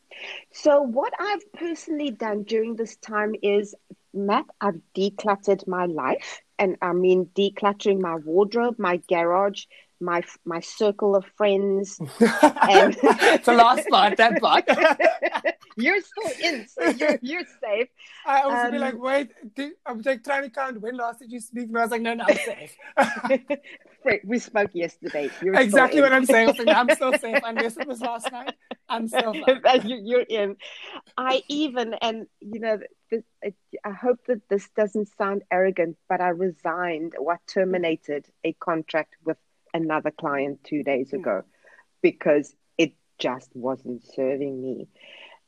So, 0.52 0.82
what 0.82 1.12
I've 1.18 1.52
personally 1.52 2.10
done 2.10 2.44
during 2.44 2.76
this 2.76 2.96
time 2.96 3.34
is, 3.42 3.74
Matt, 4.14 4.46
I've 4.60 4.80
decluttered 4.94 5.66
my 5.66 5.86
life. 5.86 6.42
And 6.58 6.76
I 6.82 6.92
mean, 6.92 7.30
decluttering 7.34 8.00
my 8.00 8.16
wardrobe, 8.16 8.78
my 8.78 8.98
garage, 9.08 9.64
my 10.00 10.22
my 10.44 10.60
circle 10.60 11.14
of 11.16 11.24
friends. 11.36 12.00
And 12.20 12.94
the 13.44 13.54
last 13.56 13.88
part, 13.88 14.16
that 14.16 14.40
part. 14.40 14.64
you're 15.76 16.00
still 16.00 16.32
in, 16.42 16.66
so 16.68 16.88
you're, 16.90 17.18
you're 17.22 17.44
safe. 17.62 17.88
I 18.26 18.42
also 18.42 18.70
be 18.70 18.76
Um, 18.76 18.82
like, 18.82 18.98
wait, 18.98 19.28
did, 19.54 19.72
I'm 19.86 20.02
like 20.04 20.22
trying 20.24 20.44
to 20.44 20.50
count 20.50 20.80
when 20.80 20.96
last 20.96 21.20
did 21.20 21.32
you 21.32 21.40
speak? 21.40 21.68
And 21.68 21.78
I 21.78 21.82
was 21.82 21.90
like, 21.90 22.02
no, 22.02 22.14
no, 22.14 22.24
I'm 22.28 22.36
safe. 22.36 22.76
We 24.24 24.38
spoke 24.38 24.70
yesterday. 24.74 25.30
You're 25.42 25.54
exactly 25.54 26.00
what 26.00 26.12
I'm 26.12 26.24
saying. 26.24 26.48
I 26.48 26.50
was 26.52 26.58
like, 26.58 26.76
I'm 26.76 26.90
still 26.90 27.12
safe. 27.18 27.40
Unless 27.44 27.76
it 27.76 27.86
was 27.86 28.00
last 28.00 28.32
night, 28.32 28.54
I'm 28.88 29.08
still 29.08 29.34
you're 29.84 30.22
in. 30.22 30.56
I 31.16 31.42
even, 31.48 31.94
and 31.94 32.26
you 32.40 32.60
know, 32.60 32.78
this, 33.10 33.22
I 33.84 33.90
hope 33.90 34.20
that 34.26 34.40
this 34.48 34.68
doesn't 34.76 35.08
sound 35.18 35.42
arrogant, 35.50 35.96
but 36.08 36.20
I 36.20 36.28
resigned 36.28 37.14
What 37.18 37.40
terminated 37.46 38.26
a 38.44 38.52
contract 38.54 39.16
with 39.24 39.36
another 39.74 40.10
client 40.10 40.62
two 40.64 40.82
days 40.82 41.12
ago 41.12 41.42
because 42.02 42.54
it 42.78 42.94
just 43.18 43.50
wasn't 43.54 44.02
serving 44.14 44.60
me. 44.60 44.88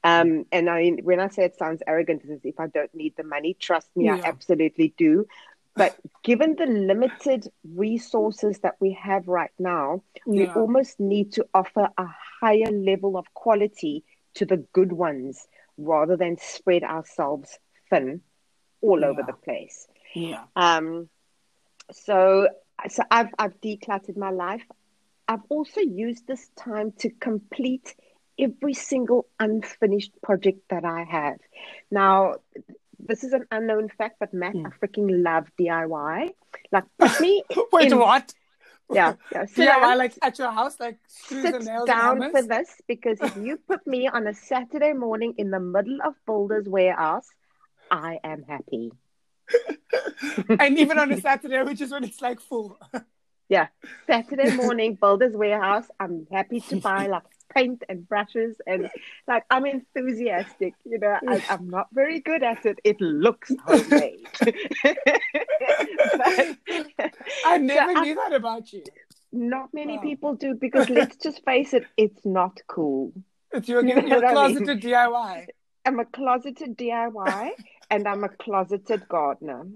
Um, 0.05 0.46
and 0.51 0.69
I 0.69 0.83
mean, 0.83 1.01
when 1.05 1.21
I 1.21 1.29
say 1.29 1.44
it 1.44 1.57
sounds 1.57 1.83
arrogant, 1.87 2.23
it's 2.25 2.33
as 2.33 2.44
if 2.44 2.59
I 2.59 2.67
don't 2.67 2.92
need 2.94 3.15
the 3.17 3.23
money. 3.25 3.55
Trust 3.55 3.88
me, 3.96 4.07
Yeah. 4.07 4.17
I 4.17 4.29
absolutely 4.29 4.94
do. 4.96 5.27
But 5.75 5.96
given 6.23 6.57
the 6.57 6.67
limited 6.67 7.49
resources 7.65 8.59
that 8.59 8.75
we 8.79 8.92
have 9.03 9.27
right 9.27 9.53
now, 9.59 10.03
we 10.27 10.46
almost 10.49 11.01
need 11.01 11.33
to 11.35 11.46
offer 11.55 11.88
a 11.96 12.07
higher 12.40 12.71
level 12.71 13.17
of 13.17 13.33
quality 13.33 14.05
to 14.35 14.44
the 14.44 14.59
good 14.59 14.92
ones 14.92 15.46
rather 15.79 16.17
than 16.17 16.37
spread 16.38 16.83
ourselves 16.83 17.59
thin 17.88 18.21
all 18.83 19.03
over 19.05 19.23
the 19.23 19.33
place. 19.33 19.87
Yeah. 20.15 20.44
Um, 20.57 21.09
so, 21.90 22.49
so 22.89 23.03
I've 23.11 23.29
I've 23.39 23.61
decluttered 23.61 24.17
my 24.17 24.31
life. 24.31 24.63
I've 25.29 25.43
also 25.49 25.81
used 25.81 26.27
this 26.27 26.49
time 26.57 26.93
to 26.99 27.11
complete 27.11 27.95
every 28.39 28.75
single 28.75 29.27
unfinished 29.39 30.13
project 30.23 30.61
that 30.71 30.85
I 30.85 31.05
have. 31.05 31.39
Now, 31.91 32.37
this 32.99 33.25
is 33.25 33.33
an 33.33 33.47
unknown 33.51 33.89
fact, 33.89 34.17
but 34.19 34.33
Matt, 34.35 34.55
Hmm. 34.55 34.67
I 34.67 34.71
freaking 34.71 35.23
love 35.23 35.47
DIY. 35.59 36.31
Like, 36.71 36.85
put 36.99 37.21
me, 37.21 37.43
Wait, 37.73 37.93
In- 37.93 37.99
what? 37.99 38.35
yeah, 38.93 39.15
yeah. 39.31 39.47
So 39.55 39.65
now 39.65 39.97
like 39.97 40.15
at 40.23 40.39
your 40.39 40.51
house, 40.51 40.79
like 40.81 40.99
sit 41.07 41.55
down 41.87 42.31
for 42.31 42.43
this 42.43 42.69
because 42.89 43.19
if 43.21 43.37
you 43.37 43.57
put 43.69 43.87
me 43.87 44.09
on 44.09 44.27
a 44.27 44.35
Saturday 44.35 44.93
morning 44.93 45.35
in 45.39 45.51
the 45.51 45.61
middle 45.61 45.99
of 46.05 46.15
Builders 46.27 46.69
Warehouse, 46.69 47.29
I 47.91 48.19
am 48.25 48.43
happy. 48.43 48.93
and 50.61 50.79
even 50.79 50.99
on 50.99 51.13
a 51.13 51.21
Saturday, 51.21 51.63
which 51.63 51.81
is 51.81 51.90
when 51.93 52.05
it's 52.05 52.21
like 52.23 52.40
full. 52.40 52.79
Yeah, 53.49 53.67
Saturday 54.07 54.57
morning, 54.57 54.95
Builders 54.95 55.37
Warehouse. 55.37 55.87
I'm 56.01 56.27
happy 56.33 56.61
to 56.61 56.77
buy 56.81 57.07
like 57.07 57.23
paint 57.55 57.83
and 57.88 58.09
brushes 58.09 58.57
and 58.67 58.88
like 59.29 59.45
I'm 59.51 59.67
enthusiastic. 59.67 60.75
You 60.85 60.99
know, 60.99 61.19
I, 61.29 61.45
I'm 61.51 61.69
not 61.69 61.88
very 61.93 62.21
good 62.21 62.43
at 62.43 62.65
it. 62.65 62.79
It 62.85 63.01
looks 63.01 63.53
homemade. 63.67 64.27
But- 64.83 64.97
I 67.45 67.59
never 67.59 67.93
So 67.93 67.99
I- 67.99 68.03
knew 68.05 68.15
that 68.15 68.33
about 68.33 68.73
you. 68.73 68.85
not 69.33 69.73
many 69.73 69.97
Wow. 69.97 70.03
people 70.03 70.35
do 70.35 70.55
because 70.55 70.88
let's 70.90 71.17
just 71.17 71.45
face 71.45 71.75
it, 71.75 71.85
it's 71.97 72.25
not 72.25 72.61
cool. 72.69 73.13
It's 73.53 73.69
your, 73.69 73.85
You 73.85 73.97
know 73.97 74.17
what 74.17 74.25
I 74.25 74.47
mean? 74.47 74.57
closeted 74.57 74.83
DIY. 74.83 75.47
I'm 75.85 75.99
a 75.99 76.05
closeted 76.05 76.77
DIY 76.79 77.51
and 77.93 78.09
I'm 78.09 78.25
a 78.25 78.29
closeted 78.29 79.07
gardener. 79.09 79.67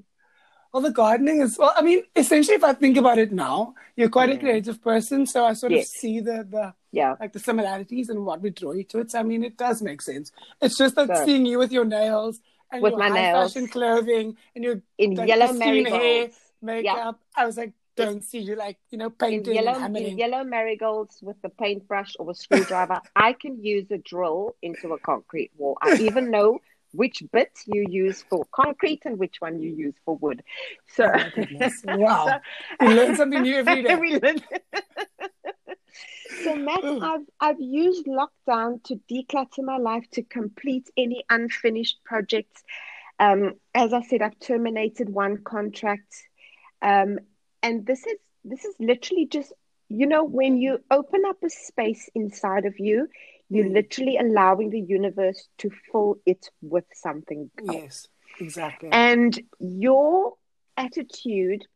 Well, 0.73 0.83
the 0.83 0.91
gardening 0.91 1.41
is 1.41 1.57
well. 1.59 1.73
I 1.77 1.83
mean, 1.83 2.03
essentially, 2.15 2.57
if 2.57 2.65
I 2.65 2.73
think 2.75 2.97
about 2.97 3.19
it 3.19 3.33
now, 3.33 3.75
you're 3.97 4.11
quite 4.11 4.31
a 4.31 4.39
creative 4.39 4.83
person, 4.83 5.25
so 5.27 5.45
I 5.45 5.53
sort 5.55 5.73
Yes. 5.73 5.85
of 5.87 6.01
see 6.01 6.21
the 6.21 6.37
the 6.57 6.75
Yeah. 6.93 7.15
like 7.21 7.33
the 7.33 7.39
similarities 7.39 8.09
and 8.11 8.27
what 8.27 8.43
we 8.43 8.51
draw 8.51 8.73
you 8.73 8.85
to 8.93 8.99
it. 9.01 9.11
So 9.13 9.21
I 9.21 9.23
mean, 9.23 9.43
it 9.45 9.57
does 9.57 9.81
make 9.91 10.03
sense. 10.03 10.33
It's 10.61 10.77
just 10.83 10.95
that 10.97 11.09
So- 11.17 11.25
seeing 11.25 11.47
you 11.47 11.59
with 11.59 11.73
your 11.73 11.85
nails 11.99 12.41
and 12.71 12.83
With 12.83 12.93
your 12.93 12.99
my 12.99 13.09
high 13.09 13.23
nails. 13.23 13.55
fashion 13.55 13.69
clothing 13.69 14.37
and 14.55 14.65
your 14.65 14.77
In 14.99 15.15
like, 15.15 15.29
yellow 15.29 15.47
pristine 15.49 15.87
hair, 15.87 16.31
makeup. 16.61 17.21
I 17.37 17.47
was 17.47 17.57
like, 17.57 17.73
don't 17.97 18.23
see 18.23 18.41
you 18.41 18.55
like 18.57 18.79
you 18.91 18.99
know 18.99 19.07
in 19.07 19.13
painting 19.13 19.55
yellow, 19.55 19.77
in 19.83 20.19
yellow 20.19 20.45
marigolds 20.45 21.23
with 21.23 21.41
the 21.41 21.49
paintbrush 21.49 22.13
or 22.19 22.31
a 22.31 22.35
screwdriver, 22.35 23.01
I 23.15 23.33
can 23.33 23.55
use 23.75 23.87
a 23.91 24.01
drill 24.13 24.57
into 24.61 24.93
a 24.93 24.99
concrete 24.99 25.53
wall. 25.57 25.79
I 25.81 25.95
even 26.09 26.31
know 26.31 26.59
which 26.97 27.23
bit 27.33 27.51
you 27.67 27.85
use 27.89 28.25
for 28.29 28.45
concrete 28.53 29.03
and 29.05 29.19
which 29.19 29.37
one 29.41 29.61
you 29.61 29.71
use 29.75 29.95
for 30.05 30.17
wood. 30.17 30.43
So, 30.89 31.05
Oh. 31.07 31.71
Wow. 31.87 32.41
You 32.81 32.89
learn 32.89 33.17
something 33.17 33.43
new 33.43 33.57
every 33.57 33.83
day. 33.87 33.95
We 33.97 34.19
learn- 34.19 34.43
so 36.45 36.55
Matt, 36.57 36.85
I've 36.85 37.27
I've 37.41 37.61
used 37.61 38.07
lockdown 38.07 38.83
to 38.85 39.01
declutter 39.11 39.63
my 39.65 39.79
life 39.79 40.05
to 40.13 40.23
complete 40.23 40.89
any 40.97 41.25
unfinished 41.31 41.99
projects. 42.05 42.63
Um, 43.19 43.55
as 43.75 43.93
I 43.93 44.03
said, 44.03 44.21
I've 44.23 44.39
terminated 44.41 45.09
one 45.09 45.39
contract, 45.43 46.15
um, 46.83 47.19
and 47.63 47.87
this 47.87 48.07
is 48.07 48.19
this 48.45 48.65
is 48.65 48.75
literally 48.79 49.27
just 49.27 49.53
you 49.89 50.07
know 50.07 50.25
when 50.25 50.59
you 50.59 50.79
open 50.91 51.23
up 51.27 51.43
a 51.43 51.49
space 51.51 52.11
inside 52.15 52.67
of 52.67 52.79
you, 52.79 53.09
you're 53.49 53.67
Mm. 53.67 53.75
literally 53.75 54.17
allowing 54.17 54.71
the 54.71 54.81
universe 54.81 55.49
to 55.59 55.71
fill 55.91 56.19
it 56.27 56.51
with 56.63 56.85
something 56.93 57.51
else. 57.59 57.75
Yes, 57.75 58.09
exactly. 58.41 58.89
And 58.93 59.39
your 59.61 60.35
attitude 60.77 61.67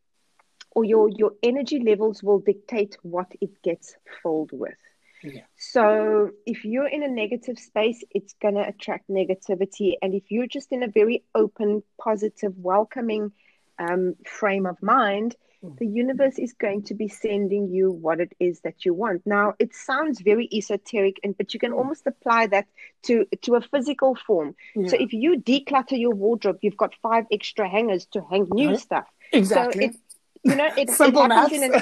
or 0.73 0.85
your 0.85 1.09
your 1.09 1.33
energy 1.43 1.81
levels 1.81 2.23
will 2.23 2.39
dictate 2.41 2.97
what 3.03 3.31
it 3.41 3.63
gets 3.63 3.97
filled 4.23 4.53
with. 4.53 4.79
Yeah. 5.23 5.43
So 5.57 6.31
if 6.47 6.65
you're 6.65 6.89
in 6.89 7.03
a 7.03 7.09
negative 7.09 7.59
space, 7.59 8.03
it's 8.11 8.35
going 8.35 8.55
to 8.55 8.67
attract 8.67 9.09
negativity. 9.09 9.95
And 10.01 10.15
if 10.15 10.31
you're 10.31 10.47
just 10.47 10.73
in 10.73 10.83
a 10.83 10.89
very 10.89 11.25
open, 11.35 11.83
positive, 11.99 12.55
welcoming 12.57 13.33
um, 13.79 14.15
frame 14.27 14.67
of 14.67 14.77
mind. 14.83 15.37
The 15.79 15.87
universe 15.87 16.39
is 16.39 16.53
going 16.53 16.83
to 16.85 16.95
be 16.95 17.09
sending 17.09 17.69
you 17.69 17.91
what 17.91 18.21
it 18.21 18.33
is 18.39 18.61
that 18.61 18.85
you 18.85 18.95
want. 18.95 19.23
Now, 19.27 19.55
it 19.59 19.75
sounds 19.75 20.21
very 20.21 20.49
esoteric, 20.53 21.17
and 21.23 21.37
but 21.37 21.55
you 21.55 21.61
can 21.61 21.73
almost 21.73 22.07
apply 22.07 22.47
that 22.49 22.67
to 23.05 23.27
to 23.43 23.55
a 23.57 23.61
physical 23.61 24.15
form. 24.15 24.55
So 24.87 24.97
if 24.99 25.13
you 25.13 25.41
declutter 25.41 25.99
your 25.99 26.15
wardrobe, 26.15 26.59
you've 26.63 26.77
got 26.77 26.95
five 27.03 27.25
extra 27.33 27.69
hangers 27.69 28.07
to 28.13 28.23
hang 28.31 28.49
new 28.51 28.73
Mhm. 28.73 28.77
stuff. 28.77 29.07
exactly. 29.33 29.87
So 29.87 29.87
it, 29.87 29.97
you 30.43 30.57
know, 30.57 30.71
it, 30.77 30.91
it 31.05 31.17
Simple 31.17 31.23
happens 31.23 31.53
in 31.53 31.63
an, 31.65 31.75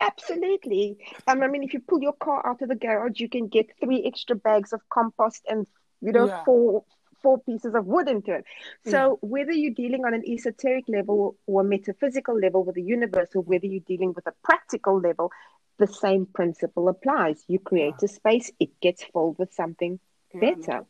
absolutely. 0.00 0.98
Um, 1.26 1.42
I 1.42 1.48
mean, 1.48 1.62
if 1.62 1.72
you 1.74 1.80
pull 1.80 2.00
your 2.02 2.12
car 2.14 2.46
out 2.46 2.62
of 2.62 2.68
the 2.68 2.74
garage, 2.76 3.20
you 3.20 3.28
can 3.28 3.48
get 3.48 3.66
three 3.82 4.04
extra 4.06 4.36
bags 4.36 4.72
of 4.72 4.80
compost 4.90 5.42
and 5.48 5.66
you 6.00 6.12
know 6.12 6.28
Yeah. 6.28 6.42
four 6.44 6.84
four 7.22 7.38
pieces 7.40 7.74
of 7.74 7.86
wood 7.86 8.08
into 8.08 8.32
it. 8.32 8.44
So 8.82 9.18
whether 9.20 9.52
you're 9.52 9.74
dealing 9.74 10.04
on 10.04 10.14
an 10.14 10.22
esoteric 10.26 10.84
level 10.88 11.36
or 11.46 11.62
a 11.62 11.64
metaphysical 11.64 12.38
level 12.38 12.64
with 12.64 12.74
the 12.76 12.82
universe, 12.82 13.30
or 13.34 13.42
whether 13.42 13.66
you're 13.66 13.80
dealing 13.86 14.12
with 14.14 14.26
a 14.26 14.32
practical 14.44 15.00
level, 15.00 15.30
the 15.78 15.86
same 15.86 16.26
principle 16.26 16.88
applies. 16.88 17.44
You 17.48 17.58
create 17.58 18.02
a 18.02 18.08
space, 18.08 18.50
it 18.58 18.70
gets 18.80 19.04
filled 19.04 19.38
with 19.38 19.52
something 19.52 19.98
Yeah. 20.34 20.40
better. 20.40 20.86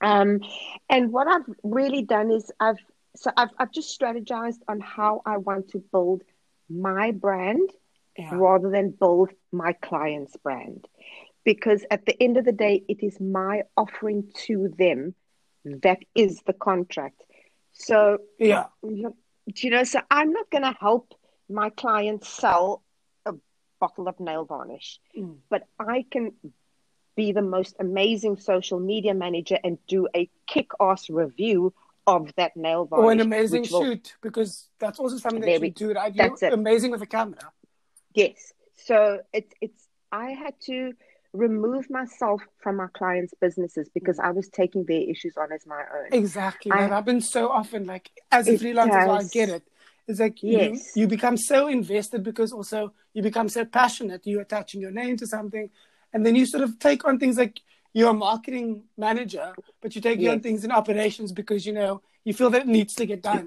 Um, 0.00 0.40
and 0.88 1.12
what 1.12 1.26
I've 1.28 1.48
really 1.62 2.02
done 2.02 2.30
is 2.30 2.50
I've 2.60 2.78
so 3.16 3.30
I've 3.36 3.50
I've 3.58 3.72
just 3.72 3.98
strategized 3.98 4.60
on 4.68 4.80
how 4.80 5.22
I 5.26 5.38
want 5.38 5.68
to 5.70 5.78
build 5.92 6.22
my 6.68 7.10
brand 7.12 7.68
Yeah. 8.16 8.36
rather 8.36 8.70
than 8.70 8.90
build 8.90 9.30
my 9.52 9.72
client's 9.72 10.36
brand. 10.36 10.86
Because 11.44 11.84
at 11.90 12.04
the 12.06 12.20
end 12.22 12.36
of 12.36 12.44
the 12.44 12.52
day, 12.52 12.84
it 12.88 13.02
is 13.02 13.20
my 13.20 13.62
offering 13.76 14.30
to 14.46 14.68
them 14.78 15.14
that 15.64 15.98
is 16.14 16.40
the 16.46 16.52
contract. 16.52 17.22
So 17.72 18.18
Yeah. 18.38 18.66
you 18.82 19.16
you 19.56 19.70
know, 19.70 19.82
so 19.84 20.00
I'm 20.10 20.32
not 20.32 20.48
going 20.50 20.62
to 20.62 20.76
help 20.78 21.12
my 21.48 21.70
client 21.70 22.24
sell 22.24 22.82
a 23.26 23.34
bottle 23.80 24.06
of 24.06 24.20
nail 24.20 24.44
varnish, 24.44 25.00
Mm. 25.16 25.38
but 25.48 25.66
I 25.78 26.04
can 26.08 26.34
be 27.16 27.32
the 27.32 27.42
most 27.42 27.74
amazing 27.80 28.36
social 28.36 28.78
media 28.78 29.12
manager 29.14 29.58
and 29.64 29.84
do 29.88 30.06
a 30.14 30.30
kick 30.46 30.70
ass 30.78 31.10
review 31.10 31.74
of 32.06 32.32
that 32.36 32.56
nail 32.56 32.84
varnish. 32.84 33.04
Or 33.06 33.12
an 33.12 33.20
amazing 33.20 33.66
will- 33.70 33.82
shoot 33.82 34.14
because 34.22 34.68
that's 34.78 35.00
also 35.00 35.16
something 35.16 35.40
that 35.40 35.52
you 35.54 35.60
we- 35.60 35.70
do, 35.70 35.92
right? 35.92 36.14
You're 36.14 36.34
it. 36.40 36.52
amazing 36.52 36.92
with 36.92 37.02
a 37.02 37.06
camera. 37.06 37.52
Yes. 38.14 38.52
So 38.76 39.20
it's 39.32 39.52
it's 39.60 39.88
I 40.12 40.30
had 40.30 40.54
to 40.62 40.92
remove 41.32 41.88
myself 41.90 42.42
from 42.58 42.76
my 42.76 42.86
clients' 42.92 43.34
businesses 43.40 43.88
because 43.94 44.18
mm. 44.18 44.24
I 44.24 44.30
was 44.32 44.48
taking 44.48 44.84
their 44.84 45.02
issues 45.02 45.36
on 45.36 45.52
as 45.52 45.66
my 45.66 45.80
own. 45.80 46.08
Exactly. 46.12 46.72
I- 46.72 46.82
that 46.82 46.90
happens 46.90 47.30
so 47.30 47.48
often. 47.48 47.86
Like 47.86 48.10
as 48.30 48.48
a 48.48 48.52
freelancer, 48.52 49.08
I 49.08 49.22
get 49.24 49.48
it. 49.48 49.62
It's 50.08 50.18
like 50.18 50.42
Yes. 50.42 50.96
you, 50.96 51.02
you 51.02 51.08
become 51.08 51.36
so 51.36 51.68
invested 51.68 52.24
because 52.24 52.52
also 52.52 52.92
you 53.14 53.22
become 53.22 53.48
so 53.48 53.64
passionate. 53.64 54.26
You're 54.26 54.40
attaching 54.42 54.80
your 54.80 54.90
name 54.90 55.16
to 55.18 55.26
something, 55.26 55.70
and 56.12 56.26
then 56.26 56.34
you 56.34 56.46
sort 56.46 56.64
of 56.64 56.78
take 56.78 57.04
on 57.04 57.18
things 57.18 57.36
like 57.38 57.60
you're 57.92 58.10
a 58.10 58.14
marketing 58.14 58.84
manager, 58.96 59.52
but 59.80 59.94
you 59.94 60.00
take 60.00 60.20
on 60.28 60.40
things 60.40 60.64
in 60.64 60.72
operations 60.72 61.32
because 61.32 61.64
you 61.64 61.72
know 61.72 62.02
you 62.24 62.34
feel 62.34 62.50
that 62.50 62.62
it 62.62 62.68
needs 62.68 62.94
to 62.94 63.06
get 63.06 63.22
done 63.22 63.46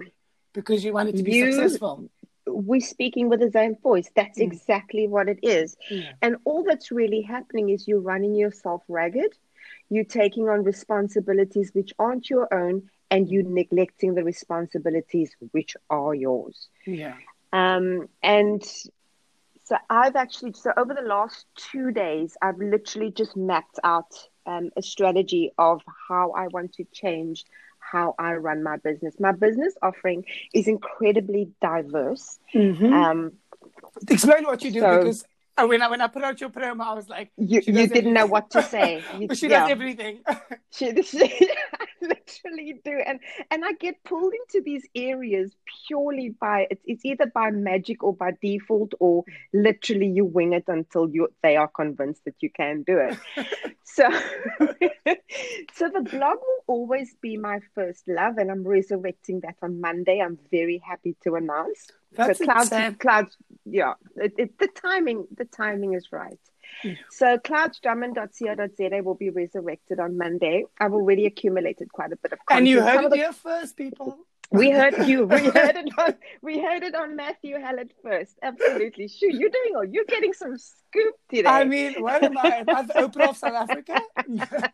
because 0.54 0.84
you 0.86 0.94
want 0.94 1.10
it 1.10 1.18
to 1.18 1.24
be 1.24 1.34
You- 1.36 1.52
successful. 1.52 2.10
We're 2.46 2.82
speaking 2.82 3.30
with 3.30 3.40
the 3.40 3.52
same 3.52 3.76
voice. 3.76 4.10
That's 4.16 4.40
Mm. 4.40 4.44
exactly 4.44 5.08
what 5.08 5.30
it 5.30 5.40
is. 5.44 5.76
Yeah. 5.90 6.12
And 6.22 6.38
all 6.46 6.64
that's 6.64 6.92
really 6.92 7.22
happening 7.22 7.70
is 7.70 7.88
you're 7.88 8.00
running 8.02 8.36
yourself 8.36 8.84
ragged. 8.88 9.38
You're 9.90 10.04
taking 10.06 10.50
on 10.50 10.64
responsibilities 10.64 11.72
which 11.74 11.94
aren't 12.00 12.30
your 12.30 12.54
own, 12.54 12.90
and 13.12 13.30
you're 13.30 13.44
neglecting 13.44 14.16
the 14.16 14.24
responsibilities 14.24 15.36
which 15.52 15.76
are 15.90 16.14
yours. 16.16 16.68
Yeah. 16.86 17.16
Um, 17.52 18.10
and 18.24 18.64
so 19.66 19.78
I've 19.90 20.16
actually, 20.16 20.54
so 20.54 20.72
over 20.76 20.94
the 20.94 21.08
last 21.08 21.46
two 21.56 21.92
days, 21.92 22.36
I've 22.42 22.58
literally 22.58 23.12
just 23.12 23.36
mapped 23.38 23.80
out 23.84 24.12
um, 24.46 24.72
a 24.76 24.82
strategy 24.82 25.52
of 25.58 25.82
how 26.10 26.32
I 26.32 26.48
want 26.48 26.74
to 26.74 26.86
change 26.92 27.46
how 27.94 28.16
I 28.18 28.34
run 28.34 28.64
my 28.64 28.78
business. 28.78 29.14
My 29.20 29.32
business 29.32 29.74
offering 29.82 30.26
is 30.54 30.68
incredibly 30.68 31.52
diverse. 31.62 32.40
Mm-hmm. 32.54 32.92
Um, 32.92 33.32
Explain 34.10 34.44
what 34.44 34.64
you 34.64 34.72
do 34.72 34.80
So- 34.82 34.98
because 34.98 35.26
uh, 35.56 35.68
when 35.68 35.84
I 35.84 35.88
when 35.88 36.02
I 36.02 36.08
put 36.08 36.24
out 36.24 36.42
your 36.42 36.50
promo, 36.50 36.82
I 36.82 36.94
was 36.96 37.08
like, 37.08 37.30
You, 37.38 37.62
you 37.64 37.88
didn't 37.88 38.14
know 38.14 38.26
what 38.26 38.50
to 38.52 38.64
say. 38.64 39.04
You, 39.20 39.36
she 39.36 39.48
yeah. 39.48 39.62
does 39.62 39.70
everything. 39.70 40.22
She, 40.72 41.04
she, 41.04 41.50
literally 42.10 42.76
do, 42.84 43.02
and 43.06 43.20
and 43.52 43.64
I 43.66 43.74
get 43.74 44.04
pulled 44.04 44.34
into 44.34 44.64
these 44.64 44.86
areas 44.96 45.56
purely 45.88 46.30
by 46.30 46.68
it's, 46.70 46.84
it's 46.86 47.06
either 47.06 47.28
by 47.28 47.52
magic 47.52 48.04
or 48.04 48.16
by 48.16 48.32
default, 48.42 48.94
or 49.00 49.24
literally 49.54 50.08
you 50.08 50.26
wing 50.26 50.54
it 50.54 50.66
until 50.68 51.10
you 51.10 51.30
they 51.42 51.56
are 51.56 51.68
convinced 51.68 52.26
that 52.26 52.36
you 52.40 52.50
can 52.50 52.84
do 52.84 52.98
it. 52.98 53.18
so, 53.84 54.10
so 55.74 55.90
the 55.90 56.02
blog 56.02 56.38
will 56.38 56.64
always 56.68 57.16
be 57.22 57.38
my 57.38 57.60
first 57.74 58.08
love, 58.08 58.38
and 58.38 58.52
I'm 58.52 58.68
resurrecting 58.68 59.42
that 59.42 59.56
on 59.62 59.80
Monday. 59.80 60.20
I'm 60.20 60.38
very 60.52 60.80
happy 60.86 61.16
to 61.24 61.36
announce. 61.36 61.88
That's 62.16 62.40
so 62.40 62.94
clouds, 63.00 63.38
yeah. 63.66 63.94
It, 64.18 64.34
it, 64.38 64.60
the 64.60 64.68
timing, 64.68 65.28
the 65.36 65.46
timing 65.46 65.94
is 65.94 66.12
right. 66.12 66.40
So 67.10 67.38
cloudsdrummond.co.za 67.38 69.02
will 69.04 69.16
be 69.16 69.30
resurrected 69.30 70.00
on 70.00 70.18
Monday. 70.18 70.66
I've 70.80 70.94
already 70.94 71.26
accumulated 71.26 71.92
quite 71.92 72.12
a 72.12 72.18
bit 72.18 72.34
of 72.34 72.40
content. 72.46 72.60
And 72.60 72.68
you 72.68 72.82
heard 72.82 73.06
it 73.06 73.14
here 73.14 73.34
first, 73.34 73.78
people. 73.78 74.20
we 74.52 74.70
heard 74.70 75.08
you. 75.08 75.26
We 75.26 75.50
heard 75.50 75.76
it 75.76 75.90
on. 75.98 76.16
We 76.42 76.60
heard 76.60 76.84
it 76.84 76.96
on 76.96 77.16
Matthew 77.16 77.60
Hallett 77.60 77.94
first. 78.04 78.38
Absolutely. 78.42 79.08
Sure, 79.08 79.30
you're 79.30 79.50
doing. 79.50 79.76
all. 79.76 79.86
You're 79.86 80.06
getting 80.06 80.34
some 80.34 80.58
scoop 80.58 81.16
today. 81.30 81.50
I 81.50 81.64
mean, 81.64 81.96
what 82.02 82.24
am 82.24 82.38
I? 82.38 82.48
Am 82.58 82.70
I 82.70 82.84
the 82.84 82.94
Oprah 82.94 83.30
of 83.30 83.38
South 83.38 83.70
Africa? 83.70 84.00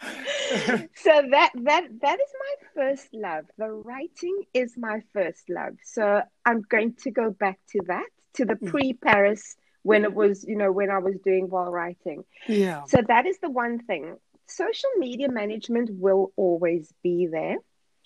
so 0.00 1.22
that 1.30 1.50
that 1.54 1.88
that 2.00 2.18
is 2.20 2.32
my 2.38 2.54
first 2.74 3.08
love. 3.12 3.44
The 3.58 3.68
writing 3.68 4.44
is 4.54 4.74
my 4.76 5.02
first 5.12 5.48
love. 5.48 5.74
So 5.84 6.22
I'm 6.44 6.62
going 6.62 6.94
to 7.02 7.10
go 7.10 7.30
back 7.30 7.58
to 7.72 7.80
that 7.86 8.06
to 8.34 8.44
the 8.44 8.54
hmm. 8.54 8.68
pre 8.68 8.92
Paris 8.94 9.56
when 9.82 10.04
it 10.04 10.14
was 10.14 10.44
you 10.46 10.56
know 10.56 10.72
when 10.72 10.90
I 10.90 10.98
was 10.98 11.16
doing 11.24 11.48
while 11.48 11.70
writing. 11.70 12.24
yeah. 12.46 12.82
So 12.86 12.98
that 13.06 13.26
is 13.26 13.38
the 13.40 13.50
one 13.50 13.78
thing. 13.78 14.16
Social 14.46 14.90
media 14.98 15.28
management 15.30 15.90
will 15.92 16.32
always 16.36 16.92
be 17.02 17.26
there, 17.30 17.56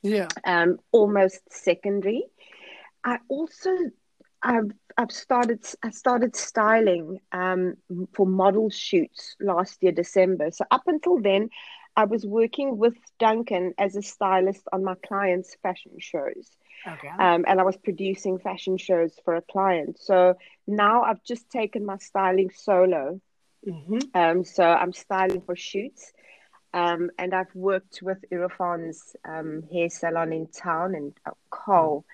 Yeah. 0.03 0.29
um, 0.45 0.79
almost 0.93 1.41
secondary. 1.53 2.25
I 3.05 3.19
also 3.29 3.71
I've 4.43 4.71
I've 4.97 5.13
started 5.13 5.65
I 5.83 5.91
started 5.91 6.37
styling 6.37 7.21
um, 7.33 7.75
for 8.15 8.27
model 8.27 8.71
shoots 8.71 9.37
last 9.41 9.83
year 9.83 9.93
December. 9.93 10.51
So 10.51 10.65
up 10.71 10.83
until 10.87 11.21
then, 11.21 11.51
I 11.97 12.05
was 12.05 12.27
working 12.27 12.79
with 12.79 12.95
Duncan 13.19 13.75
as 13.79 13.97
a 13.97 14.03
stylist 14.03 14.67
on 14.73 14.85
my 14.85 14.95
clients' 15.07 15.57
fashion 15.63 15.93
shows 15.99 16.57
Okay. 16.87 17.09
um, 17.09 17.45
and 17.47 17.61
I 17.61 17.63
was 17.63 17.77
producing 17.77 18.39
fashion 18.39 18.77
shows 18.77 19.13
for 19.25 19.35
a 19.37 19.43
client. 19.43 19.99
So 19.99 20.37
now 20.67 21.03
I've 21.03 21.23
just 21.23 21.49
taken 21.51 21.85
my 21.85 21.99
styling 21.99 22.51
solo. 22.51 23.21
hmm 23.65 23.99
Um, 24.15 24.45
so 24.45 24.65
I'm 24.65 24.93
styling 24.93 25.41
for 25.41 25.57
shoots. 25.57 26.13
Um, 26.75 27.11
and 27.19 27.33
I've 27.33 27.55
worked 27.55 28.01
with 28.03 28.19
Irafon's 28.33 29.15
um, 29.25 29.63
hair 29.73 29.89
salon 29.89 30.33
in 30.33 30.49
town 30.49 30.95
and 30.97 31.13
uh, 31.25 31.31
Cole. 31.49 32.05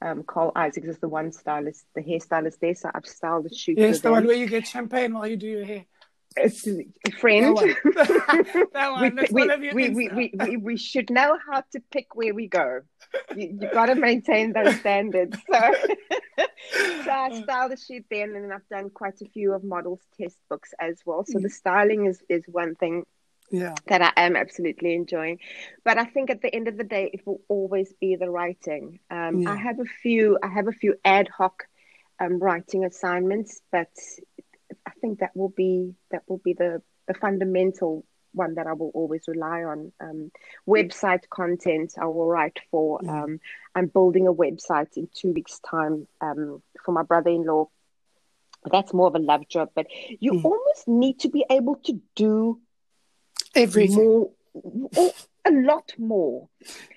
Um, 0.00 0.22
Cole 0.22 0.52
Isaacs 0.56 0.88
is 0.88 0.98
the 0.98 1.08
one 1.08 1.32
stylist, 1.32 1.84
the 1.94 2.02
hairstylist 2.02 2.58
there. 2.60 2.74
So 2.74 2.90
I've 2.94 3.06
styled 3.06 3.44
the 3.44 3.54
shoot. 3.54 3.78
Yes, 3.78 4.00
the 4.00 4.10
one 4.10 4.26
where 4.26 4.36
you 4.36 4.46
get 4.46 4.66
champagne 4.66 5.14
while 5.14 5.26
you 5.26 5.36
do 5.36 5.46
your 5.46 5.64
hair. 5.64 5.84
It's 6.36 6.66
a 6.66 7.10
friend. 7.18 7.56
That 7.56 8.92
one. 8.92 9.16
we, 9.16 9.22
we, 9.30 9.40
one 9.40 9.50
of 9.50 9.62
your 9.62 9.74
we, 9.74 9.88
we, 9.90 10.56
we, 10.56 10.76
should 10.76 11.10
know 11.10 11.38
how 11.50 11.62
to 11.72 11.80
pick 11.90 12.14
where 12.14 12.34
we 12.34 12.46
go. 12.46 12.80
You, 13.34 13.58
you 13.60 13.70
got 13.72 13.86
to 13.86 13.94
maintain 13.94 14.52
those 14.52 14.76
standards. 14.80 15.36
So, 15.50 15.60
so 17.04 17.10
I 17.10 17.42
styled 17.42 17.72
the 17.72 17.76
shoot 17.76 18.04
then, 18.10 18.34
and 18.34 18.44
then 18.44 18.52
I've 18.52 18.68
done 18.68 18.90
quite 18.90 19.20
a 19.22 19.28
few 19.30 19.54
of 19.54 19.64
models' 19.64 20.00
test 20.20 20.36
books 20.50 20.74
as 20.78 21.00
well. 21.06 21.24
So 21.26 21.38
the 21.38 21.50
styling 21.50 22.06
is, 22.06 22.22
is 22.28 22.44
one 22.46 22.74
thing 22.74 23.04
Yeah. 23.50 23.74
that 23.86 24.02
I 24.02 24.12
am 24.16 24.36
absolutely 24.36 24.94
enjoying. 24.94 25.38
But 25.84 25.98
I 25.98 26.04
think 26.04 26.28
at 26.30 26.42
the 26.42 26.54
end 26.54 26.68
of 26.68 26.76
the 26.76 26.84
day, 26.84 27.10
it 27.12 27.26
will 27.26 27.40
always 27.48 27.92
be 28.00 28.16
the 28.16 28.28
writing. 28.30 29.00
Um, 29.10 29.40
Yeah. 29.40 29.52
I 29.52 29.56
have 29.56 29.80
a 29.80 29.86
few. 30.02 30.38
I 30.42 30.48
have 30.48 30.68
a 30.68 30.72
few 30.72 30.96
ad 31.04 31.28
hoc 31.28 31.64
um, 32.20 32.38
writing 32.38 32.84
assignments, 32.84 33.60
but 33.72 33.88
I 34.86 34.90
think 35.00 35.18
that 35.20 35.36
will 35.36 35.48
be 35.50 35.94
that 36.10 36.22
will 36.28 36.38
be 36.38 36.52
the 36.54 36.82
the 37.08 37.14
fundamental 37.14 38.04
one 38.32 38.54
that 38.56 38.66
I 38.66 38.74
will 38.74 38.90
always 38.94 39.22
rely 39.28 39.64
on. 39.64 39.92
Um, 40.00 40.30
website 40.68 41.28
content 41.30 41.94
I 42.00 42.04
will 42.06 42.26
write 42.28 42.58
for. 42.70 43.00
Mm. 43.00 43.08
Um, 43.24 43.40
I'm 43.74 43.86
building 43.86 44.26
a 44.26 44.32
website 44.34 44.96
in 44.96 45.08
two 45.14 45.32
weeks' 45.32 45.58
time 45.60 46.06
um, 46.20 46.62
for 46.84 46.92
my 46.92 47.02
brother-in-law. 47.02 47.68
That's 48.70 48.92
more 48.92 49.06
of 49.06 49.14
a 49.14 49.18
love 49.20 49.48
job, 49.48 49.70
but 49.74 49.86
you 50.20 50.32
Mm. 50.32 50.44
almost 50.44 50.88
need 50.88 51.20
to 51.20 51.28
be 51.30 51.44
able 51.50 51.76
to 51.84 52.00
do 52.14 52.60
Everything. 53.54 53.96
more 53.96 54.30
or 54.96 55.12
a 55.46 55.50
lot 55.52 55.92
more 55.98 56.48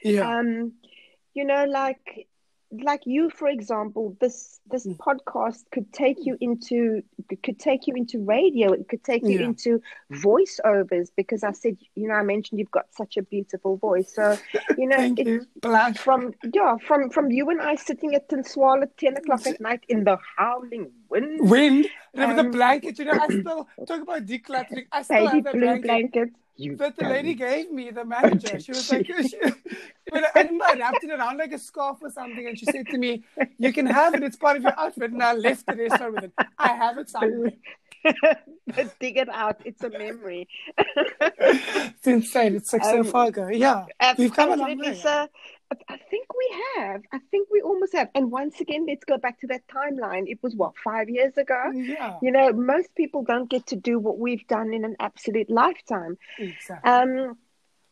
Yeah. 0.03 0.39
um 0.39 0.73
you 1.33 1.45
know 1.45 1.65
like 1.65 2.27
like 2.71 3.01
you 3.05 3.29
for 3.31 3.47
example 3.47 4.15
this 4.21 4.59
this 4.69 4.85
Mm. 4.85 4.97
podcast 4.97 5.63
could 5.71 5.91
take 5.91 6.17
you 6.25 6.37
into 6.39 7.01
could 7.43 7.59
take 7.59 7.87
you 7.87 7.95
into 7.95 8.19
radio 8.23 8.71
it 8.71 8.87
could 8.87 9.03
take 9.03 9.23
you 9.23 9.39
Yeah. 9.39 9.45
into 9.47 9.81
voiceovers 10.11 11.09
because 11.15 11.43
i 11.43 11.51
said 11.51 11.75
you 11.95 12.07
know 12.07 12.13
i 12.13 12.21
mentioned 12.21 12.59
you've 12.59 12.71
got 12.79 12.85
such 12.93 13.17
a 13.17 13.23
beautiful 13.23 13.77
voice 13.77 14.13
so 14.13 14.37
you 14.77 14.87
know 14.87 14.97
Thank 14.97 15.19
you. 15.19 15.47
From 15.95 16.33
yeah 16.53 16.75
from 16.87 17.09
from 17.09 17.31
you 17.31 17.49
and 17.49 17.61
i 17.61 17.75
sitting 17.75 18.13
at 18.15 18.29
Tinswal 18.29 18.83
at 18.83 18.95
10 18.97 19.17
o'clock 19.17 19.47
at 19.47 19.59
night 19.59 19.83
in 19.89 20.03
the 20.03 20.17
howling 20.37 20.91
wind 21.09 21.49
Wind. 21.49 21.87
And 22.13 22.29
with 22.29 22.39
a 22.39 22.49
blanket, 22.49 22.99
you 22.99 23.05
know, 23.05 23.13
I 23.13 23.27
still 23.41 23.67
talk 23.87 24.01
about 24.01 24.25
decluttering. 24.25 24.85
I 24.91 25.01
still 25.03 25.27
have 25.27 25.43
blue 25.43 25.59
blanket. 25.61 25.83
blanket 25.83 26.29
you 26.57 26.75
That 26.75 26.97
the 26.97 27.05
lady 27.05 27.33
gave 27.35 27.71
me, 27.71 27.89
the 27.91 28.03
manager, 28.03 28.59
she 28.59 28.73
was 28.73 28.89
like, 28.89 29.05
she, 29.29 29.37
when 30.11 30.25
I, 30.25 30.29
I 30.71 30.73
wrapped 30.77 31.03
it 31.03 31.11
around 31.11 31.37
like 31.37 31.51
a 31.53 31.59
scarf 31.59 31.97
or 32.01 32.09
something, 32.09 32.47
and 32.47 32.57
she 32.57 32.65
said 32.65 32.87
to 32.87 32.97
me, 32.97 33.23
"You 33.57 33.71
can 33.73 33.85
have 33.85 34.13
it; 34.15 34.23
it's 34.23 34.35
part 34.37 34.57
of 34.57 34.63
your 34.63 34.77
outfit." 34.79 35.11
And 35.11 35.21
I 35.23 35.33
left 35.33 35.65
the 35.65 35.75
restaurant 35.75 36.13
with 36.15 36.23
it. 36.25 36.33
I 36.57 36.69
have 36.69 36.97
it 36.97 37.09
somewhere. 37.09 37.51
dig 39.01 39.17
it 39.17 39.27
out 39.27 39.59
it's 39.65 39.83
a 39.83 39.89
memory 39.89 40.47
It's 41.41 42.07
insane. 42.07 42.55
It's 42.55 42.71
like 42.71 42.83
so 42.83 42.99
Um, 42.99 43.03
far 43.03 43.27
ago. 43.27 43.49
Yeah, 43.49 43.85
we've 44.17 44.33
come 44.33 44.51
a 44.51 44.55
long 44.55 44.77
way. 44.77 44.95
So 44.95 45.27
I 45.89 45.97
think 46.09 46.27
we 46.33 46.55
have. 46.77 47.01
I 47.11 47.19
think 47.29 47.49
we 47.51 47.61
almost 47.61 47.93
have. 47.93 48.09
And 48.15 48.31
once 48.31 48.59
again, 48.61 48.85
let's 48.87 49.03
go 49.05 49.17
back 49.17 49.39
to 49.41 49.47
that 49.47 49.67
timeline. 49.67 50.23
It 50.27 50.39
was 50.41 50.55
what 50.55 50.73
five 50.83 51.09
years 51.09 51.37
ago. 51.37 51.71
Yeah, 51.73 52.17
You 52.21 52.31
know, 52.31 52.53
most 52.53 52.95
people 52.95 53.23
don't 53.23 53.49
get 53.49 53.67
to 53.67 53.75
do 53.75 53.99
what 53.99 54.17
we've 54.17 54.47
done 54.47 54.73
in 54.73 54.85
an 54.85 54.95
absolute 54.99 55.49
lifetime. 55.49 56.17
exactly. 56.37 56.89
Um, 56.91 57.37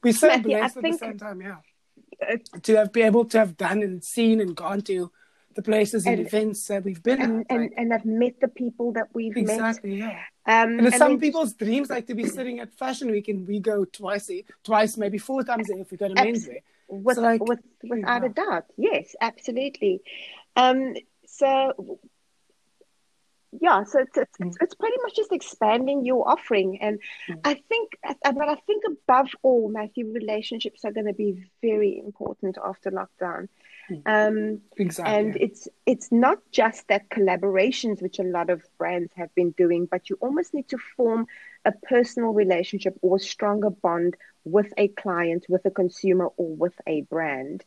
We're 0.04 0.14
so 0.14 0.28
Matthew, 0.28 0.56
I 0.56 0.60
blessed 0.60 0.78
at 0.78 0.84
think- 0.84 1.00
the 1.00 1.06
same 1.06 1.18
time. 1.18 1.42
Yeah, 1.42 1.58
to 2.64 2.76
have 2.76 2.92
been 2.92 3.06
able 3.06 3.26
to 3.26 3.38
have 3.40 3.58
done 3.58 3.82
and 3.84 4.04
seen 4.04 4.42
and 4.42 4.56
gone 4.56 4.82
to 4.82 5.12
the 5.56 5.62
places 5.64 6.06
and, 6.06 6.20
And- 6.20 6.28
events 6.28 6.68
that 6.68 6.84
we've 6.84 7.02
been 7.02 7.22
and, 7.22 7.46
at. 7.50 7.56
and 7.58 7.74
and 7.78 7.94
I've 7.94 8.06
met 8.06 8.40
the 8.40 8.48
people 8.48 8.92
that 8.94 9.08
we've 9.14 9.36
met. 9.36 9.42
exactly. 9.44 9.96
Yeah. 9.98 10.20
Um, 10.46 10.78
And 10.80 10.88
it's 10.88 10.98
some 10.98 11.14
then- 11.14 11.20
people's 11.20 11.54
dreams 11.54 11.90
like 11.90 12.06
to 12.08 12.16
be 12.16 12.26
sitting 12.28 12.60
at 12.60 12.74
Fashion 12.74 13.10
Week 13.12 13.28
and 13.28 13.48
we 13.48 13.60
go 13.60 13.84
twice, 13.86 14.30
twice 14.64 14.98
maybe 14.98 15.18
four 15.18 15.44
times 15.44 15.70
a 15.70 15.74
year 15.74 15.82
if 15.82 15.92
we 15.92 15.98
go 15.98 16.08
to 16.10 16.14
menswear. 16.16 16.62
with, 16.90 17.16
So, 17.16 17.22
like, 17.22 17.44
with 17.44 17.60
without 17.84 18.24
a 18.24 18.30
doubt 18.30 18.66
yes 18.78 19.16
absolutely 19.20 20.02
um 20.56 20.96
so 21.26 21.50
yeah 23.62 23.84
so 23.84 24.00
it's, 24.00 24.18
it's, 24.18 24.38
Mm. 24.38 24.48
it's, 24.48 24.58
it's 24.62 24.76
pretty 24.76 24.98
much 25.04 25.16
just 25.16 25.32
expanding 25.32 26.06
your 26.06 26.28
offering 26.28 26.80
and 26.82 27.00
Mm. 27.30 27.40
i 27.46 27.54
think 27.70 27.98
but 28.24 28.50
i 28.50 28.56
think 28.68 28.84
above 28.86 29.30
all 29.42 29.70
matthew 29.70 30.12
relationships 30.12 30.84
are 30.86 30.92
going 30.92 31.08
to 31.08 31.14
be 31.14 31.46
very 31.62 31.98
important 32.00 32.58
after 32.64 32.92
lockdown 32.92 33.48
Mm. 33.90 34.02
um 34.06 34.62
Exactly. 34.76 35.16
and 35.16 35.36
it's 35.38 35.70
it's 35.86 36.12
not 36.12 36.40
just 36.52 36.86
that 36.90 37.08
collaborations 37.10 38.02
which 38.02 38.20
a 38.20 38.24
lot 38.24 38.50
of 38.50 38.62
brands 38.78 39.14
have 39.16 39.34
been 39.34 39.52
doing 39.52 39.86
but 39.90 40.10
you 40.10 40.18
almost 40.20 40.54
need 40.54 40.68
to 40.68 40.78
form 40.98 41.26
a 41.64 41.72
personal 41.72 42.32
relationship 42.34 42.98
or 43.02 43.16
a 43.16 43.20
stronger 43.20 43.70
bond 43.70 44.18
with 44.44 44.74
a 44.78 44.90
client 44.90 45.46
with 45.48 45.64
a 45.66 45.72
consumer 45.72 46.28
or 46.36 46.54
with 46.64 46.76
a 46.86 47.02
brand 47.04 47.64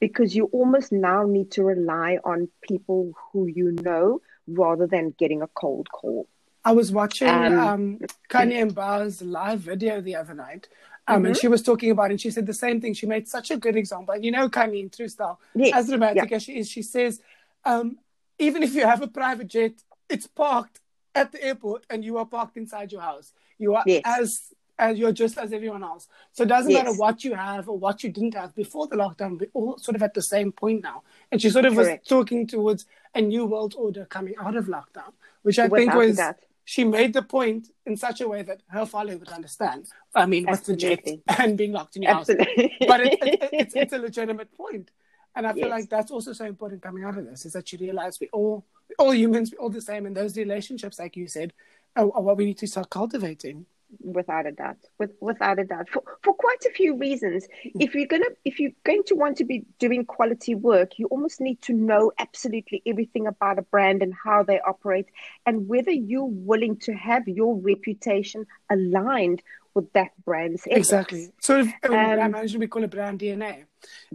because 0.00 0.34
you 0.34 0.46
almost 0.46 0.90
now 0.90 1.22
need 1.26 1.52
to 1.52 1.62
rely 1.62 2.18
on 2.24 2.48
people 2.62 3.12
who 3.32 3.46
you 3.46 3.70
know 3.82 4.20
rather 4.46 4.86
than 4.86 5.14
getting 5.18 5.42
a 5.42 5.46
cold 5.48 5.88
call 5.90 6.26
I 6.64 6.72
was 6.72 6.92
watching 6.92 7.28
Um, 7.28 7.58
um, 7.58 7.98
Kanye 8.28 8.62
and 8.62 8.72
Bauer's 8.74 9.20
live 9.20 9.60
video 9.60 10.00
the 10.00 10.14
other 10.14 10.34
night, 10.34 10.68
um, 11.08 11.16
Mm-hmm. 11.16 11.26
and 11.26 11.36
she 11.36 11.48
was 11.48 11.60
talking 11.60 11.90
about 11.90 12.10
it. 12.10 12.12
And 12.12 12.20
she 12.20 12.30
said 12.30 12.46
the 12.46 12.54
same 12.54 12.80
thing. 12.80 12.94
She 12.94 13.06
made 13.06 13.26
such 13.26 13.50
a 13.50 13.56
good 13.56 13.74
example. 13.74 14.16
You 14.16 14.30
know, 14.30 14.48
Khanyi 14.48 14.80
in 14.80 14.88
True 14.90 15.08
Style, 15.08 15.40
Yes, 15.56 15.72
as 15.74 15.88
dramatic 15.88 16.30
as 16.30 16.44
she 16.44 16.58
is, 16.58 16.68
she 16.68 16.82
says, 16.82 17.20
um, 17.64 17.98
even 18.38 18.62
if 18.62 18.74
you 18.76 18.86
have 18.86 19.02
a 19.02 19.08
private 19.08 19.48
jet, 19.48 19.72
it's 20.08 20.28
parked 20.28 20.80
at 21.16 21.32
the 21.32 21.42
airport, 21.44 21.84
and 21.90 22.04
you 22.04 22.16
are 22.18 22.26
parked 22.26 22.56
inside 22.56 22.92
your 22.92 23.00
house. 23.02 23.32
You 23.58 23.74
are 23.74 23.82
Yes. 23.84 24.02
as 24.04 24.52
as 24.78 24.98
you're 24.98 25.12
just 25.12 25.38
as 25.38 25.52
everyone 25.52 25.82
else. 25.84 26.08
So 26.32 26.44
it 26.44 26.48
doesn't 26.48 26.70
Yes. 26.70 26.84
matter 26.84 26.96
what 26.96 27.24
you 27.24 27.34
have 27.34 27.68
or 27.68 27.78
what 27.78 28.02
you 28.02 28.10
didn't 28.10 28.34
have 28.34 28.54
before 28.54 28.86
the 28.86 28.96
lockdown. 28.96 29.38
We're 29.40 29.50
all 29.54 29.78
sort 29.78 29.96
of 29.96 30.02
at 30.02 30.14
the 30.14 30.22
same 30.22 30.52
point 30.52 30.82
now. 30.82 31.02
And 31.30 31.40
she 31.40 31.50
sort 31.50 31.64
of 31.66 31.74
Correct. 31.74 32.02
was 32.02 32.08
talking 32.08 32.46
towards 32.46 32.86
a 33.14 33.20
new 33.20 33.44
world 33.46 33.74
order 33.76 34.04
coming 34.06 34.34
out 34.40 34.56
of 34.56 34.66
lockdown, 34.66 35.12
which 35.42 35.58
I 35.58 35.68
think 35.68 35.92
Without 35.92 35.94
a 36.04 36.06
was 36.08 36.16
doubt. 36.16 36.36
she 36.64 36.84
made 36.84 37.12
the 37.12 37.22
point 37.22 37.68
in 37.86 37.96
such 37.96 38.20
a 38.20 38.28
way 38.28 38.42
that 38.42 38.62
her 38.68 38.86
father 38.86 39.16
would 39.16 39.28
understand. 39.28 39.86
I 40.14 40.26
mean, 40.26 40.46
what's 40.46 40.66
the 40.66 40.76
jet 40.76 41.06
and 41.38 41.56
being 41.58 41.72
locked 41.72 41.96
in 41.96 42.02
your 42.02 42.12
house. 42.14 42.28
But 42.28 43.00
it, 43.00 43.18
it, 43.22 43.48
it's, 43.52 43.74
it's 43.74 43.92
a 43.92 43.98
legitimate 43.98 44.52
point. 44.56 44.90
And 45.34 45.46
I 45.46 45.52
feel 45.52 45.62
Yes. 45.62 45.70
like 45.70 45.88
that's 45.90 46.10
also 46.10 46.32
so 46.34 46.44
important 46.44 46.82
coming 46.82 47.04
out 47.04 47.16
of 47.16 47.24
this 47.24 47.46
is 47.46 47.52
that 47.54 47.72
you 47.72 47.78
realize 47.78 48.18
we 48.20 48.28
all, 48.32 48.64
all 48.98 49.14
humans, 49.14 49.50
we're 49.52 49.62
all 49.62 49.70
the 49.70 49.80
same. 49.80 50.04
And 50.06 50.14
those 50.16 50.36
relationships, 50.36 50.98
like 50.98 51.16
you 51.16 51.26
said, 51.26 51.52
are, 51.96 52.04
are 52.12 52.22
what 52.22 52.36
we 52.36 52.44
need 52.44 52.58
to 52.58 52.66
start 52.66 52.90
cultivating. 52.90 53.64
Without 54.00 54.46
a 54.46 54.52
doubt 54.52 54.76
with, 54.98 55.10
without 55.20 55.58
a 55.58 55.64
doubt 55.64 55.88
for, 55.88 56.02
for 56.22 56.34
quite 56.34 56.64
a 56.66 56.70
few 56.70 56.96
reasons 56.96 57.46
if 57.62 57.94
you're 57.94 58.06
gonna 58.06 58.30
if 58.44 58.58
you're 58.58 58.70
going 58.84 59.02
to 59.04 59.14
want 59.14 59.36
to 59.36 59.44
be 59.44 59.64
doing 59.78 60.04
quality 60.04 60.54
work 60.54 60.98
you 60.98 61.06
almost 61.06 61.40
need 61.40 61.60
to 61.62 61.72
know 61.72 62.12
absolutely 62.18 62.82
everything 62.86 63.26
about 63.26 63.58
a 63.58 63.62
brand 63.62 64.02
and 64.02 64.14
how 64.24 64.42
they 64.42 64.60
operate 64.60 65.06
and 65.46 65.68
whether 65.68 65.90
you're 65.90 66.24
willing 66.24 66.76
to 66.76 66.92
have 66.92 67.26
your 67.28 67.56
reputation 67.56 68.46
aligned 68.70 69.42
with 69.74 69.92
that 69.92 70.10
brand's 70.24 70.62
ethics. 70.66 70.78
Exactly. 70.78 71.32
so 71.40 71.60
of, 71.60 71.66
um, 71.66 71.72
Um, 71.84 71.90
brand 71.90 72.32
management, 72.32 72.60
we 72.60 72.66
call 72.66 72.84
it 72.84 72.90
brand 72.90 73.20
DNA. 73.20 73.64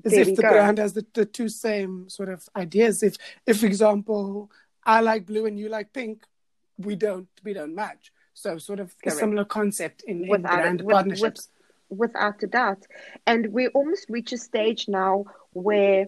As 0.06 0.14
if 0.14 0.36
the 0.36 0.42
go. 0.42 0.50
brand 0.50 0.78
has 0.78 0.94
the, 0.94 1.06
the 1.14 1.26
two 1.26 1.50
same 1.50 2.10
sort 2.10 2.30
of 2.30 2.48
ideas. 2.56 3.04
If, 3.04 3.16
if, 3.46 3.60
for 3.60 3.66
example, 3.66 4.52
I 4.84 5.02
like 5.02 5.26
blue 5.26 5.46
and 5.46 5.60
you 5.60 5.70
like 5.70 5.94
pink, 5.94 6.24
we 6.78 6.96
don't, 6.96 7.28
we 7.44 7.54
don't 7.54 7.74
match. 7.74 8.12
So 8.38 8.60
sort 8.60 8.80
of 8.80 8.94
a 9.04 9.10
similar 9.10 9.46
concept 9.46 10.04
in, 10.04 10.24
in 10.24 10.30
Without 10.30 10.60
a- 10.60 10.62
brand 10.62 10.82
with- 10.82 10.94
partnerships. 10.94 11.50
without 11.90 12.44
a 12.44 12.48
doubt. 12.48 12.86
And 13.26 13.48
we 13.52 13.68
almost 13.70 14.06
reach 14.10 14.32
a 14.32 14.38
stage 14.38 14.88
now 14.88 15.26
where 15.54 16.06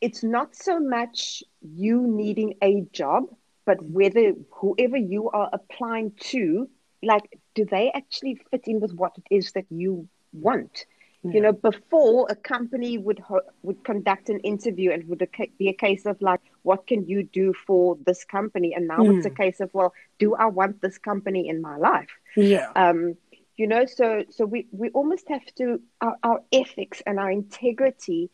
it's 0.00 0.22
not 0.22 0.54
so 0.54 0.78
much 0.78 1.42
you 1.60 2.06
needing 2.06 2.54
a 2.62 2.82
job, 2.92 3.24
but 3.64 3.82
whether 3.82 4.34
whoever 4.50 4.96
you 4.96 5.30
are 5.30 5.50
applying 5.52 6.12
to, 6.32 6.68
like, 7.02 7.26
do 7.56 7.64
they 7.64 7.90
actually 7.90 8.36
fit 8.50 8.62
in 8.68 8.78
with 8.78 8.92
what 8.94 9.12
it 9.18 9.24
is 9.34 9.50
that 9.52 9.66
you 9.68 10.06
want? 10.32 10.86
You 11.30 11.40
know, 11.40 11.52
before 11.52 12.26
a 12.28 12.34
company 12.34 12.98
would 12.98 13.20
ho- 13.20 13.48
would 13.62 13.84
conduct 13.84 14.28
an 14.28 14.40
interview 14.40 14.90
and 14.90 15.08
would 15.08 15.22
a 15.22 15.28
be 15.56 15.68
a 15.68 15.72
case 15.72 16.04
of 16.04 16.20
like, 16.20 16.40
what 16.62 16.86
can 16.88 17.06
you 17.06 17.22
do 17.22 17.54
for 17.66 17.96
this 18.04 18.24
company? 18.24 18.74
And 18.74 18.88
now 18.88 19.04
it's 19.04 19.26
a 19.26 19.30
case 19.30 19.60
of, 19.60 19.72
well, 19.72 19.94
do 20.18 20.34
I 20.34 20.46
want 20.46 20.82
this 20.82 20.98
company 20.98 21.48
in 21.48 21.62
my 21.62 21.76
life? 21.76 22.08
yeah. 22.36 22.72
um, 22.74 23.16
you 23.56 23.66
know 23.66 23.84
so 23.84 24.24
so 24.30 24.44
we 24.44 24.66
we 24.72 24.88
almost 24.90 25.28
have 25.28 25.44
to 25.56 25.80
our, 26.00 26.16
our 26.22 26.40
ethics 26.52 27.02
and 27.06 27.18
our 27.18 27.30
integrity 27.30 28.30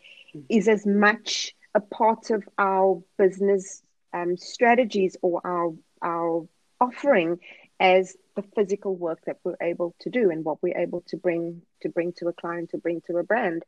is 0.48 0.68
as 0.68 0.86
much 0.86 1.54
a 1.74 1.80
part 1.80 2.30
of 2.30 2.42
our 2.58 3.02
business 3.18 3.82
um, 4.12 4.36
strategies 4.36 5.16
or 5.22 5.40
our 5.44 5.74
our 6.02 6.46
offering 6.80 7.38
as 7.80 8.16
the 8.36 8.42
physical 8.54 8.94
work 8.94 9.20
that 9.26 9.38
we're 9.44 9.56
able 9.60 9.94
to 10.00 10.10
do 10.10 10.30
and 10.30 10.44
what 10.44 10.62
we're 10.62 10.78
able 10.78 11.02
to 11.08 11.16
bring 11.16 11.62
to 11.82 11.88
bring 11.88 12.12
to 12.12 12.28
a 12.28 12.32
client 12.32 12.70
to 12.70 12.78
bring 12.78 13.00
to 13.06 13.16
a 13.16 13.22
brand 13.22 13.64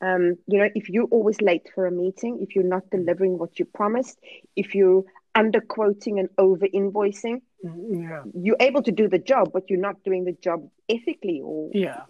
um, 0.00 0.36
you 0.46 0.58
know 0.58 0.68
if 0.74 0.88
you're 0.88 1.04
always 1.10 1.40
late 1.40 1.68
for 1.74 1.86
a 1.86 1.90
meeting 1.90 2.38
if 2.40 2.54
you're 2.54 2.64
not 2.64 2.88
delivering 2.90 3.38
what 3.38 3.58
you 3.58 3.64
promised 3.64 4.18
if 4.56 4.74
you're 4.74 5.04
under 5.34 5.60
quoting 5.60 6.18
and 6.18 6.28
over 6.38 6.66
invoicing 6.66 7.40
yeah. 7.62 8.22
you're 8.34 8.56
able 8.60 8.82
to 8.82 8.92
do 8.92 9.08
the 9.08 9.18
job, 9.18 9.50
but 9.52 9.68
you're 9.68 9.80
not 9.80 10.02
doing 10.02 10.24
the 10.24 10.32
job 10.32 10.68
ethically 10.88 11.40
or 11.42 11.70
Yeah. 11.72 12.02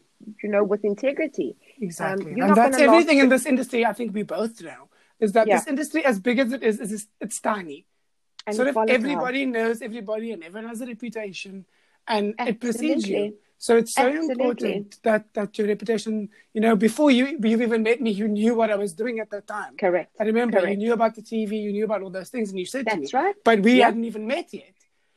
you 0.42 0.48
know 0.48 0.64
with 0.64 0.84
integrity. 0.84 1.56
Exactly. 1.80 2.34
you're 2.36 2.46
and 2.46 2.56
that's 2.56 2.78
everything 2.78 3.18
in 3.18 3.28
this 3.28 3.46
industry, 3.46 3.84
I 3.84 3.92
think 3.92 4.14
we 4.14 4.22
both 4.22 4.60
know, 4.62 4.88
is 5.18 5.32
that 5.32 5.46
Yeah. 5.46 5.56
this 5.58 5.66
industry, 5.66 6.04
as 6.04 6.20
big 6.20 6.38
as 6.38 6.52
it 6.52 6.62
is, 6.62 6.80
is, 6.80 6.92
is 6.92 7.08
it's 7.20 7.40
tiny. 7.40 7.86
And 8.46 8.56
sort 8.56 8.68
of 8.68 8.74
volatile. 8.74 8.94
everybody 8.94 9.46
knows 9.46 9.82
everybody 9.82 10.32
and 10.32 10.42
everyone 10.42 10.68
has 10.68 10.80
a 10.80 10.86
reputation 10.86 11.66
and 12.08 12.34
it 12.38 12.60
precedes 12.60 13.06
you. 13.08 13.36
So 13.58 13.76
it's 13.76 13.94
so 13.94 14.06
Absolutely. 14.06 14.32
important 14.32 14.98
that, 15.02 15.34
that 15.34 15.58
your 15.58 15.66
reputation, 15.68 16.30
you 16.54 16.62
know, 16.62 16.74
before 16.74 17.10
you 17.10 17.38
you've 17.42 17.60
even 17.60 17.82
met 17.82 18.00
me, 18.00 18.10
you 18.10 18.26
knew 18.26 18.54
what 18.54 18.70
I 18.70 18.76
was 18.76 18.94
doing 18.94 19.18
at 19.20 19.28
that 19.30 19.46
time. 19.46 19.76
Correct. 19.76 20.16
I 20.18 20.24
remember 20.24 20.66
you 20.66 20.76
knew 20.78 20.94
about 20.94 21.14
the 21.14 21.20
TV, 21.22 21.60
you 21.62 21.72
knew 21.72 21.84
about 21.84 22.00
all 22.02 22.08
those 22.10 22.30
things, 22.30 22.48
and 22.50 22.58
you 22.58 22.64
said 22.64 22.86
to 22.88 22.96
me, 22.96 23.02
That's 23.02 23.12
right. 23.14 23.34
but 23.44 23.60
we 23.60 23.74
Yeah. 23.74 23.86
hadn't 23.86 24.04
even 24.04 24.26
met 24.26 24.52
yet. 24.54 24.72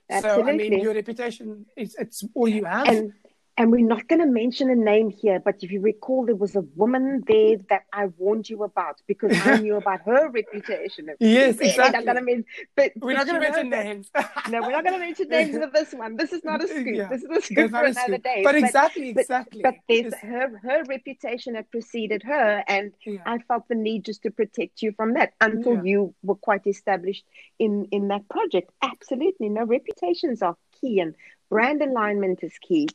Absolutely. 0.10 0.44
So 0.44 0.50
I 0.50 0.58
mean, 0.58 0.80
your 0.82 0.94
reputation 0.94 1.66
is 1.78 1.96
it's 1.98 2.26
all 2.34 2.50
you 2.50 2.66
have. 2.66 2.90
And 2.90 3.14
and 3.56 3.72
we're 3.72 3.86
not 3.86 4.08
going 4.08 4.20
to 4.20 4.26
mention 4.26 4.70
a 4.72 4.76
name 4.76 5.12
here, 5.12 5.40
but 5.40 5.56
if 5.62 5.72
you 5.72 5.80
recall, 5.80 6.26
there 6.26 6.36
was 6.36 6.56
a 6.56 6.62
woman 6.76 7.24
there 7.28 7.58
that 7.70 7.84
I 7.94 8.08
warned 8.18 8.50
you 8.50 8.64
about 8.64 9.00
because 9.06 9.32
I 9.46 9.60
knew 9.60 9.76
about 9.76 10.02
her 10.06 10.30
reputation. 10.42 11.10
Yes, 11.20 11.60
exactly. 11.60 12.04
Gonna 12.04 12.22
men- 12.22 12.46
but, 12.76 12.94
We're 13.00 13.14
not 13.14 13.28
going 13.28 13.40
to 13.40 13.48
mention 13.48 13.70
that- 13.70 13.86
names. 13.86 14.10
No, 14.50 14.62
we're 14.62 14.72
not 14.72 14.84
going 14.84 14.96
to 15.00 15.06
mention 15.06 15.30
names 15.38 15.56
with 15.56 15.72
this 15.72 15.94
one. 15.94 16.16
This 16.16 16.34
is 16.34 16.44
not 16.44 16.64
a 16.64 16.68
scoop. 16.68 16.88
Yeah. 16.88 17.08
This 17.10 17.22
is 17.24 17.30
a 17.30 17.42
scoop 17.42 17.70
for 17.70 17.78
a 17.78 17.90
another 17.92 17.94
scoop. 18.14 18.24
day. 18.24 18.42
But 18.44 18.56
exactly, 18.56 19.14
but- 19.14 19.22
exactly. 19.22 19.62
But 19.62 19.76
there's 19.88 20.08
It's- 20.08 20.22
her 20.22 20.58
her 20.64 20.84
reputation 20.86 21.54
had 21.56 21.70
preceded 21.70 22.24
her, 22.24 22.64
and 22.68 22.92
Yeah. 23.06 23.20
I 23.26 23.38
felt 23.48 23.68
the 23.68 23.76
need 23.76 24.04
just 24.06 24.24
to 24.24 24.32
protect 24.32 24.82
you 24.82 24.94
from 24.94 25.14
that 25.14 25.34
until 25.42 25.76
Yeah. 25.76 25.84
you 25.84 26.16
were 26.24 26.36
quite 26.36 26.66
established 26.66 27.24
in 27.60 27.86
in 27.92 28.08
that 28.08 28.28
project. 28.30 28.72
Absolutely, 28.82 29.50
no 29.50 29.64
reputations 29.64 30.42
are 30.42 30.58
key, 30.84 31.00
and 31.00 31.16
brand 31.50 31.82
alignment 31.82 32.44
is 32.44 32.58
key, 32.68 32.88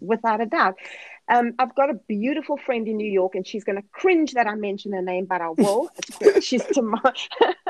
without 0.00 0.40
a 0.40 0.46
doubt. 0.46 0.76
Um, 1.28 1.52
I've 1.58 1.74
got 1.74 1.88
a 1.90 1.94
beautiful 1.94 2.56
friend 2.56 2.88
in 2.88 2.96
New 2.96 3.10
York, 3.10 3.34
and 3.36 3.46
she's 3.46 3.64
going 3.64 3.80
to 3.80 3.88
cringe 3.92 4.32
that 4.32 4.46
I 4.46 4.54
mention 4.56 4.92
her 4.92 5.02
name, 5.02 5.26
but 5.26 5.40
I 5.40 5.50
will. 5.50 5.88
She's 6.40 6.64
Tamara, 6.66 7.14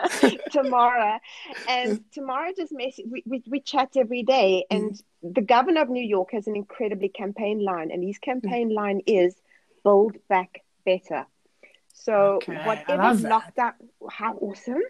Tamara, 0.51 1.21
and 1.69 2.01
Tamara 2.13 2.53
just 2.57 2.73
mess- 2.73 3.01
we, 3.07 3.23
we 3.27 3.43
we 3.49 3.61
chat 3.61 3.91
every 3.97 4.23
day, 4.23 4.65
and 4.71 5.01
the 5.23 5.43
governor 5.43 5.83
of 5.83 5.91
New 5.91 6.03
York 6.17 6.31
has 6.33 6.47
an 6.47 6.57
incredibly 6.57 7.09
campaign 7.09 7.63
line, 7.65 7.91
and 7.93 8.03
his 8.03 8.19
campaign 8.19 8.75
line 8.75 9.01
is 9.07 9.35
"Build 9.85 10.17
Back 10.29 10.63
Better." 10.85 11.27
So 11.93 12.43
Okay, 12.43 12.57
I 12.57 12.67
whatever 12.67 13.13
love 13.13 13.45
that. 13.57 13.77
how 14.11 14.33
awesome! 14.37 14.83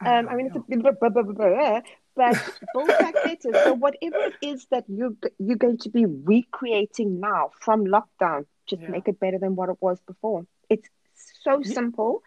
I 0.00 0.18
Um, 0.18 0.28
I 0.28 0.34
mean, 0.36 0.46
it's 0.46 0.56
a 0.56 0.60
blah, 0.92 1.08
blah, 1.10 1.22
blah, 1.22 1.80
but 2.16 2.36
build 2.72 2.88
back 2.88 3.14
better. 3.24 3.50
So 3.64 3.74
whatever 3.74 4.16
it 4.30 4.34
is 4.42 4.66
that 4.70 4.84
you 4.88 5.16
you're 5.38 5.56
going 5.56 5.78
to 5.78 5.90
be 5.90 6.06
recreating 6.06 7.20
now 7.20 7.50
from 7.60 7.84
lockdown, 7.84 8.46
just 8.66 8.82
Yeah. 8.82 8.90
make 8.90 9.08
it 9.08 9.18
better 9.20 9.38
than 9.38 9.56
what 9.56 9.68
it 9.68 9.76
was 9.80 10.00
before. 10.06 10.46
It's 10.68 10.88
so 11.42 11.60
Yeah. 11.62 11.74
simple, 11.74 12.22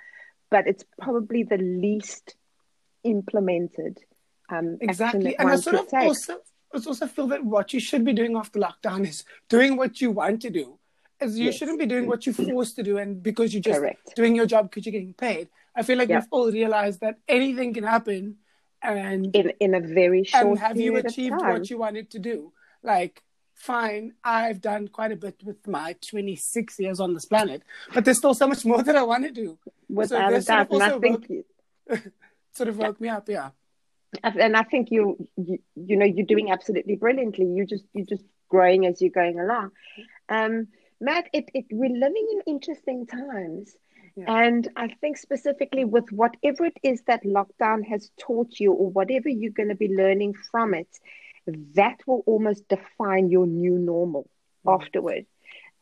but 0.50 0.68
it's 0.68 0.84
probably 1.00 1.44
the 1.44 1.58
least 1.58 2.36
implemented. 3.04 4.00
Um, 4.50 4.78
Exactly. 4.82 5.36
And 5.38 5.50
I 5.50 5.56
sort 5.58 5.76
of 5.78 5.88
take. 5.88 6.04
also, 6.08 6.34
I 6.74 6.78
also 6.78 7.08
feel 7.08 7.28
that 7.28 7.44
what 7.44 7.74
you 7.74 7.80
should 7.80 8.04
be 8.06 8.14
doing 8.14 8.36
after 8.36 8.60
lockdown 8.60 9.06
is 9.08 9.24
doing 9.50 9.76
what 9.78 10.02
you 10.02 10.12
want 10.12 10.42
to 10.44 10.50
do. 10.50 10.80
As 11.20 11.38
you 11.40 11.46
Yes. 11.46 11.56
shouldn't 11.56 11.80
be 11.80 11.86
doing 11.88 12.06
what 12.08 12.26
you're 12.26 12.36
forced 12.36 12.76
to 12.76 12.84
do 12.84 12.98
and 12.98 13.24
because 13.24 13.54
you're 13.54 13.62
just 13.62 13.80
Correct. 13.80 14.16
doing 14.16 14.36
your 14.36 14.46
job 14.46 14.70
because 14.70 14.86
you're 14.86 14.92
getting 14.92 15.14
paid. 15.14 15.50
I 15.76 15.82
feel 15.84 15.98
like 15.98 16.10
Yeah. 16.10 16.20
we've 16.20 16.28
all 16.32 16.52
realized 16.52 17.00
that 17.02 17.18
anything 17.28 17.74
can 17.74 17.84
happen 17.84 18.38
and 18.82 19.36
in 19.36 19.54
in 19.60 19.74
a 19.74 19.80
very 19.80 20.24
short 20.24 20.42
time. 20.42 20.52
and 20.52 20.60
have 20.60 20.78
you 20.78 20.96
achieved 20.98 21.36
what 21.36 21.70
you 21.70 21.78
wanted 21.78 22.10
to 22.12 22.20
do? 22.20 22.54
Like, 22.84 23.24
fine, 23.54 24.14
I've 24.24 24.62
done 24.62 24.88
quite 24.88 25.12
a 25.12 25.16
bit 25.16 25.42
with 25.44 25.68
my 25.68 25.96
26 26.10 26.80
years 26.80 27.00
on 27.00 27.14
this 27.14 27.26
planet, 27.26 27.64
but 27.94 28.06
there's 28.06 28.18
still 28.18 28.34
so 28.34 28.48
much 28.48 28.66
more 28.66 28.84
that 28.84 28.96
I 28.96 29.04
want 29.04 29.26
to 29.26 29.32
do. 29.32 29.58
Without 29.90 30.32
a 30.32 30.36
this 30.36 30.46
sort 30.46 30.60
of 30.60 30.72
and 30.72 30.84
I 30.84 31.00
think 31.00 31.46
Sort 32.54 32.70
of 32.70 32.78
woke 32.78 33.00
me 33.00 33.08
up, 33.08 33.30
yeah. 33.30 33.52
and 34.24 34.58
I 34.58 34.64
think 34.64 34.90
you, 34.90 35.28
you 35.36 35.60
you 35.76 35.96
know 35.96 36.06
you're 36.06 36.26
doing 36.26 36.50
absolutely 36.50 36.96
brilliantly. 36.96 37.46
You 37.46 37.68
just 37.68 37.84
you're 37.94 38.08
just 38.08 38.24
growing 38.50 38.88
as 38.88 39.00
you're 39.00 39.12
going 39.12 39.40
along. 39.40 39.72
Um, 40.28 40.70
Matt, 41.00 41.30
it, 41.34 41.50
it 41.54 41.66
we're 41.72 41.92
living 41.92 42.28
in 42.32 42.54
interesting 42.54 43.06
times, 43.06 43.76
Yeah. 44.18 44.26
and 44.46 44.68
I 44.76 44.88
think 45.00 45.18
specifically 45.18 45.86
with 45.86 46.12
whatever 46.12 46.66
it 46.66 46.78
is 46.82 47.04
that 47.06 47.24
lockdown 47.24 47.86
has 47.88 48.10
taught 48.20 48.60
you, 48.60 48.74
or 48.74 48.90
whatever 48.90 49.30
you're 49.30 49.52
going 49.52 49.70
to 49.70 49.76
be 49.76 49.90
learning 49.90 50.34
from 50.52 50.74
it, 50.74 50.90
that 51.76 52.00
will 52.08 52.24
almost 52.26 52.68
define 52.68 53.30
your 53.30 53.46
new 53.46 53.78
normal 53.78 54.28
afterward. 54.68 55.26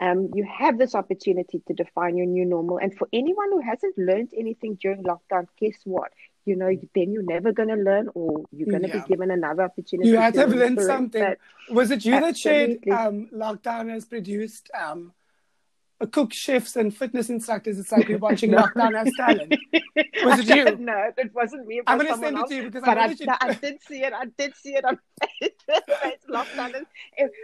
Um, 0.01 0.29
you 0.35 0.43
have 0.43 0.77
this 0.77 0.93
opportunity 0.93 1.61
to 1.67 1.73
define 1.73 2.17
your 2.17 2.25
new 2.27 2.43
normal, 2.43 2.77
and 2.77 2.93
for 2.93 3.07
anyone 3.13 3.49
who 3.51 3.61
hasn't 3.61 3.97
learned 3.97 4.31
anything 4.37 4.75
during 4.75 5.03
lockdown, 5.03 5.47
guess 5.57 5.77
what? 5.85 6.11
You 6.43 6.57
know, 6.57 6.69
then 6.93 7.13
you're 7.13 7.23
never 7.23 7.53
going 7.53 7.69
to 7.69 7.75
learn, 7.75 8.09
or 8.13 8.43
you're 8.51 8.67
going 8.69 8.83
to 8.83 8.89
Yeah. 8.89 9.01
be 9.01 9.07
given 9.07 9.31
another 9.31 9.63
opportunity. 9.63 10.09
You 10.09 10.17
had 10.17 10.33
to 10.33 10.41
have 10.41 10.49
learn 10.49 10.59
learned 10.59 10.79
it. 10.79 10.85
something. 10.85 11.33
Was 11.71 11.89
it 11.91 12.03
you 12.05 12.11
that 12.11 12.37
shared 12.37 12.71
um, 12.89 13.29
lockdown 13.33 13.89
has 13.89 14.03
produced 14.05 14.69
um, 14.77 15.13
cook, 16.07 16.33
chefs, 16.33 16.75
and 16.75 16.95
fitness 16.95 17.29
instructors. 17.29 17.79
It's 17.79 17.91
like 17.91 18.07
we're 18.07 18.17
watching 18.17 18.51
Lockdown 18.59 18.95
as 18.95 19.11
talent. 19.15 19.55
Was 20.23 20.39
it 20.39 20.55
you? 20.55 20.75
No, 20.77 21.11
it 21.17 21.33
wasn't 21.33 21.67
me. 21.67 21.77
It 21.77 21.83
I'm 21.87 21.97
going 21.97 22.13
to 22.13 22.19
send 22.19 22.37
it 22.37 22.47
to 22.47 22.55
you 22.55 22.63
because 22.63 22.83
I 22.83 22.93
I, 22.93 23.05
you. 23.07 23.25
I 23.29 23.53
did 23.53 23.81
see 23.83 24.03
it. 24.03 24.13
I 24.13 24.25
did 24.25 24.55
see 24.55 24.75
it 24.75 24.85
on. 24.85 24.99
Lockdown. 26.29 26.85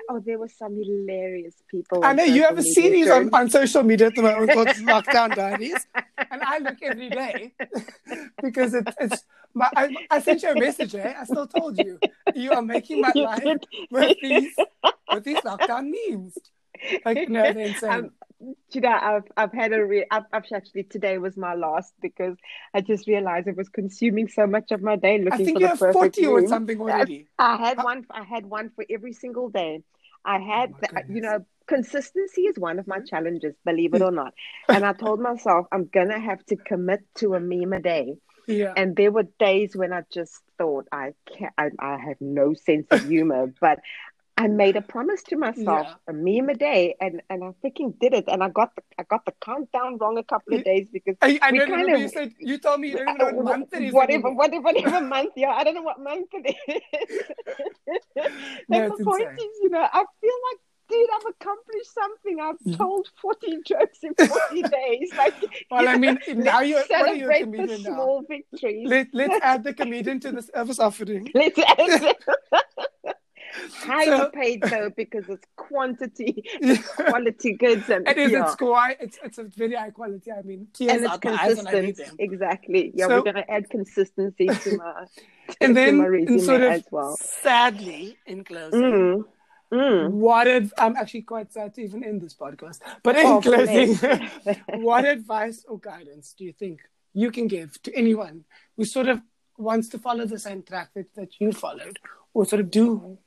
Oh, 0.09 0.19
there 0.19 0.39
were 0.39 0.49
some 0.49 0.75
hilarious 0.75 1.55
people. 1.69 2.03
I 2.03 2.13
know 2.13 2.23
you 2.23 2.43
have 2.43 2.57
a 2.57 2.63
series 2.63 3.09
on, 3.09 3.29
on 3.33 3.49
social 3.49 3.83
media 3.83 4.07
at 4.07 4.15
the 4.15 4.21
moment 4.21 4.51
called 4.51 4.67
Lockdown 4.67 5.35
Diaries, 5.35 5.85
and 6.29 6.41
I 6.41 6.59
look 6.59 6.77
every 6.81 7.09
day 7.09 7.53
because 8.41 8.73
it, 8.73 8.87
it's. 8.99 9.23
My, 9.53 9.69
I, 9.75 9.93
I 10.09 10.21
sent 10.21 10.43
you 10.43 10.49
a 10.51 10.55
message. 10.59 10.95
Eh? 10.95 11.13
I 11.19 11.25
still 11.25 11.45
told 11.45 11.77
you 11.77 11.99
you 12.35 12.53
are 12.53 12.61
making 12.61 13.01
my 13.01 13.11
life 13.13 13.43
with 13.91 14.17
these 14.21 14.55
with 15.11 15.23
these 15.23 15.41
lockdown 15.41 15.91
memes. 15.91 16.37
Like 17.05 17.29
no, 17.29 17.53
they're 17.53 17.67
insane. 17.67 17.91
Um, 17.91 18.11
you 18.71 18.81
know, 18.81 18.89
I've 18.89 19.23
I've 19.37 19.53
had 19.53 19.73
a 19.73 19.85
re- 19.85 20.05
I've, 20.09 20.23
I've 20.33 20.43
actually 20.53 20.83
today 20.83 21.17
was 21.17 21.37
my 21.37 21.53
last 21.55 21.93
because 22.01 22.37
I 22.73 22.81
just 22.81 23.07
realized 23.07 23.47
it 23.47 23.57
was 23.57 23.69
consuming 23.69 24.27
so 24.27 24.47
much 24.47 24.71
of 24.71 24.81
my 24.81 24.95
day 24.95 25.17
looking 25.19 25.33
I 25.33 25.37
think 25.37 25.57
for 25.57 25.61
you 25.61 25.65
the 25.67 25.69
have 25.69 25.79
perfect 25.79 25.93
forty 25.93 26.25
or 26.25 26.47
something 26.47 26.79
already. 26.79 27.27
I 27.39 27.57
had 27.57 27.79
Uh, 27.79 27.83
one. 27.83 28.05
I 28.09 28.23
had 28.23 28.45
one 28.45 28.71
for 28.75 28.85
every 28.89 29.13
single 29.13 29.49
day. 29.49 29.83
I 30.23 30.39
had, 30.39 30.71
my 30.71 31.01
the, 31.07 31.13
you 31.13 31.21
know, 31.21 31.45
consistency 31.67 32.41
is 32.41 32.57
one 32.57 32.77
of 32.79 32.87
my 32.87 32.99
challenges, 32.99 33.55
believe 33.65 33.93
it 33.93 34.01
or 34.01 34.11
not. 34.11 34.33
And 34.69 34.85
I 34.85 34.93
told 34.93 35.19
myself 35.19 35.67
I'm 35.71 35.85
gonna 35.85 36.19
have 36.19 36.45
to 36.47 36.55
commit 36.55 37.01
to 37.15 37.33
a 37.35 37.39
meme 37.39 37.73
a 37.73 37.79
day. 37.81 38.15
Yeah. 38.47 38.73
And 38.75 38.95
there 38.95 39.11
were 39.11 39.27
days 39.39 39.75
when 39.75 39.93
I 39.93 40.01
just 40.11 40.33
thought 40.57 40.87
I 40.91 41.13
can't. 41.25 41.53
I, 41.57 41.69
I 41.79 41.97
have 41.97 42.17
no 42.19 42.53
sense 42.53 42.87
of 42.91 43.07
humor, 43.07 43.53
but 43.61 43.79
I 44.43 44.47
made 44.47 44.75
a 44.75 44.81
promise 44.81 45.21
to 45.29 45.35
myself 45.35 45.87
Yeah. 45.87 46.11
a 46.11 46.13
meme 46.13 46.49
a 46.49 46.55
day, 46.55 46.95
and 46.99 47.21
and 47.29 47.43
I 47.43 47.49
freaking 47.63 47.89
did 48.03 48.13
it. 48.19 48.25
And 48.27 48.43
I 48.43 48.49
got 48.49 48.69
the, 48.75 48.81
I 48.99 49.03
got 49.03 49.23
the 49.25 49.33
countdown 49.47 49.97
wrong 49.99 50.17
a 50.17 50.23
couple 50.23 50.55
of 50.57 50.63
days 50.63 50.87
because 50.91 51.15
I, 51.21 51.37
I 51.41 51.51
we 51.51 51.59
know. 51.59 51.65
kind 51.67 51.71
Remember 51.81 51.95
of- 51.95 52.01
you 52.01 52.09
said 52.09 52.33
you 52.39 52.57
told 52.57 52.79
me 52.81 52.87
you 52.89 52.97
don't 53.05 53.17
know 53.19 53.31
what 53.37 53.45
month 53.45 53.73
it 53.73 53.83
is. 53.83 53.93
whatever, 53.93 54.27
anymore. 54.29 54.35
whatever, 54.41 54.63
whatever 54.63 55.01
month. 55.15 55.33
Yeah, 55.35 55.51
I 55.51 55.63
don't 55.63 55.75
know 55.75 55.83
what 55.91 55.99
month 56.09 56.29
it 56.33 56.55
is. 56.67 56.81
No, 58.69 58.77
and 58.83 58.91
the 58.97 59.03
point 59.03 59.27
insane. 59.29 59.49
is, 59.49 59.59
you 59.63 59.69
know, 59.69 59.85
I 59.99 60.03
feel 60.21 60.37
like, 60.49 60.59
dude, 60.89 61.09
I've 61.15 61.29
accomplished 61.35 61.93
something. 62.01 62.39
I've 62.47 62.59
Mhm. 62.67 62.77
told 62.77 63.07
40 63.21 63.57
jokes 63.65 63.99
in 64.03 64.13
40 64.15 64.61
days. 64.79 65.09
Like, 65.17 65.33
Well, 65.69 65.87
I 65.87 65.97
mean, 65.97 66.19
now 66.35 66.61
you're 66.61 66.61
are 66.61 66.63
you 66.65 66.77
a 66.77 66.85
celebrate 66.85 67.39
the 67.39 67.45
comedian 67.45 67.83
now? 67.83 67.89
small 67.93 68.23
victories. 68.27 68.87
Let, 68.89 69.07
let's 69.13 69.37
add 69.51 69.63
the 69.63 69.73
comedian 69.81 70.19
to 70.21 70.31
the 70.31 70.41
service 70.41 70.79
offering. 70.79 71.29
Let's 71.33 71.59
add 71.59 72.15
highly 73.73 74.29
paid 74.33 74.61
though 74.63 74.89
because 74.95 75.25
it's 75.29 75.45
quantity, 75.55 76.43
quality 76.95 77.53
goods, 77.53 77.89
and 77.89 78.07
It 78.07 78.17
is. 78.17 78.31
yeah. 78.31 78.43
It's 78.45 78.55
quite. 78.55 78.97
It's 78.99 79.19
it's 79.23 79.37
a 79.37 79.43
very 79.43 79.75
high 79.75 79.91
quality. 79.91 80.31
I 80.31 80.41
mean, 80.43 80.67
and 80.79 80.89
it's 80.89 81.05
out 81.05 81.23
my 81.23 81.31
I 81.33 81.47
consistent. 81.53 81.97
them. 81.97 82.15
Exactly. 82.19 82.91
Yeah, 82.95 83.07
So- 83.07 83.17
we're 83.17 83.23
gonna 83.31 83.45
add 83.49 83.69
consistency 83.69 84.47
to 84.47 84.77
my 84.83 85.05
And 85.59 85.69
to 85.69 85.73
then, 85.73 85.97
my 85.97 86.05
in 86.05 86.11
resume 86.11 86.39
sort 86.39 86.61
of 86.61 86.71
as 86.71 86.83
well. 86.91 87.17
sadly, 87.17 88.17
in 88.25 88.43
closing, 88.43 88.81
Mm. 88.81 89.25
Mm. 89.73 90.09
what 90.11 90.47
ad- 90.47 90.71
I'm 90.77 90.95
actually 90.97 91.21
quite 91.21 91.53
sad 91.53 91.73
to 91.75 91.81
even 91.81 92.03
end 92.03 92.19
this 92.21 92.35
podcast. 92.35 92.79
But 93.03 93.15
in 93.15 93.25
Oh, 93.25 93.39
closing, 93.47 93.95
what 94.83 95.05
advice 95.05 95.63
or 95.67 95.79
guidance 95.79 96.33
do 96.37 96.43
you 96.43 96.51
think 96.51 96.81
you 97.13 97.31
can 97.31 97.47
give 97.47 97.81
to 97.83 97.93
anyone 97.95 98.43
who 98.75 98.83
sort 98.85 99.07
of 99.07 99.21
wants 99.57 99.87
to 99.89 99.97
follow 99.97 100.25
the 100.25 100.39
same 100.39 100.61
track 100.63 100.89
that, 100.95 101.13
that 101.15 101.39
you 101.39 101.51
followed, 101.53 101.99
or 102.33 102.45
sort 102.45 102.59
of 102.59 102.69
do 102.71 103.17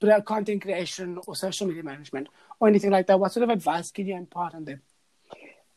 content 0.00 0.62
creation 0.62 1.18
or 1.26 1.34
social 1.36 1.66
media 1.66 1.82
management 1.82 2.28
or 2.58 2.68
anything 2.68 2.90
like 2.90 3.06
that? 3.06 3.18
What 3.18 3.32
sort 3.32 3.44
of 3.44 3.50
advice 3.50 3.90
can 3.90 4.06
you 4.06 4.16
impart 4.16 4.54
on 4.54 4.64
them? 4.64 4.82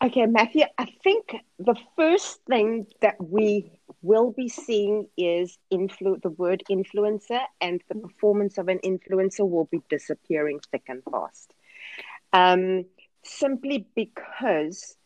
Okay, 0.03 0.26
Matthew, 0.26 0.63
I 0.78 0.86
think 1.01 1.36
the 1.59 1.76
first 1.95 2.41
thing 2.45 2.88
that 2.99 3.15
we 3.24 3.71
will 4.01 4.32
be 4.32 4.49
seeing 4.49 5.07
is 5.15 5.57
influ- 5.71 6.21
the 6.21 6.30
word 6.30 6.63
influencer, 6.69 7.39
and 7.61 7.82
the 7.88 7.95
performance 7.95 8.57
of 8.57 8.67
an 8.67 8.80
influencer 8.84 9.49
will 9.49 9.65
be 9.71 9.82
disappearing 9.89 10.59
thick 10.71 10.84
and 10.89 11.03
fast. 11.09 11.53
Um, 12.34 12.86
simply 13.24 13.88
because 13.95 14.97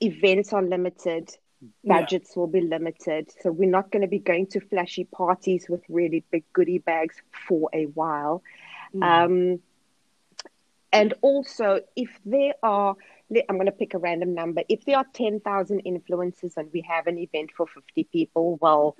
events 0.00 0.52
are 0.52 0.62
limited, 0.62 1.36
Yeah. 1.82 2.00
budgets 2.00 2.36
will 2.36 2.46
be 2.48 2.60
limited. 2.60 3.30
So 3.40 3.50
we're 3.52 3.70
not 3.70 3.90
going 3.90 4.02
to 4.02 4.08
be 4.08 4.18
going 4.18 4.46
to 4.48 4.60
flashy 4.60 5.04
parties 5.04 5.66
with 5.68 5.82
really 5.88 6.24
big 6.30 6.44
goodie 6.52 6.78
bags 6.78 7.16
for 7.48 7.70
a 7.72 7.84
while. 7.84 8.42
Um, 9.00 9.60
and 10.92 11.14
also, 11.22 11.80
if 11.96 12.10
there 12.26 12.54
are, 12.62 12.94
I'm 13.48 13.56
going 13.56 13.66
to 13.66 13.72
pick 13.72 13.94
a 13.94 13.98
random 13.98 14.34
number. 14.34 14.62
If 14.68 14.84
there 14.84 14.98
are 14.98 15.06
10,000 15.14 15.82
influencers 15.86 16.56
and 16.56 16.68
we 16.72 16.82
have 16.82 17.06
an 17.06 17.18
event 17.18 17.50
for 17.56 17.66
50 17.66 18.04
people, 18.04 18.58
well, 18.60 18.96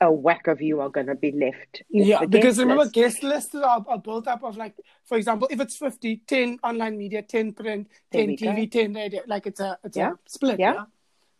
a 0.00 0.10
whack 0.10 0.46
of 0.46 0.62
you 0.62 0.80
are 0.80 0.88
going 0.88 1.08
to 1.08 1.14
be 1.14 1.32
left. 1.32 1.82
Yeah, 1.90 2.24
because 2.24 2.56
guest 2.56 2.58
remember, 2.60 2.84
list. 2.84 2.94
guest 2.94 3.22
lists 3.22 3.54
are, 3.54 3.84
are 3.86 3.98
built 3.98 4.26
up 4.28 4.42
of 4.42 4.56
like, 4.56 4.74
for 5.04 5.18
example, 5.18 5.48
if 5.50 5.60
it's 5.60 5.76
50, 5.76 6.22
10 6.26 6.58
online 6.62 6.96
media, 6.96 7.20
10 7.20 7.52
print, 7.52 7.88
10 8.12 8.28
TV, 8.36 8.70
go. 8.72 8.80
10 8.80 8.94
radio. 8.94 9.22
Like 9.26 9.46
it's 9.46 9.60
a 9.60 9.78
it's 9.84 9.96
Yeah. 9.96 10.12
a 10.12 10.14
split. 10.26 10.58
Yeah. 10.58 10.72
Yeah. 10.74 10.84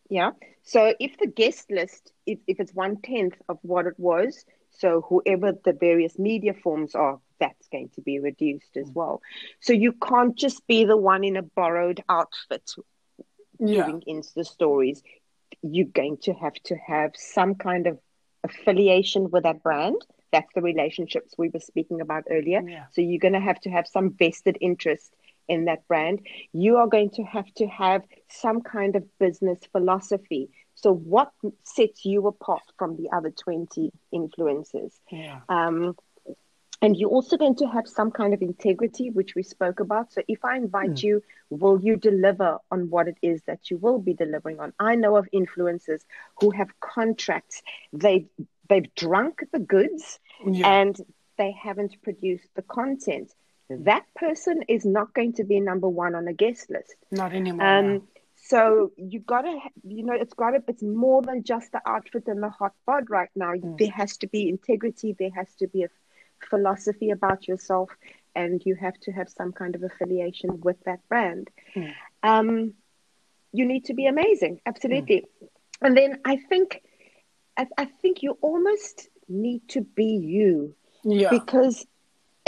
Yeah. 0.09 0.31
So 0.63 0.95
if 0.99 1.17
the 1.19 1.27
guest 1.27 1.71
list, 1.71 2.13
if, 2.27 2.39
if 2.47 2.61
it's 2.61 2.73
one 2.75 2.97
tenth 3.03 3.35
of 3.49 3.59
what 3.63 3.87
it 3.87 3.95
was, 3.99 4.45
so 4.71 5.03
whoever 5.09 5.53
the 5.65 5.73
various 5.73 6.19
media 6.19 6.55
forms 6.55 6.95
are, 6.95 7.19
that's 7.41 7.69
going 7.69 7.91
to 7.95 8.01
be 8.03 8.19
reduced 8.19 8.75
Mm. 8.75 8.83
as 8.83 8.91
well. 8.93 9.21
So 9.61 9.73
you 9.73 9.93
can't 9.93 10.37
just 10.37 10.67
be 10.67 10.85
the 10.85 10.97
one 10.97 11.25
in 11.25 11.37
a 11.37 11.43
borrowed 11.43 12.03
outfit 12.09 12.71
Yeah. 13.59 13.87
doing 13.87 14.03
Insta 14.09 14.45
stories. 14.47 15.03
You're 15.63 15.87
going 15.87 16.19
to 16.23 16.33
have 16.35 16.55
to 16.65 16.77
have 16.77 17.13
some 17.17 17.55
kind 17.55 17.87
of 17.87 17.99
affiliation 18.45 19.31
with 19.31 19.43
that 19.45 19.63
brand. 19.63 19.97
That's 20.33 20.53
the 20.55 20.63
relationships 20.63 21.35
we 21.39 21.49
were 21.49 21.61
speaking 21.61 22.01
about 22.01 22.25
earlier. 22.31 22.63
Yeah. 22.67 22.87
So 22.93 23.01
you're 23.01 23.19
going 23.19 23.35
to 23.35 23.41
have 23.41 23.61
to 23.61 23.71
have 23.71 23.87
some 23.87 24.11
vested 24.13 24.59
interest 24.61 25.15
in 25.49 25.65
that 25.67 25.87
brand. 25.89 26.21
You 26.53 26.77
are 26.77 26.87
going 26.87 27.11
to 27.11 27.23
have 27.23 27.53
to 27.55 27.67
have 27.67 28.03
some 28.29 28.61
kind 28.63 28.97
of 28.97 29.05
business 29.19 29.59
philosophy. 29.73 30.51
So 30.75 30.93
what 30.93 31.33
sets 31.65 32.05
you 32.05 32.27
apart 32.27 32.63
from 32.79 32.97
the 32.97 33.09
other 33.15 33.31
20 33.31 33.93
influencers? 34.15 34.93
Yeah. 35.11 35.41
Um, 35.49 35.97
and 36.81 36.97
you're 36.97 37.11
also 37.11 37.37
going 37.37 37.57
to 37.57 37.67
have 37.67 37.89
some 37.89 38.13
kind 38.13 38.33
of 38.33 38.41
integrity, 38.41 39.11
which 39.11 39.35
we 39.35 39.43
spoke 39.43 39.81
about. 39.81 40.13
So 40.13 40.23
if 40.29 40.45
I 40.45 40.57
invite 40.57 41.03
you, 41.03 41.25
will 41.51 41.81
you 41.81 41.97
deliver 41.97 42.59
on 42.71 42.89
what 42.91 43.09
it 43.09 43.17
is 43.21 43.43
that 43.49 43.69
you 43.69 43.79
will 43.79 43.99
be 43.99 44.15
delivering 44.15 44.61
on? 44.61 44.73
I 44.79 44.95
know 44.95 45.17
of 45.17 45.27
influencers 45.35 46.03
who 46.41 46.51
have 46.53 46.69
contracts. 46.79 47.63
They 47.93 48.27
they've 48.69 48.95
drunk 48.95 49.43
the 49.53 49.59
goods 49.59 50.21
Yeah. 50.47 50.69
and 50.81 51.01
they 51.37 51.51
haven't 51.53 52.01
produced 52.03 52.49
the 52.55 52.63
content. 52.63 53.33
That 53.71 54.05
person 54.15 54.63
is 54.69 54.85
not 54.85 55.13
going 55.15 55.35
to 55.35 55.45
be 55.45 55.61
number 55.61 55.89
one 55.89 56.15
on 56.15 56.27
a 56.29 56.33
guest 56.33 56.71
list. 56.71 56.95
Not 57.11 57.33
anymore. 57.35 57.67
Um, 57.67 57.87
no. 57.95 58.03
so 58.37 58.93
you 58.97 59.21
gotta, 59.21 59.59
you 59.87 60.05
know, 60.05 60.15
it's 60.15 60.35
gotta, 60.35 60.63
it's 60.69 60.83
more 60.83 61.23
than 61.23 61.43
just 61.43 61.73
the 61.73 61.83
outfit 61.87 62.25
and 62.29 62.43
the 62.43 62.49
hot 62.49 62.73
bod 62.87 63.11
right 63.11 63.29
now. 63.37 63.53
There 63.79 63.91
has 63.91 64.17
to 64.19 64.27
be 64.27 64.49
integrity. 64.49 65.15
There 65.19 65.31
has 65.35 65.55
to 65.57 65.67
be 65.69 65.83
a 65.85 65.89
philosophy 66.49 67.11
about 67.11 67.47
yourself, 67.49 67.91
and 68.35 68.63
you 68.65 68.75
have 68.77 68.99
to 69.01 69.13
have 69.13 69.29
some 69.29 69.53
kind 69.53 69.75
of 69.75 69.83
affiliation 69.83 70.61
with 70.61 70.77
that 70.85 71.07
brand. 71.09 71.51
Mm. 71.77 71.93
Um, 72.23 72.75
you 73.53 73.67
need 73.67 73.87
to 73.87 73.95
be 73.95 74.07
amazing, 74.07 74.61
absolutely. 74.67 75.25
And 75.81 75.97
then 75.97 76.21
I 76.25 76.37
think, 76.37 76.83
I, 77.57 77.67
I 77.77 77.85
think 77.87 78.23
you 78.23 78.39
almost 78.41 79.09
need 79.29 79.69
to 79.69 79.81
be 79.83 80.05
you 80.17 80.75
Yeah. 81.05 81.31
because 81.31 81.87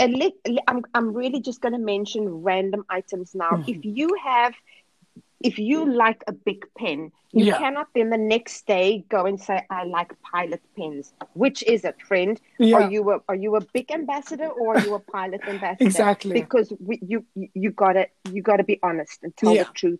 and 0.01 0.17
let, 0.17 0.33
I'm, 0.67 0.81
I'm 0.95 1.13
really 1.13 1.41
just 1.41 1.61
going 1.61 1.73
to 1.73 1.79
mention 1.93 2.27
random 2.51 2.83
items 2.89 3.33
now. 3.35 3.51
Mhm. 3.51 3.69
If 3.73 3.85
you 3.85 4.09
have, 4.23 4.53
if 5.49 5.57
you 5.59 5.77
like 6.03 6.23
a 6.27 6.33
big 6.49 6.65
pen, 6.77 7.11
you 7.33 7.45
Yeah. 7.45 7.57
cannot 7.57 7.87
then 7.95 8.09
the 8.09 8.17
next 8.17 8.67
day 8.67 9.05
go 9.09 9.25
and 9.25 9.39
say, 9.39 9.57
I 9.69 9.83
like 9.85 10.11
pilot 10.33 10.61
pens. 10.77 11.13
Which 11.33 11.63
is 11.63 11.85
it, 11.85 11.95
friend? 12.09 12.39
Yeah. 12.59 12.75
Are 12.77 12.91
you 12.91 13.01
a, 13.11 13.19
are 13.29 13.35
you 13.35 13.55
a 13.55 13.61
big 13.61 13.91
ambassador 13.91 14.49
or 14.49 14.75
are 14.75 14.83
you 14.87 14.93
a 14.95 14.99
pilot 14.99 15.41
ambassador? 15.55 15.85
Exactly. 15.85 16.33
Because 16.41 16.73
we, 16.79 16.99
you, 17.01 17.25
you 17.35 17.47
you 17.53 17.71
gotta, 17.71 18.07
you 18.35 18.41
gotta 18.41 18.63
be 18.63 18.79
honest 18.83 19.19
and 19.23 19.35
tell 19.37 19.55
Yeah. 19.55 19.63
the 19.63 19.73
truth. 19.73 19.99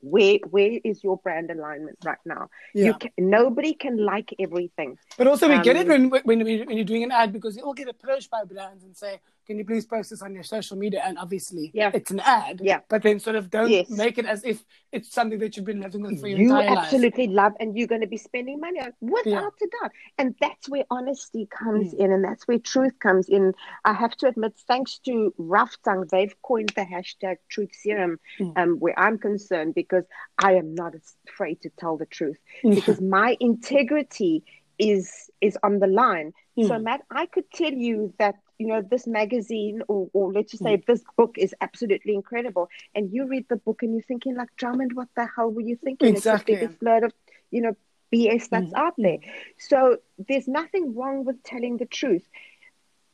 Where, 0.00 0.38
where 0.48 0.78
is 0.82 1.04
your 1.04 1.18
brand 1.18 1.50
alignment 1.50 1.98
right 2.04 2.18
now? 2.24 2.48
Yeah. 2.74 2.86
You 2.86 2.94
can, 2.94 3.10
nobody 3.18 3.74
can 3.74 3.96
like 3.98 4.34
everything. 4.38 4.98
But 5.18 5.26
also, 5.26 5.48
we 5.48 5.60
get 5.60 5.76
it 5.76 5.90
Um, 5.90 6.10
when, 6.10 6.22
when, 6.24 6.44
when 6.44 6.76
you're 6.76 6.84
doing 6.84 7.02
an 7.02 7.12
ad 7.12 7.32
because 7.32 7.56
you 7.56 7.62
all 7.62 7.74
get 7.74 7.88
approached 7.88 8.30
by 8.30 8.44
brands 8.44 8.84
and 8.84 8.96
say, 8.96 9.20
can 9.50 9.58
you 9.58 9.64
please 9.64 9.84
post 9.84 10.10
this 10.10 10.22
on 10.22 10.32
your 10.32 10.44
social 10.44 10.76
media? 10.76 11.02
And 11.04 11.18
obviously, 11.18 11.72
Yeah. 11.74 11.90
it's 11.92 12.12
an 12.12 12.20
ad. 12.20 12.60
Yeah. 12.62 12.80
But 12.88 13.02
then 13.02 13.18
sort 13.18 13.34
of 13.34 13.50
don't 13.50 13.68
Yes. 13.68 13.90
make 13.90 14.16
it 14.16 14.24
as 14.24 14.44
if 14.44 14.64
it's 14.92 15.12
something 15.12 15.40
that 15.40 15.56
you've 15.56 15.64
been 15.66 15.80
living 15.80 16.02
with 16.02 16.20
for 16.20 16.28
your 16.28 16.38
you 16.38 16.50
entire 16.52 16.68
life. 16.76 16.84
absolutely 16.84 17.26
love 17.26 17.54
and 17.58 17.76
you're 17.76 17.88
going 17.88 18.00
to 18.00 18.06
be 18.06 18.16
spending 18.16 18.60
money 18.60 18.78
on 18.78 18.92
without 19.00 19.54
a 19.60 19.68
doubt 19.80 19.90
and 20.18 20.36
that's 20.40 20.68
where 20.68 20.84
honesty 20.88 21.46
comes 21.46 21.92
Mm. 21.94 21.98
in 21.98 22.12
and 22.12 22.22
that's 22.24 22.46
where 22.46 22.58
truth 22.60 22.96
comes 23.00 23.28
in 23.28 23.52
i 23.84 23.92
have 23.92 24.16
to 24.18 24.28
admit 24.28 24.52
thanks 24.68 24.98
to 25.06 25.32
Raftang, 25.38 26.08
they've 26.10 26.34
coined 26.42 26.70
the 26.76 26.82
hashtag 26.82 27.36
truth 27.48 27.72
serum 27.74 28.18
Mm. 28.38 28.52
um, 28.58 28.70
where 28.78 28.96
i'm 28.98 29.18
concerned 29.18 29.74
because 29.74 30.04
i 30.38 30.52
am 30.54 30.74
not 30.76 30.94
afraid 31.28 31.60
to 31.62 31.70
tell 31.80 31.96
the 31.96 32.06
truth 32.06 32.38
because 32.62 33.00
my 33.00 33.36
integrity 33.40 34.44
is 34.78 35.30
is 35.40 35.56
on 35.62 35.78
the 35.78 35.86
line 36.02 36.32
so 36.68 36.74
Mm. 36.76 36.82
matt 36.84 37.00
i 37.10 37.26
could 37.26 37.48
tell 37.52 37.72
you 37.72 38.12
that 38.18 38.36
you 38.60 38.68
know 38.68 38.82
this 38.82 39.06
magazine 39.06 39.82
or, 39.88 40.08
or 40.14 40.32
let's 40.32 40.52
just 40.52 40.64
say 40.64 40.76
Mm. 40.76 40.86
this 40.86 41.04
book 41.16 41.36
is 41.38 41.54
absolutely 41.60 42.14
incredible 42.14 42.68
and 42.94 43.12
you 43.12 43.26
read 43.28 43.46
the 43.48 43.56
book 43.56 43.82
and 43.82 43.94
you're 43.94 44.02
thinking 44.12 44.36
like 44.36 44.48
drummond 44.56 44.92
what 44.94 45.08
the 45.16 45.26
hell 45.36 45.50
were 45.50 45.62
you 45.62 45.76
thinking 45.76 46.14
Exactly. 46.16 46.54
it's 46.54 46.58
the 46.58 46.72
biggest 46.72 46.82
load 46.82 47.04
of 47.04 47.12
you 47.50 47.62
know 47.62 47.74
bs 48.14 48.48
that's 48.50 48.72
Mm. 48.72 48.78
out 48.84 48.94
there 48.98 49.18
so 49.58 49.98
there's 50.28 50.48
nothing 50.48 50.94
wrong 50.94 51.24
with 51.24 51.42
telling 51.42 51.78
the 51.78 51.86
truth 51.86 52.28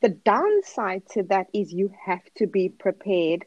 the 0.02 0.08
downside 0.08 1.02
to 1.10 1.22
that 1.24 1.46
is 1.54 1.72
you 1.72 1.90
have 2.06 2.22
to 2.36 2.46
be 2.46 2.68
prepared 2.68 3.44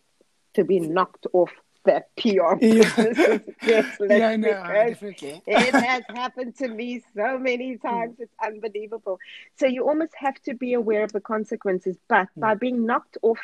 to 0.54 0.64
be 0.64 0.80
knocked 0.80 1.28
off 1.34 1.52
that 1.86 2.16
PR 2.18 2.56
Yeah. 2.62 2.84
business. 2.96 3.42
yeah, 3.64 3.82
frank. 3.98 5.00
definitely. 5.00 5.42
It 5.48 5.74
has 5.74 6.04
happened 6.10 6.56
to 6.58 6.68
me 6.68 7.04
so 7.16 7.38
many 7.40 7.78
times. 7.78 8.16
It's 8.20 8.34
unbelievable. 8.44 9.20
So 9.58 9.66
you 9.66 9.88
almost 9.88 10.14
have 10.18 10.36
to 10.44 10.54
be 10.54 10.74
aware 10.74 11.04
of 11.04 11.12
the 11.12 11.22
consequences. 11.22 11.98
But 12.08 12.28
by 12.36 12.56
being 12.56 12.86
knocked 12.86 13.18
off 13.22 13.40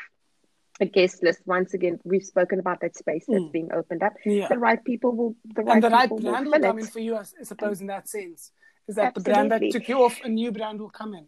a 0.82 0.86
guest 0.86 1.24
list, 1.24 1.40
once 1.46 1.74
again, 1.74 2.00
we've 2.04 2.26
spoken 2.26 2.60
about 2.60 2.82
that 2.82 2.96
space 2.98 3.26
that's 3.28 3.40
Mm. 3.46 3.52
being 3.52 3.72
opened 3.74 4.04
up. 4.04 4.14
Yeah. 4.26 4.48
The 4.50 4.58
right 4.58 4.84
people 4.84 5.12
will, 5.14 5.36
the 5.46 5.64
right 5.64 5.76
and 5.76 5.84
the 5.84 5.90
right 5.90 6.04
people 6.04 6.20
brand 6.20 6.46
will 6.46 6.52
will 6.54 6.60
come 6.60 6.80
in 6.80 6.86
for 6.88 7.00
you, 7.00 7.16
I 7.16 7.24
suppose, 7.44 7.80
in 7.82 7.88
that 7.88 8.10
sense. 8.10 8.52
Is 8.88 8.96
that 8.96 9.16
the 9.16 9.22
brand 9.22 9.52
that 9.52 9.62
took 9.72 9.88
you 9.88 10.04
off, 10.04 10.20
a 10.24 10.30
new 10.30 10.52
brand 10.52 10.80
will 10.82 10.90
come 10.92 11.14
in. 11.16 11.26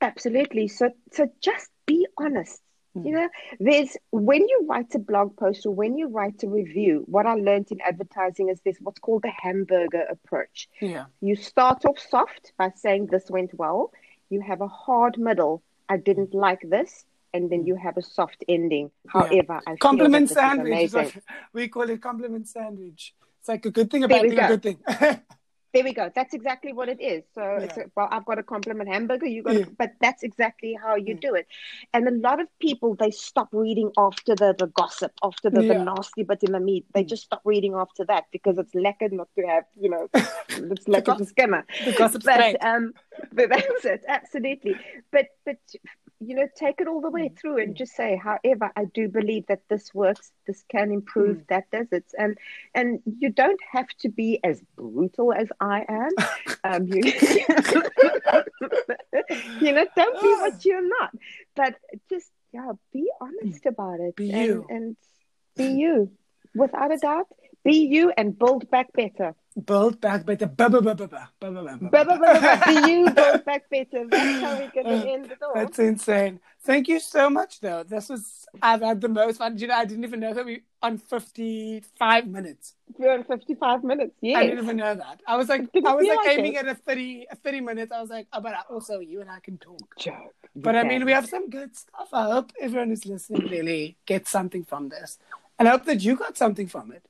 Absolutely. 0.00 0.68
So, 0.68 0.90
so 1.12 1.28
just 1.40 1.68
be 1.86 2.06
honest. 2.18 2.60
Mm. 2.96 3.06
You 3.06 3.12
know, 3.12 3.28
there's 3.60 3.96
when 4.10 4.46
you 4.48 4.66
write 4.68 4.94
a 4.94 4.98
blog 4.98 5.36
post 5.36 5.66
or 5.66 5.74
when 5.74 5.96
you 5.98 6.08
write 6.08 6.42
a 6.42 6.48
review, 6.48 7.04
what 7.06 7.26
I 7.26 7.34
learned 7.34 7.68
in 7.70 7.80
advertising 7.80 8.48
is 8.48 8.60
this 8.64 8.76
what's 8.80 9.00
called 9.00 9.22
the 9.22 9.32
hamburger 9.36 10.04
approach. 10.08 10.68
Yeah. 10.80 11.06
You 11.20 11.36
start 11.36 11.84
off 11.84 11.98
soft 11.98 12.52
by 12.56 12.70
saying 12.76 13.06
this 13.06 13.30
went 13.30 13.52
well. 13.54 13.92
You 14.30 14.40
have 14.40 14.60
a 14.60 14.68
hard 14.68 15.18
middle. 15.18 15.62
I 15.88 15.96
didn't 15.96 16.34
like 16.34 16.60
this. 16.62 17.04
And 17.32 17.50
then 17.50 17.66
you 17.66 17.74
have 17.74 17.96
a 17.96 18.02
soft 18.02 18.44
ending. 18.48 18.92
However, 19.08 19.60
I 19.66 19.70
feel 19.70 19.76
Compliment 19.78 20.30
sandwich. 20.30 20.84
is 20.84 20.94
amazing. 20.94 21.22
what 21.24 21.24
we 21.52 21.66
call 21.68 21.90
it 21.90 22.00
compliment 22.00 22.46
sandwich. 22.46 23.12
It's 23.40 23.48
like 23.48 23.66
a 23.66 23.70
good 23.72 23.90
thing, 23.90 24.04
about 24.04 24.22
we 24.22 24.30
thing, 24.30 24.38
a 24.38 24.48
good 24.48 24.62
thing. 24.62 24.78
There 25.74 25.82
we 25.82 25.92
go. 25.92 26.08
That's 26.14 26.34
exactly 26.34 26.72
what 26.72 26.88
it 26.88 27.00
is. 27.00 27.24
So, 27.34 27.42
it's 27.60 27.76
Yeah. 27.76 27.82
a, 27.84 27.86
well, 27.96 28.08
I've 28.12 28.24
got 28.24 28.38
a 28.38 28.44
compliment 28.44 28.88
hamburger. 28.88 29.26
You 29.26 29.42
got, 29.42 29.56
Yeah. 29.56 29.64
but 29.76 29.90
that's 30.00 30.22
exactly 30.22 30.78
how 30.80 30.94
you 30.94 31.14
do 31.14 31.34
it. 31.34 31.48
And 31.92 32.06
a 32.06 32.12
lot 32.12 32.40
of 32.40 32.46
people 32.60 32.94
they 32.94 33.10
stop 33.10 33.48
reading 33.52 33.90
after 33.98 34.36
the, 34.36 34.54
the 34.56 34.68
gossip, 34.68 35.12
after 35.24 35.50
the, 35.50 35.62
the 35.62 35.74
nasty 35.74 36.22
bit 36.22 36.44
in 36.44 36.52
the 36.52 36.60
meat. 36.60 36.86
They 36.94 37.02
Mm. 37.02 37.08
just 37.08 37.24
stop 37.24 37.42
reading 37.44 37.74
after 37.74 38.04
that 38.06 38.24
because 38.30 38.56
it's 38.56 38.72
lekker 38.74 39.10
not 39.10 39.28
to 39.36 39.42
have, 39.48 39.64
you 39.78 39.90
know, 39.90 40.08
it's 40.14 40.84
lekker 40.86 41.04
gossip- 41.06 41.18
to 41.18 41.24
skimmer. 41.26 41.66
the 41.84 41.92
gossip's 41.92 42.24
But 42.24 42.64
um, 42.64 42.94
but 43.32 43.48
that's 43.54 43.84
it, 43.84 44.04
absolutely. 44.06 44.76
But 45.10 45.26
but 45.44 45.58
you 46.26 46.34
know, 46.34 46.46
take 46.56 46.80
it 46.80 46.88
all 46.88 47.00
the 47.00 47.10
way 47.10 47.28
through 47.28 47.58
and 47.62 47.76
just 47.76 47.94
say, 47.94 48.16
however, 48.16 48.70
I 48.76 48.84
do 48.86 49.08
believe 49.08 49.46
that 49.48 49.62
this 49.68 49.92
works. 49.94 50.32
This 50.46 50.64
can 50.70 50.92
improve. 50.92 51.38
Mm. 51.38 51.46
That 51.48 51.70
does 51.70 51.88
it. 51.92 52.04
And 52.18 52.38
and 52.74 53.00
you 53.18 53.30
don't 53.30 53.60
have 53.72 53.88
to 54.00 54.08
be 54.08 54.40
as 54.42 54.60
brutal 54.76 55.32
as 55.32 55.48
I 55.60 55.84
am. 55.88 56.10
Um, 56.64 56.86
you, 56.86 57.02
you 59.60 59.72
know, 59.72 59.86
don't 59.96 60.22
be 60.22 60.32
what 60.40 60.64
you're 60.64 60.88
not. 60.88 61.10
But 61.54 61.74
just 62.08 62.30
yeah, 62.52 62.72
be 62.92 63.10
honest 63.20 63.66
about 63.66 64.00
it. 64.00 64.16
Be 64.16 64.32
and, 64.32 64.46
you. 64.46 64.66
and 64.70 64.96
be 65.56 65.66
you, 65.66 66.10
without 66.54 66.92
a 66.92 66.96
doubt. 66.96 67.26
Be 67.64 67.86
you 67.86 68.12
and 68.16 68.38
build 68.38 68.70
back 68.70 68.92
better. 68.92 69.34
Build 69.62 70.00
back 70.00 70.26
better. 70.26 70.46
Ba- 70.46 70.68
ba- 70.68 70.80
ba- 70.82 70.94
ba- 70.96 71.06
ba- 71.06 71.28
ba- 71.38 71.52
ba- 71.52 71.62
ba- 71.62 71.78
ba- 71.78 71.90
blah, 71.92 72.02
blah, 72.02 72.16
blah, 72.18 72.40
blah. 72.40 72.86
You, 72.88 73.04
ba. 73.06 73.12
build 73.14 73.44
back 73.44 73.70
better. 73.70 74.04
That's 74.08 74.40
how 74.42 74.58
we're 74.58 74.70
going 74.82 74.86
to 75.02 75.08
end 75.08 75.26
it 75.30 75.38
all. 75.42 75.54
That's 75.54 75.78
insane. 75.78 76.40
Thank 76.64 76.88
you 76.88 76.98
so 76.98 77.30
much, 77.30 77.60
though. 77.60 77.84
This 77.84 78.08
was, 78.08 78.46
I've 78.60 78.80
had 78.82 79.00
the 79.00 79.08
most 79.08 79.36
fun. 79.38 79.56
You 79.56 79.68
know, 79.68 79.74
I 79.74 79.84
didn't 79.84 80.02
even 80.02 80.18
know 80.18 80.34
that 80.34 80.44
we 80.44 80.62
on 80.82 80.98
55 80.98 82.26
minutes. 82.26 82.74
We're 82.98 83.12
on 83.12 83.22
55 83.24 83.84
minutes. 83.84 84.16
Yeah, 84.20 84.38
I 84.38 84.46
didn't 84.46 84.64
even 84.64 84.76
know 84.78 84.94
that. 84.94 85.20
I 85.26 85.36
was 85.36 85.48
like, 85.48 85.62
I 85.86 85.94
was 85.94 86.06
like 86.06 86.16
like 86.18 86.28
aiming 86.38 86.54
it. 86.54 86.66
at 86.66 86.68
a 86.68 86.74
30, 86.74 87.26
a 87.30 87.36
30 87.36 87.60
minutes. 87.60 87.92
I 87.92 88.00
was 88.00 88.10
like, 88.10 88.26
oh, 88.32 88.40
but 88.40 88.54
I- 88.54 88.62
also 88.72 88.98
you 88.98 89.20
and 89.20 89.30
I 89.30 89.38
can 89.40 89.58
talk. 89.58 89.78
Joke. 89.98 90.34
But 90.56 90.74
I 90.76 90.82
mean, 90.82 91.04
we 91.04 91.12
have 91.12 91.28
some 91.28 91.48
good 91.48 91.76
stuff. 91.76 92.08
I 92.12 92.30
hope 92.32 92.52
everyone 92.60 92.88
who's 92.88 93.06
listening 93.06 93.48
really 93.50 93.96
gets 94.06 94.30
something 94.30 94.64
from 94.64 94.88
this. 94.88 95.18
And 95.58 95.68
I 95.68 95.72
hope 95.72 95.84
that 95.84 96.02
you 96.02 96.16
got 96.16 96.36
something 96.36 96.66
from 96.66 96.90
it. 96.92 97.04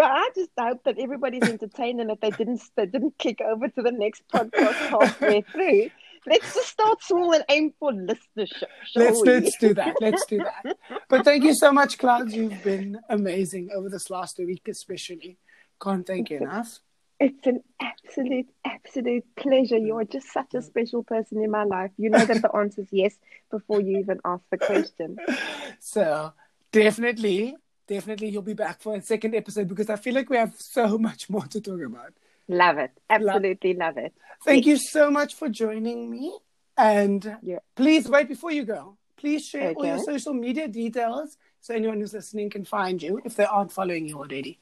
Well, 0.00 0.08
I 0.10 0.30
just 0.34 0.52
hope 0.58 0.84
that 0.84 0.98
everybody's 0.98 1.42
entertained 1.42 2.00
and 2.00 2.08
that 2.08 2.22
they 2.22 2.30
didn't 2.30 2.62
they 2.74 2.86
didn't 2.86 3.18
kick 3.18 3.42
over 3.42 3.68
to 3.68 3.82
the 3.82 3.92
next 3.92 4.26
podcast 4.32 4.72
halfway 4.88 5.42
through. 5.52 5.90
Let's 6.26 6.54
just 6.54 6.68
start 6.68 7.02
small 7.02 7.34
and 7.34 7.44
aim 7.50 7.74
for 7.78 7.92
listenership. 7.92 8.70
Let's, 8.96 9.20
we? 9.20 9.28
let's 9.28 9.58
do 9.58 9.74
that. 9.74 9.96
Let's 10.00 10.24
do 10.24 10.38
that. 10.38 10.78
But 11.10 11.26
thank 11.26 11.44
you 11.44 11.54
so 11.54 11.70
much, 11.70 11.98
Clouds. 11.98 12.34
You've 12.34 12.64
been 12.64 12.98
amazing 13.10 13.68
over 13.74 13.90
this 13.90 14.08
last 14.08 14.38
week, 14.38 14.68
especially. 14.68 15.36
Can't 15.82 16.06
thank 16.06 16.30
you 16.30 16.38
enough. 16.38 16.78
It's 17.18 17.46
an 17.46 17.62
absolute, 17.78 18.48
absolute 18.64 19.26
pleasure. 19.36 19.76
You're 19.76 20.04
just 20.04 20.32
such 20.32 20.54
a 20.54 20.62
special 20.62 21.02
person 21.02 21.42
in 21.44 21.50
my 21.50 21.64
life. 21.64 21.90
You 21.98 22.08
know 22.08 22.24
that 22.24 22.40
the 22.40 22.56
answer 22.56 22.80
is 22.80 22.88
yes 22.90 23.18
before 23.50 23.82
you 23.82 23.98
even 23.98 24.18
ask 24.24 24.44
the 24.50 24.56
question. 24.56 25.18
So 25.78 26.32
definitely, 26.72 27.56
definitely 27.90 28.28
you'll 28.28 28.40
be 28.42 28.54
back 28.54 28.80
for 28.80 28.94
a 28.96 29.02
second 29.02 29.34
episode 29.34 29.68
because 29.68 29.90
I 29.90 29.96
feel 29.96 30.14
like 30.14 30.30
we 30.30 30.36
have 30.36 30.54
so 30.56 30.96
much 31.08 31.28
more 31.28 31.46
to 31.46 31.60
talk 31.60 31.80
about. 31.82 32.12
Love 32.48 32.78
it. 32.78 32.92
Absolutely 33.10 33.74
love 33.74 33.98
it. 33.98 34.14
Thank 34.44 34.64
you 34.66 34.76
so 34.76 35.10
much 35.10 35.34
for 35.34 35.48
joining 35.48 36.10
me. 36.10 36.38
And 36.78 37.36
Yeah. 37.42 37.58
please 37.76 38.08
wait 38.08 38.28
before 38.28 38.52
you 38.52 38.64
go. 38.64 38.96
Please 39.16 39.44
share 39.44 39.72
all 39.74 39.84
your 39.84 39.98
social 39.98 40.32
media 40.32 40.66
details 40.66 41.36
so 41.60 41.74
anyone 41.74 42.00
who's 42.00 42.14
listening 42.14 42.48
can 42.48 42.64
find 42.64 43.02
you 43.02 43.20
if 43.24 43.36
they 43.36 43.44
aren't 43.44 43.70
following 43.72 44.08
you 44.08 44.16
already. 44.18 44.58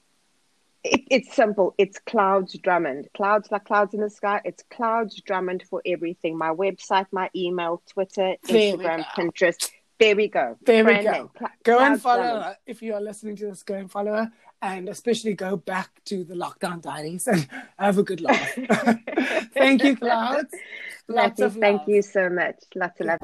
It, 0.82 1.02
it's 1.10 1.34
simple. 1.34 1.74
It's 1.78 1.98
Clouds 2.00 2.56
Drummond. 2.58 3.08
Clouds 3.16 3.50
like 3.50 3.64
clouds 3.64 3.94
in 3.94 4.00
the 4.00 4.10
sky. 4.10 4.40
It's 4.44 4.64
Clouds 4.70 5.20
Drummond 5.20 5.62
for 5.68 5.80
everything. 5.86 6.36
My 6.36 6.50
website, 6.50 7.06
my 7.12 7.30
email, 7.36 7.82
Twitter, 7.92 8.34
Instagram. 8.46 9.04
Pinterest. 9.16 9.70
There 9.98 10.14
we 10.14 10.28
go. 10.28 10.56
There 10.64 10.84
we 10.84 11.02
go. 11.02 11.30
Go 11.64 11.80
and 11.80 12.00
follow 12.00 12.22
her. 12.22 12.50
Uh, 12.50 12.54
if 12.66 12.82
you 12.82 12.94
are 12.94 13.00
listening 13.00 13.34
to 13.36 13.46
this, 13.46 13.64
go 13.64 13.74
and 13.74 13.90
follow 13.90 14.12
her. 14.12 14.32
And 14.62 14.88
especially 14.88 15.34
go 15.34 15.56
back 15.56 15.90
to 16.06 16.24
the 16.24 16.34
lockdown 16.34 16.80
diaries 16.80 17.26
and 17.26 17.48
have 17.78 17.98
a 17.98 18.02
good 18.02 18.20
laugh. 18.20 18.52
Thank 19.54 19.84
you, 19.84 19.96
Clouds. 19.96 20.54
Lots 21.10 21.40
Matthew, 21.40 21.44
of 21.46 21.54
thank 21.56 21.78
love. 21.80 21.88
you 21.88 22.02
so 22.02 22.28
much. 22.28 22.56
Lots 22.74 23.00
of 23.00 23.06
love. 23.06 23.18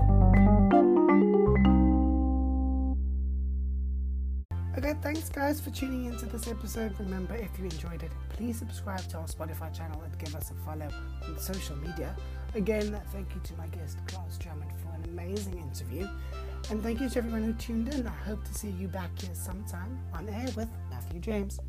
Okay, 4.79 4.95
thanks 5.03 5.29
guys 5.29 5.61
for 5.61 5.69
tuning 5.69 6.07
into 6.07 6.25
this 6.25 6.49
episode. 6.49 6.99
Remember, 6.99 7.35
if 7.35 7.51
you 7.59 7.65
enjoyed 7.65 8.03
it, 8.03 8.11
please 8.31 8.59
subscribe 8.59 9.07
to 9.11 9.19
our 9.19 9.27
Spotify 9.27 9.71
channel 9.77 10.01
and 10.01 10.19
give 10.19 10.35
us 10.35 10.51
a 10.51 10.55
follow 10.65 10.89
on 11.27 11.39
social 11.39 11.77
media. 11.77 12.17
Again, 12.55 12.99
thank 13.13 13.35
you 13.35 13.41
to 13.45 13.55
my 13.57 13.67
guest, 13.67 13.99
Clouds 14.07 14.39
Drummond, 14.39 14.71
for 14.83 14.95
an 14.95 15.05
amazing 15.11 15.59
interview. 15.59 16.09
And 16.71 16.83
thank 16.83 17.01
you 17.01 17.09
to 17.11 17.19
everyone 17.19 17.45
who 17.45 17.53
tuned 17.55 17.93
in. 17.95 18.07
I 18.07 18.11
hope 18.11 18.43
to 18.45 18.55
see 18.55 18.71
you 18.71 18.89
back 18.89 19.11
here 19.21 19.35
sometime 19.35 19.99
on 20.13 20.29
air 20.29 20.49
with 20.57 20.69
Matthew 20.91 21.21
James. 21.21 21.61